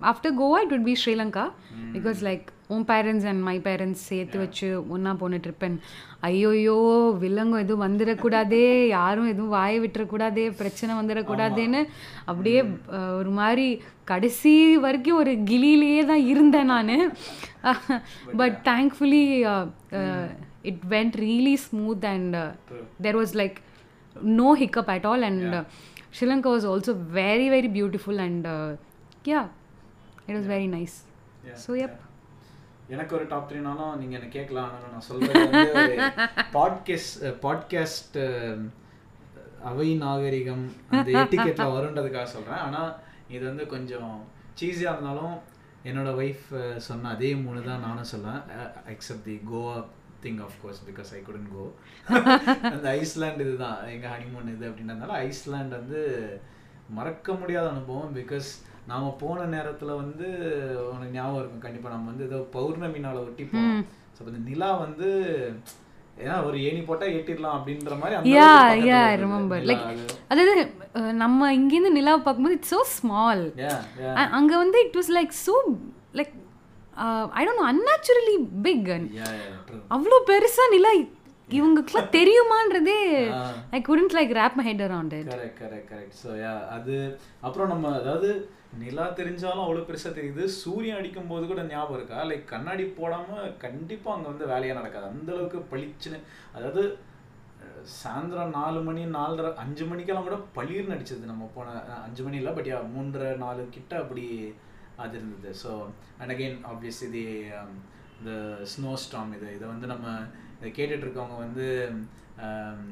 after 0.00 0.36
Goa 0.38 0.58
it 0.58 0.72
would 0.72 0.84
be 0.84 0.96
Sri Lanka 1.04 1.50
because 1.92 2.20
like 2.20 2.44
உன் 2.66 2.84
பேரண்ட்ஸ் 2.84 3.26
அண்ட் 3.26 3.42
மை 3.42 3.60
பேரண்ட்ஸ் 3.60 4.02
சேர்த்து 4.10 4.38
வச்சு 4.38 4.88
ஒன்றா 4.88 5.14
போன 5.14 5.36
ட்ரிப்பன் 5.36 5.76
ஐயோயோ 6.22 6.76
வில்லங்கம் 7.20 7.58
எதுவும் 7.58 7.84
வந்துடக்கூடாதே 7.88 8.86
யாரும் 8.86 9.28
எதுவும் 9.28 9.48
வாயை 9.48 9.80
விட்டுறக்கூடாதே 9.80 10.50
பிரச்சனை 10.50 10.94
வந்துடக்கூடாதேன்னு 10.94 11.86
அப்படியே 12.24 12.64
ஒரு 12.92 13.30
மாதிரி 13.30 13.82
கடைசி 14.04 14.76
வரைக்கும் 14.76 15.16
ஒரு 15.16 15.32
கிளியிலேயே 15.32 16.06
தான் 16.06 16.26
இருந்தேன் 16.26 16.66
நான். 16.66 17.16
But 18.36 18.60
thankfully 18.64 19.24
it 20.62 20.80
went 20.88 21.16
really 21.16 21.54
smooth 21.54 22.04
and 22.04 22.36
there 23.02 23.20
was 23.22 23.34
like 23.34 23.58
no 24.16 24.54
hiccup 24.54 24.88
at 24.88 25.04
all 25.04 25.22
and 25.22 25.54
uh, 25.54 25.64
sri 26.10 26.28
lanka 26.28 26.50
was 26.50 26.64
also 26.64 26.94
very 26.94 27.48
very 27.48 27.68
was 29.24 30.46
very 30.46 30.66
nice. 30.66 31.02
Yeah, 31.46 31.54
so 31.54 31.72
yep. 31.74 31.90
yeah. 31.90 32.08
எனக்கு 32.88 33.14
ஒரு 33.14 33.26
டாப் 33.26 33.52
த்ரீனாலும் 33.52 33.96
நீங்கள் 33.96 34.18
என்ன 34.20 34.28
கேட்கலாம் 34.28 34.64
ஆனாலும் 34.68 34.90
நான் 34.90 35.00
சொல்கிறது 35.00 35.42
வந்து 35.50 35.96
பாட்காஸ்ட் 36.52 37.22
பாட்காஸ்ட் 37.42 38.18
அவை 39.70 39.94
நாகரிகம் 39.94 40.64
அந்த 40.90 41.10
எட்டிக்கெட்டில் 41.10 41.72
வருன்றதுக்காக 41.76 42.24
சொல்கிறேன் 42.24 42.58
ஆனால் 42.58 42.96
இது 43.28 43.46
வந்து 43.46 43.66
கொஞ்சம் 43.66 44.24
சீஸியாக 44.60 44.94
இருந்தாலும் 44.94 45.34
என்னோட 45.84 46.10
ஒய்ஃப் 46.16 46.78
சொன்ன 46.78 47.08
அதே 47.08 47.34
மூணு 47.34 47.62
தான் 47.64 47.80
நானும் 47.80 48.10
சொல்லுவேன். 48.12 48.42
Except 48.88 49.22
the 49.22 49.40
Goa 49.52 49.84
thing 50.22 50.42
of 50.42 50.52
course 50.62 50.82
because 50.90 51.12
I 51.14 51.22
couldn't 51.22 51.48
go 51.52 51.64
அந்த 52.62 52.98
ஐஸ்லாண்ட் 53.02 53.40
இதுதான் 53.40 53.88
எங்கள் 53.88 54.10
ஹனிமூன் 54.10 54.52
இது 54.56 54.70
அப்படின்றதுனால 54.70 55.16
ஐஸ்லாண்ட் 55.28 55.68
வந்து 55.68 56.02
மறக்க 56.88 57.32
முடியாத 57.32 57.68
அனுபவம் 57.68 58.14
பிகாஸ் 58.16 58.50
நாம 58.86 59.10
போன 59.20 59.46
நேரத்துல 59.54 59.94
வந்து 60.00 60.26
உனக்கு 60.92 61.14
ஞாபகம் 61.16 61.40
இருக்கும் 61.40 61.64
கண்டிப்பா 61.64 61.92
நம்ம 61.92 62.10
வந்து 62.12 62.26
ஏதோ 62.28 62.38
பௌர்ணமி 62.56 63.00
நாளை 63.04 63.20
ஒட்டி 63.26 63.44
போனோம் 63.50 63.82
ஸோ 64.16 64.26
அந்த 64.26 64.40
நிலா 64.48 64.70
வந்து 64.84 65.08
ஏன்னா 66.22 66.34
ஒரு 66.46 66.56
ஏணி 66.68 66.80
போட்டா 66.82 67.06
ஏட்டிடலாம் 67.16 67.56
அப்படின்ற 67.58 67.94
மாதிரி 68.00 68.16
அந்த 68.16 68.32
yeah 68.32 68.50
அளவுக்கு 68.56 68.88
yeah 68.88 69.04
i 69.04 69.12
பக்கத்துல 69.12 69.24
remember 69.24 69.56
இருந்தது. 69.58 69.70
like 69.70 69.84
நிலா 69.84 69.94
அது. 69.94 70.18
அதாவது 70.32 70.54
நம்ம 71.22 71.52
இங்கேருந்து 71.58 71.96
நிலாவை 71.98 72.20
பார்க்கும்போது 72.20 72.56
it's 72.58 72.74
so 72.74 72.80
small 72.96 73.44
Yeah, 73.62 73.78
yeah. 74.02 74.28
அங்கே 74.38 74.56
வந்து 74.62 74.80
it 74.86 74.98
was 75.00 75.12
like 75.18 75.32
so 75.46 75.54
like 76.20 76.32
I 77.38 77.44
don't 77.46 77.60
know 77.62 77.68
unnaturally 77.72 78.36
big. 78.66 78.90
அவ்வளோ 79.96 80.18
பெருசா 80.30 80.66
நிலா 80.74 80.92
இவங்களுக்குலாம் 81.48 82.12
தெரியுமான்றதே. 82.16 83.00
I 83.72 83.80
couldn't 83.88 84.16
like 84.18 84.32
wrap 84.38 84.58
my 84.58 84.64
head 84.68 84.84
around 84.86 85.14
it 85.18 85.30
correct 85.32 85.58
correct 85.62 85.88
correct 85.92 86.18
so 86.22 86.30
yeah 86.44 86.52
அது 86.76 86.96
அப்புறம் 87.46 87.70
நம்ம 87.72 87.94
அதாவது 88.00 88.30
நிலா 88.80 89.06
தெரிஞ்சாலும் 89.18 89.64
அவ்வளோ 89.64 89.82
பெருசாக 89.86 90.12
தெரியுது. 90.18 90.44
சூரியன் 90.60 90.98
அடிக்கும் 90.98 91.30
போது 91.30 91.44
கூட 91.46 91.62
ஞாபகம் 91.72 91.98
இருக்கா? 91.98 92.18
லைக் 92.30 92.52
கண்ணாடி 92.52 92.84
போடாமல் 92.98 93.56
கண்டிப்பாக 93.64 94.14
அங்கே 94.16 94.28
வந்து 94.32 94.46
வேலையாக 94.52 94.78
நடக்காது. 94.80 95.06
அந்தளவுக்கு 95.14 95.58
பளிச்சுன்னு 95.72 96.18
அதாவது 96.56 96.82
சாயந்தரம் 98.00 98.56
நாலு 98.58 98.80
மணி 98.88 99.02
நாலரை 99.16 99.50
அஞ்சு 99.62 99.84
மணிக்கெல்லாம் 99.90 100.28
கூட 100.28 100.38
பளிர்னு 100.56 100.94
அடிச்சது 100.96 101.32
நம்ம 101.32 101.48
போன 101.56 101.74
அஞ்சு 102.06 102.22
மணி 102.26 102.40
இல்லை 102.40 102.52
பட் 102.58 102.70
யா 102.70 102.78
மூன்றரை 102.94 103.30
நாலு 103.44 103.62
கிட்ட 103.76 103.92
அப்படி 104.02 104.24
அது 105.02 105.14
இருந்தது. 105.18 105.50
ஸோ 105.62 105.70
அண்ட் 106.20 106.32
அகெயின் 106.34 106.58
ஆப்வியஸ் 106.72 107.00
இது 107.08 107.22
இந்த 108.18 108.32
ஸ்னோ 108.72 108.92
ஸ்டாம் 109.04 109.32
இது 109.38 109.48
இதை 109.56 109.66
வந்து 109.74 109.86
நம்ம 109.94 110.06
இதை 110.58 110.70
கேட்டுட்ருக்கவங்க 110.78 111.38
வந்து 111.44 111.66
um, 112.46 112.84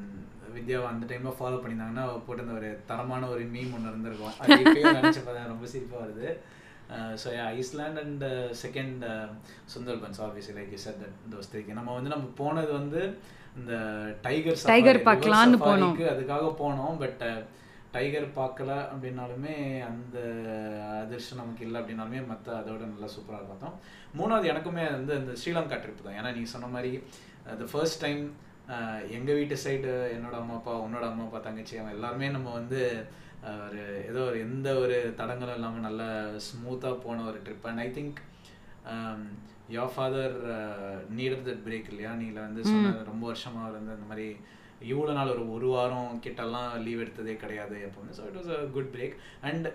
வித்யாவை 0.54 0.86
அந்த 0.92 1.04
டைமில் 1.10 1.36
ஃபாலோ 1.38 1.58
பண்ணியிருந்தாங்கன்னா 1.62 2.04
அவ 2.06 2.16
போட்டிருந்த 2.26 2.54
ஒரு 2.60 2.70
தரமான 2.90 3.28
ஒரு 3.34 3.44
மீம் 3.54 3.74
ஒன்று 3.76 3.92
இருந்திருக்கும். 3.92 4.34
அது 4.40 4.58
இப்பயும் 4.64 4.98
நினச்சி 4.98 5.20
பார்த்தா 5.26 5.50
ரொம்ப 5.52 5.66
சிரிப்பாக 5.74 6.02
வருது. 6.04 6.28
So 7.22 7.28
Iceland 7.56 8.00
and 8.04 8.24
second 8.62 9.02
Sundarbans 9.74 10.20
obviously 10.26 10.56
like 10.58 10.74
set 10.86 11.04
those 11.34 11.50
த்ரீக்கு 11.52 11.78
நம்ம 11.78 11.94
வந்து 11.98 12.12
நம்ம 12.14 12.28
போனது 12.42 12.72
வந்து 12.72 13.02
இந்த 13.60 13.74
டைகர் 14.26 14.60
Tiger 14.72 14.96
பார்க்கலான்னு 15.08 15.60
போனோம். 15.68 15.96
அதுக்காக 16.14 16.50
போனோம். 16.62 16.98
பட் 17.02 17.22
டைகர் 17.94 18.26
பார்க்கல 18.40 18.72
அப்படின்னாலுமே 18.92 19.54
அந்த 19.90 20.18
அதிர்ஷ்டம் 21.00 21.40
நமக்கு 21.42 21.64
இல்லை 21.66 21.78
அப்படின்னாலுமே 21.80 22.20
மற்ற 22.32 22.48
அதோட 22.58 22.82
நல்லா 22.92 23.08
சூப்பராக 23.14 23.46
பார்த்தோம். 23.48 23.74
மூணாவது 24.18 24.46
எனக்குமே 24.52 24.84
வந்து 24.98 25.14
இந்த 25.22 25.32
ஸ்ரீலங்கா 25.40 25.78
ட்ரிப் 25.82 26.06
தான். 26.06 26.18
ஏன்னா 26.20 26.32
நீ 26.36 26.42
சொன்ன 26.54 26.70
மாதிரி 26.76 26.92
த 27.62 27.66
ஃபர்ஸ்ட் 27.72 28.02
டைம் 28.04 28.22
எங்கள் 29.16 29.38
வீட்டு 29.38 29.56
சைடு 29.64 29.92
என்னோட 30.16 30.34
அம்மா 30.40 30.54
அப்பா 30.58 30.72
உன்னோட 30.86 31.04
அம்மா 31.10 31.24
அப்பா 31.24 31.40
தங்கச்சி 31.46 31.78
அவன் 31.78 31.96
எல்லாருமே 31.96 32.26
நம்ம 32.36 32.48
வந்து 32.60 32.80
ஒரு 33.66 33.82
ஏதோ 34.10 34.20
ஒரு 34.30 34.38
எந்த 34.46 34.68
ஒரு 34.82 34.96
தடங்களும் 35.20 35.56
இல்லாமல் 35.58 35.86
நல்ல 35.88 36.02
ஸ்மூத்தாக 36.48 37.02
போன 37.04 37.24
ஒரு 37.30 37.38
trip 37.46 37.68
and 37.70 37.82
I 37.86 37.88
think 37.98 38.18
your 39.76 39.92
father 39.94 40.36
needed 41.18 41.46
that 41.48 41.64
break 41.66 41.90
இல்லையா? 41.92 42.12
நீ 42.20 42.26
வந்து 42.38 42.62
சொன்ன 42.70 42.94
ரொம்ப 43.10 43.24
வருஷமா 43.30 43.60
அவர் 43.64 43.78
வந்து 43.78 43.96
அந்த 43.96 44.08
மாதிரி 44.10 44.28
இவ்வளோ 44.90 45.12
நாள் 45.18 45.32
ஒரு 45.34 45.44
ஒரு 45.56 45.68
வாரம் 45.74 46.20
கிட்டலாம் 46.24 46.70
லீவ் 46.86 47.02
எடுத்ததே 47.04 47.34
கிடையாது 47.42 47.76
எப்பவுமே. 47.88 48.12
So 48.18 48.22
it 48.28 48.38
was 48.40 48.52
a 48.56 48.60
good 48.76 48.92
break 48.94 49.16
and 49.48 49.66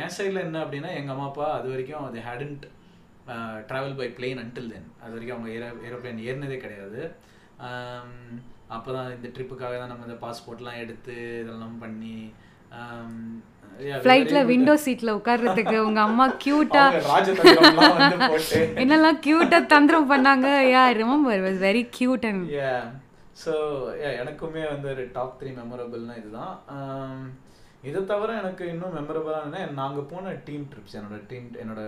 என் 0.00 0.14
சைடில் 0.16 0.44
என்ன 0.46 0.62
அப்படின்னா 0.64 0.90
எங்கள் 1.00 1.14
அம்மா 1.14 1.26
அப்பா 1.30 1.48
அது 1.58 1.68
வரைக்கும் 1.74 2.06
அது 2.08 2.20
hadn't 2.28 2.64
travel 3.70 3.98
by 4.00 4.08
plane 4.18 4.42
until 4.42 4.72
then 4.74 4.88
அது 5.02 5.14
வரைக்கும் 5.16 5.36
அவங்க 5.36 5.50
ஏரோ 5.58 5.68
ஏரோப்ளேன் 5.88 6.24
ஏறினதே 6.28 6.58
கிடையாது. 6.64 7.00
அப்போ 8.76 8.88
தான் 8.96 9.12
இந்த 9.16 9.28
ட்ரிப்புக்காக 9.34 9.74
தான் 9.80 9.92
நம்ம 9.92 10.06
இந்த 10.08 10.18
பாஸ்போர்ட்லாம் 10.24 10.80
எடுத்து 10.84 11.14
இதெல்லாம் 11.42 11.76
பண்ணி 11.84 12.16
um, 12.78 13.14
ஃப்ளைட்ல. 14.02 14.38
விண்டோ 14.50 14.74
சீட்ல 14.84 15.10
உட்கார்றதுக்கு 15.18 15.76
உங்க 15.86 16.00
அம்மா 16.08 16.26
கியூட்டா 16.42 16.84
என்னெல்லாம் 18.82 19.18
கியூட்டா 19.26 19.58
தந்திரம் 19.74 20.10
பண்ணாங்க. 20.12 20.48
Yeah 20.74 20.82
remember 21.00 21.42
was 21.46 21.58
very 21.66 21.82
cute 21.98 22.26
and 22.30 22.46
yeah 22.58 22.74
so 23.42 23.54
எனக்குமே 24.20 24.62
வந்து 24.72 24.88
ஒரு 24.94 25.04
டாப் 25.16 25.36
த்ரீ 25.40 25.50
மெமரபிள்னா 25.58 26.16
இதுதான். 26.22 26.54
Um, 26.76 27.18
இதை 27.88 28.00
தவிர 28.12 28.30
எனக்கு 28.42 28.64
இன்னும் 28.72 28.96
மெமரபிளான 28.98 29.58
நாங்கள் 29.80 30.08
போன 30.12 30.32
டீம் 30.46 30.64
ட்ரிப்ஸ் 30.70 30.96
என்னோட 30.98 31.18
டீம் 31.30 31.48
என்னோட 31.62 31.82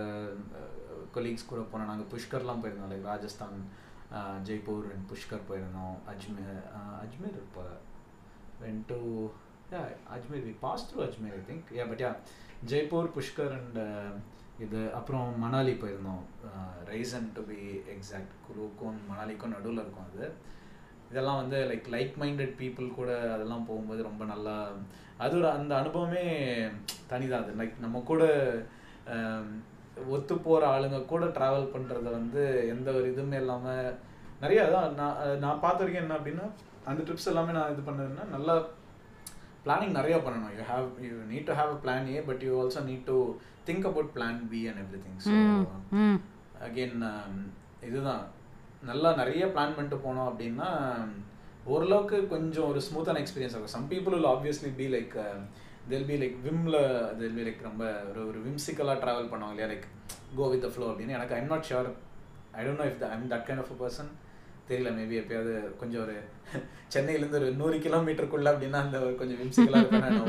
கொலீக்ஸ் 1.15 1.49
கூட 1.51 1.61
போனோம் 1.71 1.89
நாங்கள் 1.91 2.09
புஷ்கர்லாம் 2.13 2.61
போயிருந்தோம் 2.61 2.91
லைக் 2.93 3.09
ராஜஸ்தான் 3.11 3.57
ஜெய்ப்பூர் 4.47 4.87
அண்ட் 4.91 5.05
புஷ்கர் 5.09 5.47
போயிருந்தோம் 5.49 5.95
அஜ்மீர் 6.07 6.59
அஜ்மீர் 7.03 7.37
இப்போ 7.43 7.65
went 8.61 8.81
to 8.87 8.99
yeah 9.71 9.87
Ajmer 10.13 10.45
we 10.45 10.53
pass 10.61 10.85
through 10.87 10.99
Ajmer 11.03 11.35
I 11.35 11.43
think 11.49 11.67
yeah 11.75 11.87
but 11.89 12.03
yeah 12.05 12.11
Jaipur 12.65 13.09
Pushkar 13.15 13.55
and 13.57 13.79
இது 14.59 14.79
அப்புறம் 14.95 15.27
மணாலி 15.43 15.73
போயிருந்தோம் 15.81 16.23
ரைசன் 16.89 17.27
டு 17.35 17.41
பி 17.43 17.59
எக்ஸாக்ட் 17.93 18.33
குருக்கும் 18.47 18.97
மணாலிக்கும் 19.11 19.53
நடுவில் 19.55 19.83
இருக்கும் 19.83 20.09
அது 20.09 20.25
இதெல்லாம் 21.11 21.39
வந்து 21.41 21.59
லைக் 21.69 21.87
லைக் 21.89 22.15
மைண்டட் 22.17 22.57
பீப்புள் 22.57 22.89
கூட 22.91 23.11
அதெல்லாம் 23.35 23.67
போகும்போது 23.69 24.01
ரொம்ப 24.01 24.23
நல்லா 24.25 24.55
அது 25.17 25.33
ஒரு 25.37 25.47
அந்த 25.51 25.73
அனுபவமே 25.75 26.25
தனிதான் 27.09 27.43
அது 27.43 27.55
லைக் 27.61 27.77
நம்ம 27.79 28.01
கூட 28.03 28.23
ஒத்து 30.15 30.33
போகிற 30.47 30.63
ஆளுங்க 30.73 30.99
கூட 31.05 31.25
ட்ராவல் 31.37 31.71
பண்ணுறத 31.73 32.07
வந்து 32.17 32.41
எந்த 32.73 32.89
ஒரு 32.91 33.05
இதுவுமே 33.13 33.37
இல்லாமல் 33.43 33.95
நிறைய 34.43 34.59
அதான் 34.65 34.95
நான் 34.99 35.17
நான் 35.43 35.63
பார்த்த 35.63 35.83
வரைக்கும் 35.83 36.03
என்ன 36.03 36.17
அப்படின்னா 36.19 36.45
அந்த 36.89 36.99
ட்ரிப்ஸ் 37.07 37.29
எல்லாமே 37.31 37.55
நான் 37.57 37.71
இது 37.73 37.81
பண்ணதுன்னா 37.87 38.25
நல்லா 38.35 38.55
பிளானிங் 39.65 39.97
நிறைய 39.97 40.17
பண்ணணும். 40.25 40.53
You 40.57 40.63
have 40.71 40.87
you 41.07 41.15
need 41.31 41.47
to 41.49 41.55
have 41.59 41.71
a 41.75 41.79
plan 41.85 42.07
A 42.15 42.19
but 42.29 42.43
you 42.47 42.51
also 42.61 42.81
need 42.89 43.07
to 43.11 43.17
think 43.67 43.87
about 43.89 44.11
plan 44.15 44.39
B 44.51 44.61
and 44.69 44.81
everything 45.05 45.19
so 45.25 45.33
again 46.67 46.99
இதுதான். 47.87 48.23
நல்லா 48.89 49.09
நிறைய 49.21 49.43
பிளான் 49.55 49.75
பண்ணிட்டு 49.75 49.97
போனோம் 50.05 50.29
அப்படின்னா 50.29 50.69
ஓரளவுக்கு 51.73 52.17
கொஞ்சம் 52.33 52.67
ஒரு 52.71 52.79
ஸ்மூத்தான 52.85 53.21
எக்ஸ்பீரியன்ஸ் 53.23 53.55
இருக்கும் 53.55 53.75
some 53.75 53.89
people 53.91 54.15
will 54.15 54.29
obviously 54.33 54.71
be 54.79 54.85
like 54.95 55.15
they'll 55.89 56.07
be 56.09 56.15
like 56.21 56.37
விம்ல 56.45 56.77
they'll 57.19 57.35
be 57.37 57.43
like 57.45 57.61
ரொம்ப 57.67 57.83
ஒரு 58.09 58.21
ஒரு 58.29 58.39
விம்சிக்கலாக 58.45 58.97
ட்ராவல் 59.03 59.31
பண்ணுவாங்க 59.31 59.55
இல்லையா? 59.55 59.69
Like 59.71 59.85
go 60.37 60.47
with 60.51 60.65
the 60.65 60.71
flow 60.73 60.87
அப்படின்னு. 60.91 61.15
எனக்கு 61.17 61.37
I'm 61.37 61.51
not 61.53 61.67
sure 61.69 61.89
I 62.53 62.63
don't 62.65 62.81
know 62.81 62.87
if 62.91 63.05
I'm 63.09 63.29
that 63.31 63.45
kind 63.47 63.61
of 63.63 63.71
a 63.71 63.79
person 63.81 64.09
தெரியல 64.69 64.89
maybe 64.97 65.15
எப்பயாவது 65.21 65.51
கொஞ்சம் 65.79 66.01
ஒரு 66.03 66.15
சென்னையிலேருந்து 66.93 67.39
ஒரு 67.39 67.47
நூறு 67.59 67.77
கிலோமீட்டருக்குள்ள 67.83 68.51
அப்படின்னா 68.51 68.79
அந்த 68.85 68.99
கொஞ்சம் 69.19 69.39
விம்சிக்கலாக 69.41 69.81
இருப்பேன் 69.83 70.19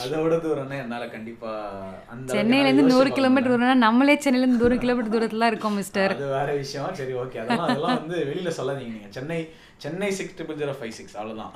அதோட 0.00 0.34
தூரம்னா 0.44 0.78
என்னால் 0.82 1.12
கண்டிப்பாக 1.12 1.92
அந்த 2.14 2.30
சென்னையில 2.36 2.68
இருந்து 2.68 2.92
நூறு 2.92 3.10
கிலோமீட்டர் 3.18 3.52
தூரம்னா 3.52 3.76
நம்மளே 3.84 4.16
சென்னையில 4.24 4.44
இருந்து 4.44 4.62
நூறு 4.64 4.76
கிலோமீட்டர் 4.82 5.14
தூரத்துல 5.14 5.50
இருக்கோம் 5.52 5.78
மிஸ்டர் 5.80 6.14
அது 6.16 6.28
வேற 6.34 6.48
விஷயம். 6.62 6.90
சரி 7.00 7.14
ஓகே 7.22 7.40
அதெல்லாம் 7.42 7.68
அதெல்லாம் 7.68 8.00
வந்து 8.00 8.18
வெளியில 8.30 8.52
சொல்லாதீங்க 8.58 8.94
நீங்க. 8.96 9.10
Chennai 9.18 9.38
Chennai 9.84 10.10
six 10.18 10.36
triple 10.38 10.60
zero 10.62 10.74
five 10.80 10.96
six 10.98 11.16
அவ்வளோதான் 11.20 11.54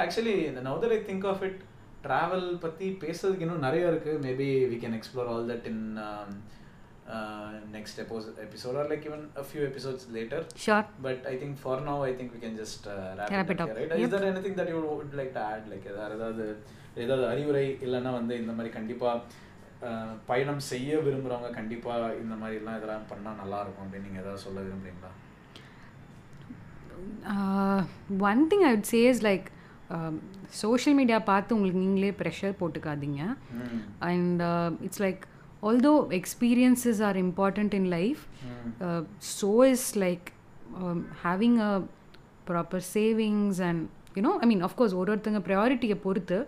ஆக்சுவலி 0.00 0.34
இந்த 0.46 0.60
நவதர் 0.60 0.92
I 0.92 1.02
think 1.08 1.26
of 1.26 1.42
it 1.42 1.60
travel 2.04 2.46
பற்றி 2.58 2.86
பேசுறதுக்கு 3.00 3.44
இன்னும் 3.46 3.66
நிறைய 3.66 3.90
இருக்கு. 3.90 4.12
Maybe 4.22 4.48
we 4.70 4.78
can 4.82 4.96
explore 4.98 5.28
all 5.28 5.46
that 5.50 5.66
in 5.66 5.84
next 7.72 7.98
episode 8.44 8.76
or 8.80 8.88
like 8.92 9.06
even 9.08 9.24
a 9.36 9.44
few 9.48 9.62
episodes 9.68 10.06
later 10.16 10.44
sure 10.64 10.86
but 11.02 11.24
I 11.26 11.34
think 11.36 11.56
for 11.62 11.82
now 11.88 12.02
I 12.02 12.12
think 12.18 12.34
we 12.36 12.42
can 12.44 12.58
just 12.60 12.86
Wrap 13.32 13.50
it 13.54 13.62
up. 13.62 13.70
Right 13.78 13.94
is 13.98 14.12
there 14.14 14.26
anything 14.30 14.58
that 14.60 14.72
you 14.72 14.80
would 14.92 15.16
like 15.20 15.32
to 15.32 15.42
add 15.48 15.68
like 15.72 15.88
வேறு 15.92 16.16
ஏதாவது 16.18 16.46
ஏதாவது 16.96 17.24
அறிவுரை 17.28 17.64
இல்லைன்னா 17.84 18.12
வந்து 18.12 18.34
இந்த 18.38 18.52
மாதிரி 18.52 18.72
கண்டிப்பாக 18.74 19.20
பயணம் 20.26 20.62
செய்ய 20.66 20.98
விரும்புகிறவங்க 21.00 21.50
கண்டிப்பாக 21.52 22.10
இந்த 22.18 22.34
மாதிரிலாம் 22.36 22.76
இதெல்லாம் 22.78 23.08
பண்ணால் 23.08 23.40
நல்லா 23.40 23.60
இருக்கும் 23.62 23.86
அப்படின்னு 23.86 24.08
நீங்கள் 24.08 24.22
ஏதாவது 24.22 24.42
சொல்ல 24.42 24.60
விரும்புறீங்களா? 24.60 25.10
One 28.26 28.42
thing 28.50 28.64
I 28.64 28.72
would 28.72 28.90
say 28.90 29.00
is 29.08 29.24
like 29.24 29.46
social 30.62 30.96
media 31.00 31.18
பார்த்து 31.30 31.54
உங்களுக்கு 31.54 31.84
நீங்களே 31.86 32.10
pressure 32.22 32.58
போட்டுக்காதீங்க. 32.60 33.20
And 34.10 34.42
it's 34.88 35.04
like 35.06 35.22
although 35.68 35.98
experiences 36.18 37.00
are 37.08 37.16
important 37.16 37.74
in 37.78 37.84
life 37.90 38.22
ம். 38.46 38.70
uh, 38.86 39.02
so 39.34 39.50
is 39.62 39.82
like 40.04 40.26
um, 40.80 41.00
having 41.24 41.54
a 41.66 41.72
proper 42.48 42.80
savings 42.94 43.58
and 43.68 43.80
you know 44.16 44.32
I 44.44 44.46
mean 44.46 44.64
of course 44.68 44.94
ஒரு 45.00 45.10
ஒருத்தங்க 45.12 45.40
ப்ரையாரிட்டியை 45.46 45.96
பொறுத்து 46.06 46.38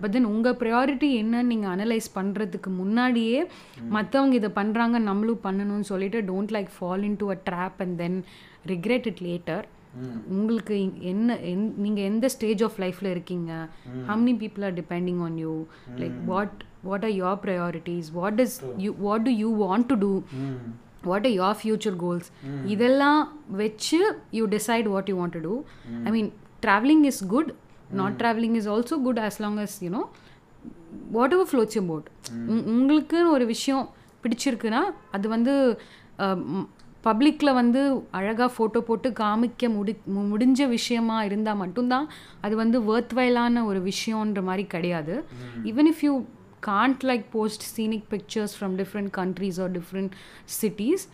but 0.00 0.14
then 0.14 0.28
உங்கள் 0.30 0.56
priority 0.62 1.08
என்னன்னு 1.18 1.50
நீங்கள் 1.52 1.72
அனலைஸ் 1.74 2.08
பண்ணுறதுக்கு 2.16 2.70
முன்னாடியே 2.78 3.40
மற்றவங்க 3.96 4.34
இதை 4.40 4.50
பண்ணுறாங்க 4.60 4.98
நம்மளும் 5.08 5.44
பண்ணணும்னு 5.44 5.88
சொல்லிட்டு 5.92 6.20
don't 6.30 6.54
like 6.56 6.72
fall 6.78 7.04
into 7.22 7.28
a 7.34 7.38
trap 7.50 7.78
and 7.86 7.96
then 8.04 8.18
regret 8.72 9.06
it 9.12 9.22
later 9.28 9.66
உங்களுக்கு 10.34 10.74
என்ன 11.12 11.36
எந் 11.52 11.64
நீங்கள் 11.84 12.06
எந்த 12.10 12.28
ஸ்டேஜ் 12.34 12.62
ஆஃப் 12.68 12.78
லைஃப்பில் 12.84 13.10
இருக்கீங்க 13.10 13.50
many 14.22 14.34
people 14.42 14.62
are 14.68 14.74
depending 14.82 15.18
on 15.26 15.32
you 15.44 15.54
like 16.02 16.16
what 16.30 16.52
what 16.90 17.02
are 17.08 17.14
your 17.22 17.34
priorities 17.46 18.06
what 18.20 18.32
does 18.40 18.54
you 18.84 18.92
what 19.06 19.20
do 19.28 19.34
you 19.42 19.50
want 19.64 19.86
to 19.92 19.96
do 20.06 20.12
what 21.10 21.22
are 21.28 21.34
your 21.40 21.52
future 21.64 21.94
goals 22.04 22.26
இதெல்லாம் 22.74 23.20
வச்சு 23.60 24.00
decide 24.56 24.88
what 24.94 25.06
you 25.12 25.16
want 25.22 25.34
to 25.38 25.42
do 25.48 25.54
i 26.06 26.12
mean 26.16 26.28
traveling 26.66 27.02
is 27.10 27.18
good 27.34 27.48
not 28.00 28.12
traveling 28.22 28.54
is 28.60 28.66
also 28.74 28.96
good 29.06 29.18
as 29.28 29.36
long 29.44 29.56
as 29.64 29.72
you 29.84 29.90
know 29.96 30.04
whatever 31.16 31.44
floats 31.52 31.74
your 31.78 31.86
boat 31.90 32.06
உங்- 32.52 32.64
உங்களுக்குன்னு 32.72 33.34
ஒரு 33.36 33.46
விஷயம் 33.46 33.84
பிடிச்சிருக்குன்னா 34.24 34.82
அது 35.10 35.26
வந்து 35.28 35.54
பப்ளிக்கில் 37.06 37.56
வந்து 37.60 37.80
அழகாக 38.18 38.48
ஃபோட்டோ 38.54 38.80
போட்டு 38.88 39.08
காமிக்க 39.22 39.68
முடி 39.76 39.92
முடிஞ்ச 40.32 40.68
விஷயமா 40.76 41.16
இருந்தால் 41.28 41.60
மட்டும்தான் 41.62 42.06
அது 42.44 42.54
வந்து 42.62 42.80
வேர்த்வைலான 42.90 43.64
ஒரு 43.70 43.80
விஷயன்ற 43.90 44.42
மாதிரி 44.48 44.66
கிடையாது 44.74 45.16
even 45.70 45.90
if 45.92 46.04
you 46.08 46.14
can't 46.68 47.02
like 47.10 47.24
post 47.36 47.64
scenic 47.76 48.06
pictures 48.14 48.54
from 48.58 48.76
different 48.82 49.12
countries 49.20 49.58
or 49.66 49.74
different 49.78 50.14
cities 50.60 51.06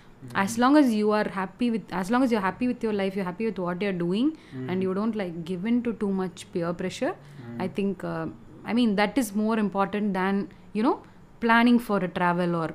as 0.43 0.59
long 0.59 0.77
as 0.77 0.87
you 0.93 1.09
are 1.13 1.29
happy 1.31 1.67
with 1.71 1.93
as 1.93 2.11
long 2.11 2.23
as 2.25 2.33
you're 2.33 2.47
happy 2.47 2.67
with 2.67 2.83
your 2.83 2.93
life 2.93 3.17
you're 3.17 3.27
happy 3.29 3.47
with 3.47 3.59
what 3.59 3.81
you're 3.81 3.99
doing 3.99 4.29
and 4.69 4.83
you 4.83 4.93
don't 4.93 5.17
like 5.21 5.45
give 5.45 5.65
in 5.65 5.77
to 5.83 5.93
too 5.93 6.11
much 6.21 6.41
peer 6.53 6.73
pressure 6.73 7.13
i 7.59 7.69
think 7.69 8.03
uh, 8.05 8.27
i 8.65 8.75
mean 8.79 8.97
that 8.97 9.17
is 9.23 9.29
more 9.35 9.57
important 9.59 10.13
than 10.13 10.35
you 10.73 10.83
know 10.83 10.97
planning 11.41 11.79
for 11.79 11.99
a 11.99 12.09
travel 12.09 12.55
or 12.63 12.69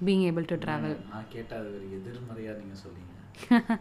being 0.00 0.24
able 0.26 0.50
to 0.50 0.56
travel 0.56 0.96
நான் 1.08 1.30
கேட்டால் 1.30 1.60
அது 1.60 1.70
ஒரு 1.76 1.86
எதிர்மறையாக 1.96 2.58
நீங்கள் 2.58 2.82
சொல்லிங்க 2.82 3.08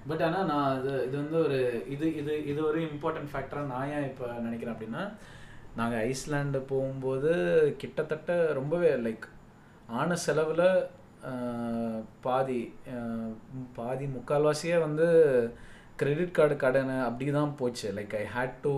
but 0.05 0.21
ஆனால் 0.21 0.45
நான் 0.45 0.77
இது 0.79 0.93
இது 1.05 1.15
வந்து 1.17 1.37
ஒரு 1.37 1.57
இது 1.87 2.07
இது 2.15 2.33
இது 2.45 2.59
ஒரு 2.63 2.79
இம்பார்ட்டன்ட் 2.87 3.31
ஃபேக்டராக 3.31 3.71
நான் 3.71 3.91
ஏன் 3.91 4.07
இப்போ 4.09 4.27
நினைக்கிறேன் 4.41 4.75
அப்படின்னா 4.75 5.03
நாங்கள் 5.75 6.03
ஐஸ்லாண்டு 6.05 6.59
போகும்போது 6.65 7.31
கிட்டத்தட்ட 7.77 8.37
ரொம்பவே 8.53 8.91
லைக் 9.03 9.25
ஆன 9.89 10.15
செலவில் 10.23 10.65
பாதி 12.21 12.59
பாதி 13.75 14.05
முக்கால்வாசியே 14.07 14.77
வந்து 14.81 15.07
கிரெடிட் 15.97 16.31
கார்டு 16.31 16.55
கடன் 16.55 16.91
அப்படி 17.05 17.31
தான் 17.31 17.55
போச்சு. 17.55 17.87
லைக் 17.97 18.13
ஐ 18.15 18.25
ஹேட் 18.35 18.57
டு 18.63 18.73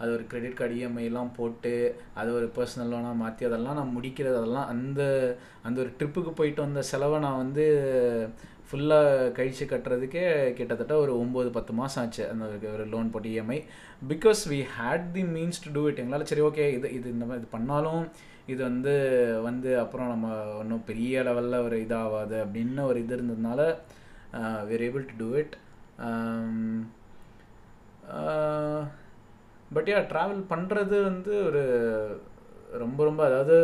அது 0.00 0.10
ஒரு 0.12 0.26
கிரெடிட் 0.26 0.54
கார்டு 0.54 0.74
இஎம்ஐலாம் 0.76 1.34
போட்டு 1.36 1.72
அது 2.14 2.34
ஒரு 2.34 2.46
பர்சனல் 2.56 2.92
லோனாக 2.92 3.16
மாற்றி 3.16 3.44
அதெல்லாம் 3.44 3.74
நான் 3.74 3.96
முடிக்கிறது. 3.96 4.36
அதெல்லாம் 4.36 4.68
அந்த 4.68 5.00
அந்த 5.62 5.80
ஒரு 5.80 5.90
ட்ரிப்புக்கு 5.98 6.30
போயிட்டு 6.30 6.62
வந்த 6.62 6.82
செலவை 6.82 7.18
நான் 7.18 7.36
வந்து 7.36 7.64
ஃபுல்லாக 8.68 9.06
கழிச்சு 9.36 9.64
கட்டுறதுக்கே 9.66 10.24
கிட்டத்தட்ட 10.52 10.96
ஒரு 10.96 11.12
ஒம்பது 11.16 11.50
பத்து 11.52 11.72
மாதம் 11.72 12.04
ஆச்சு. 12.04 12.30
அந்த 12.30 12.44
ஒரு- 12.72 12.88
லோன் 12.88 13.10
போட்டு 13.10 13.28
EMI 13.28 13.58
because 14.08 14.42
we 14.50 14.60
had 14.76 15.10
the 15.12 15.22
means 15.30 15.62
to 15.64 15.72
do 15.72 15.88
it 15.88 15.98
எங்களால் 15.98 16.24
சரி 16.24 16.40
ஓகே 16.40 16.66
இது 16.70 16.92
இது 16.92 17.08
இந்த 17.10 17.24
மாதிரி 17.24 17.42
இது 17.42 17.50
பண்ணாலும் 17.50 18.02
இது 18.46 18.62
வந்து 18.62 18.94
வந்து 19.42 19.78
அப்புறம் 19.78 20.08
நம்ம 20.08 20.28
ஒன்றும் 20.58 20.84
பெரிய 20.84 21.22
லெவலில் 21.22 21.64
ஒரு 21.64 21.76
இதாகாது 21.80 22.36
அப்படின்னு 22.44 22.82
ஒரு 22.84 23.00
இது 23.00 23.16
இருந்ததுனால 23.16 23.60
were 24.66 24.82
able 24.82 25.06
to 25.10 25.16
do 25.18 25.28
it 25.34 25.54
but 29.70 29.88
yeah 29.88 29.98
travel 30.12 30.42
பண்ணுறது 30.50 30.96
வந்து 31.02 31.32
ஒரு 31.44 31.62
ரொம்ப 32.78 33.00
ரொம்ப 33.04 33.20
அதாவது 33.24 33.56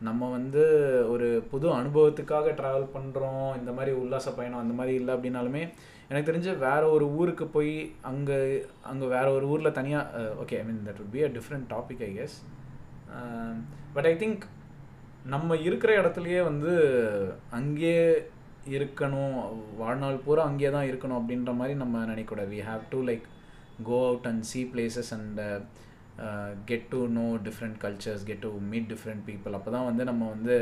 நம்ம 0.00 0.28
வந்து 0.30 0.62
ஒரு 1.08 1.26
புது 1.50 1.66
அனுபவத்துக்காக 1.72 2.52
ட்ராவல் 2.56 2.92
பண்ணுறோம் 2.94 3.48
இந்த 3.56 3.70
மாதிரி 3.72 3.92
உல்லாச 3.98 4.30
பயணம் 4.30 4.62
அந்த 4.62 4.74
மாதிரி 4.74 4.94
இல்லை 4.94 5.12
அப்படின்னாலுமே 5.14 5.62
எனக்கு 6.08 6.28
தெரிஞ்சு 6.30 6.52
வேறு 6.58 6.86
ஒரு 6.90 7.06
ஊருக்கு 7.14 7.44
போய் 7.48 7.74
அங்கே 8.02 8.38
அங்கே 8.82 9.06
வேற 9.06 9.26
ஒரு 9.32 9.46
ஊரில் 9.48 9.76
தனியாக 9.76 10.24
okay 10.42 10.58
I 10.58 10.64
mean 10.64 10.82
that 10.86 11.00
would 11.00 11.12
be 11.12 11.22
a 11.22 11.30
different 11.32 11.68
topic 11.70 12.02
I 12.02 12.10
guess 12.14 12.36
but 13.94 14.06
I 14.06 14.14
think 14.16 14.44
நம்ம 15.26 15.56
இருக்கிற 15.60 15.90
இடத்துலையே 16.02 16.40
வந்து 16.44 16.72
அங்கேயே 17.50 18.06
இருக்கணும் 18.72 19.36
வாழ்நாள் 19.78 20.22
பூரா 20.24 20.42
அங்கேயே 20.42 20.70
தான் 20.70 20.88
இருக்கணும் 20.90 21.20
அப்படின்ற 21.20 21.52
மாதிரி 21.54 21.76
நம்ம 21.78 22.04
நினைக்கூடாது 22.04 22.50
we 22.50 22.60
have 22.62 22.82
to 22.90 22.98
like 23.04 23.26
go 23.82 23.98
out 24.06 24.26
and 24.26 24.44
see 24.52 24.64
places 24.74 25.08
and 25.18 25.40
get 26.64 26.88
to 26.88 27.08
know 27.08 27.26
different 27.46 27.76
cultures 27.82 28.24
get 28.24 28.38
to 28.38 28.50
meet 28.72 28.88
different 28.92 29.22
people 29.26 29.52
அப்போ 29.52 29.70
தான் 29.70 29.84
வந்து 29.84 30.04
நம்ம 30.04 30.28
வந்து 30.28 30.56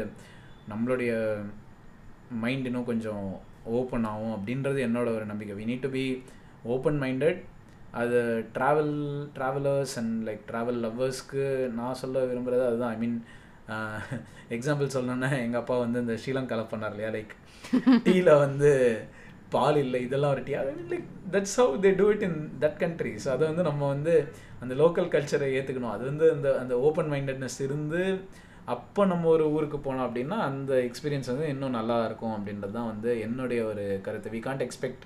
நம்மளுடைய 0.68 1.12
மைண்ட் 2.40 2.66
இன்னும் 2.66 2.84
கொஞ்சம் 2.84 3.24
ஓப்பன் 3.64 4.04
ஆகும் 4.04 4.34
அப்படின்றது 4.36 4.78
என்னோட 4.86 5.08
ஒரு 5.16 5.24
நம்பிக்கை. 5.24 5.54
We 5.56 5.66
need 5.68 5.80
to 5.80 5.90
be 5.90 6.04
open 6.62 7.00
minded 7.02 7.40
அது 7.92 8.18
travel 8.54 8.94
travellers 9.36 9.94
and 9.96 10.28
like 10.28 10.42
travel 10.50 10.80
லவ்வர்ஸ்க்கு 10.84 11.44
நான் 11.68 11.94
சொல்ல 11.94 12.24
விரும்புகிறது 12.24 12.66
அதுதான். 12.66 12.90
ஐ 12.90 12.96
மீன் 12.96 13.18
எக்ஸாம்பிள் 14.50 14.88
uh, 14.88 14.92
சொல்லணுன்னா 14.96 15.28
எங்கள் 15.44 15.60
அப்பா 15.60 15.78
வந்து 15.78 16.00
இந்த 16.00 16.14
ஸ்ரீலங்காவில் 16.24 16.70
பண்ணார் 16.70 16.94
இல்லையா? 16.94 17.10
லைக் 17.10 17.34
டீயில் 18.06 18.38
வந்து 18.38 18.70
பால் 19.55 19.78
இல்லை 19.84 20.01
இதெல்லாம் 20.07 20.34
ஒரு 20.34 20.42
tea 20.48 20.55
like 20.92 21.09
that's 21.34 21.57
how 21.61 21.74
they 21.86 21.90
do 22.01 22.07
it 22.14 22.24
in 22.28 22.38
that 22.62 22.78
country 22.82 23.12
so 23.24 23.28
அதை 23.34 23.44
வந்து 23.51 23.64
நம்ம 23.70 23.82
வந்து 23.94 24.14
அந்த 24.62 24.74
லோக்கல் 24.82 25.11
கல்ச்சரை 25.14 25.48
ஏற்றுக்கணும் 25.59 25.94
அது 25.96 26.05
வந்து 26.11 26.26
அந்த 26.36 26.48
அந்த 26.62 26.74
ஓப்பன் 26.88 27.11
மைண்டட்னஸ் 27.14 27.59
இருந்து 27.66 28.03
அப்போ 28.72 29.03
நம்ம 29.12 29.28
ஒரு 29.34 29.44
ஊருக்கு 29.55 29.78
போனோம் 29.84 30.07
அப்படின்னா 30.07 30.36
அந்த 30.48 30.72
எக்ஸ்பீரியன்ஸ் 30.88 31.30
வந்து 31.32 31.46
இன்னும் 31.53 31.76
நல்லா 31.78 31.96
இருக்கும் 32.09 32.34
அப்படின்றது 32.36 32.76
தான் 32.78 32.90
வந்து 32.92 33.11
என்னுடைய 33.26 33.61
ஒரு 33.70 33.84
கருத்து. 34.07 34.34
வி 34.34 34.40
காண்ட் 34.46 34.64
எக்ஸ்பெக்ட் 34.66 35.05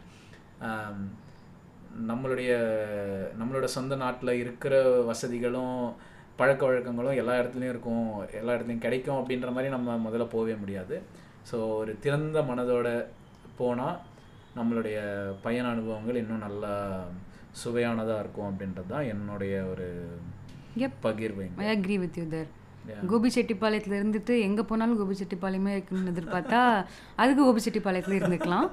நம்மளுடைய 2.11 2.51
நம்மளோட 3.41 3.67
சொந்த 3.77 3.95
நாட்டில் 4.03 4.33
இருக்கிற 4.43 4.75
வசதிகளும் 5.11 5.79
பழக்க 6.41 6.63
வழக்கங்களும் 6.69 7.19
எல்லா 7.23 7.35
இடத்துலையும் 7.41 7.73
இருக்கும். 7.75 8.09
எல்லா 8.41 8.55
இடத்துலையும் 8.55 8.85
கிடைக்கும் 8.87 9.19
அப்படின்ற 9.21 9.51
மாதிரி 9.57 9.71
நம்ம 9.77 9.97
முதல்ல 10.07 10.27
போகவே 10.35 10.57
முடியாது. 10.63 10.97
ஸோ 11.51 11.57
ஒரு 11.81 11.93
திறந்த 12.07 12.41
மனதோட 12.51 12.89
போனால் 13.61 13.97
நம்மளுடைய 14.57 14.99
பயண 15.43 15.69
அனுபவங்கள் 15.69 16.17
இன்னும் 16.17 16.45
நல்லா 16.47 16.73
சுவையானதாக 17.65 18.19
இருக்கும் 18.19 18.51
அப்படின்றது 18.51 18.87
தான் 18.87 19.09
என்னுடைய 19.13 19.55
ஒரு. 19.73 19.89
பகிர்வு 21.05 21.45
I 21.65 21.67
agree 21.75 21.97
with 21.99 22.19
you 22.19 22.25
there. 22.29 22.51
Gopi 23.07 23.29
செட்டிப்பாளையத்தில் 23.35 23.99
இருந்துட்டு 24.01 24.35
எங்கே 24.41 24.63
போனாலும் 24.63 24.99
கோபி 25.01 25.15
செட்டிப்பாளையமே 25.21 25.73
இருக்குன்னு 25.75 26.15
எதிர்பார்த்தா 26.15 26.63
அதுக்கு 27.17 27.43
கோபி 27.45 27.63
செட்டிப்பாளையத்தில் 27.67 28.19
இருந்துக்கலாம் 28.19 28.69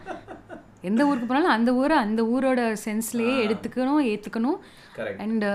எந்த 0.82 1.02
ஊருக்கு 1.08 1.28
போனாலும் 1.28 1.56
அந்த 1.58 1.72
ஊரை 1.74 1.98
அந்த 1.98 2.22
ஊரோட 2.34 2.62
சென்ஸ்லேயே 2.86 3.36
எடுத்துக்கணும் 3.46 4.06
ஏற்றுக்கணும் 4.12 4.58
and 5.18 5.46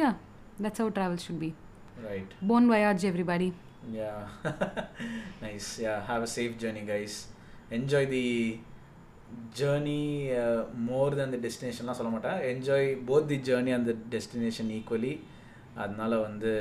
yeah 0.00 0.10
that's 0.62 0.80
how 0.82 0.88
travel 0.90 1.18
should 1.24 1.40
be 1.44 1.50
right 2.08 2.32
bon 2.50 2.64
voyage 2.72 3.04
everybody 3.12 3.50
Yeah. 3.92 4.16
nice. 5.44 5.66
Yeah. 5.84 5.98
Have 6.08 6.22
a 6.22 6.30
safe 6.32 6.54
journey, 6.62 6.82
guys. 6.84 7.12
Enjoy 7.70 8.02
the 8.06 8.24
journey 9.58 10.00
more 10.88 11.12
uh, 11.12 11.18
more 11.18 11.30
the 11.30 11.38
டெஸ்டினேஷன்லாம் 11.44 11.98
சொல்ல 11.98 12.12
மாட்டேன். 12.12 12.38
என்ஜாய் 12.50 12.88
போத் 13.06 13.26
தி 13.26 13.38
ஜேர்னி 13.48 13.72
அந்த 13.74 13.94
டெஸ்டினேஷன் 14.10 14.70
ஈக்குவலி 14.78 15.12
அதனால 15.74 16.18
வந்து 16.18 16.52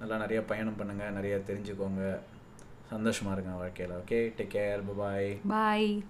நல்லா 0.00 0.16
நிறைய 0.16 0.42
பயணம் 0.42 0.78
பண்ணுங்கள் 0.80 1.10
நிறைய 1.10 1.36
தெரிஞ்சுக்கோங்க. 1.48 2.18
சந்தோஷமாக 2.90 3.36
இருங்க 3.36 3.52
வாழ்க்கையில் 3.58 3.94
okay 4.00 4.18
take 4.38 4.52
care 4.56 4.82
bye 4.98 5.30
bye 5.48 6.02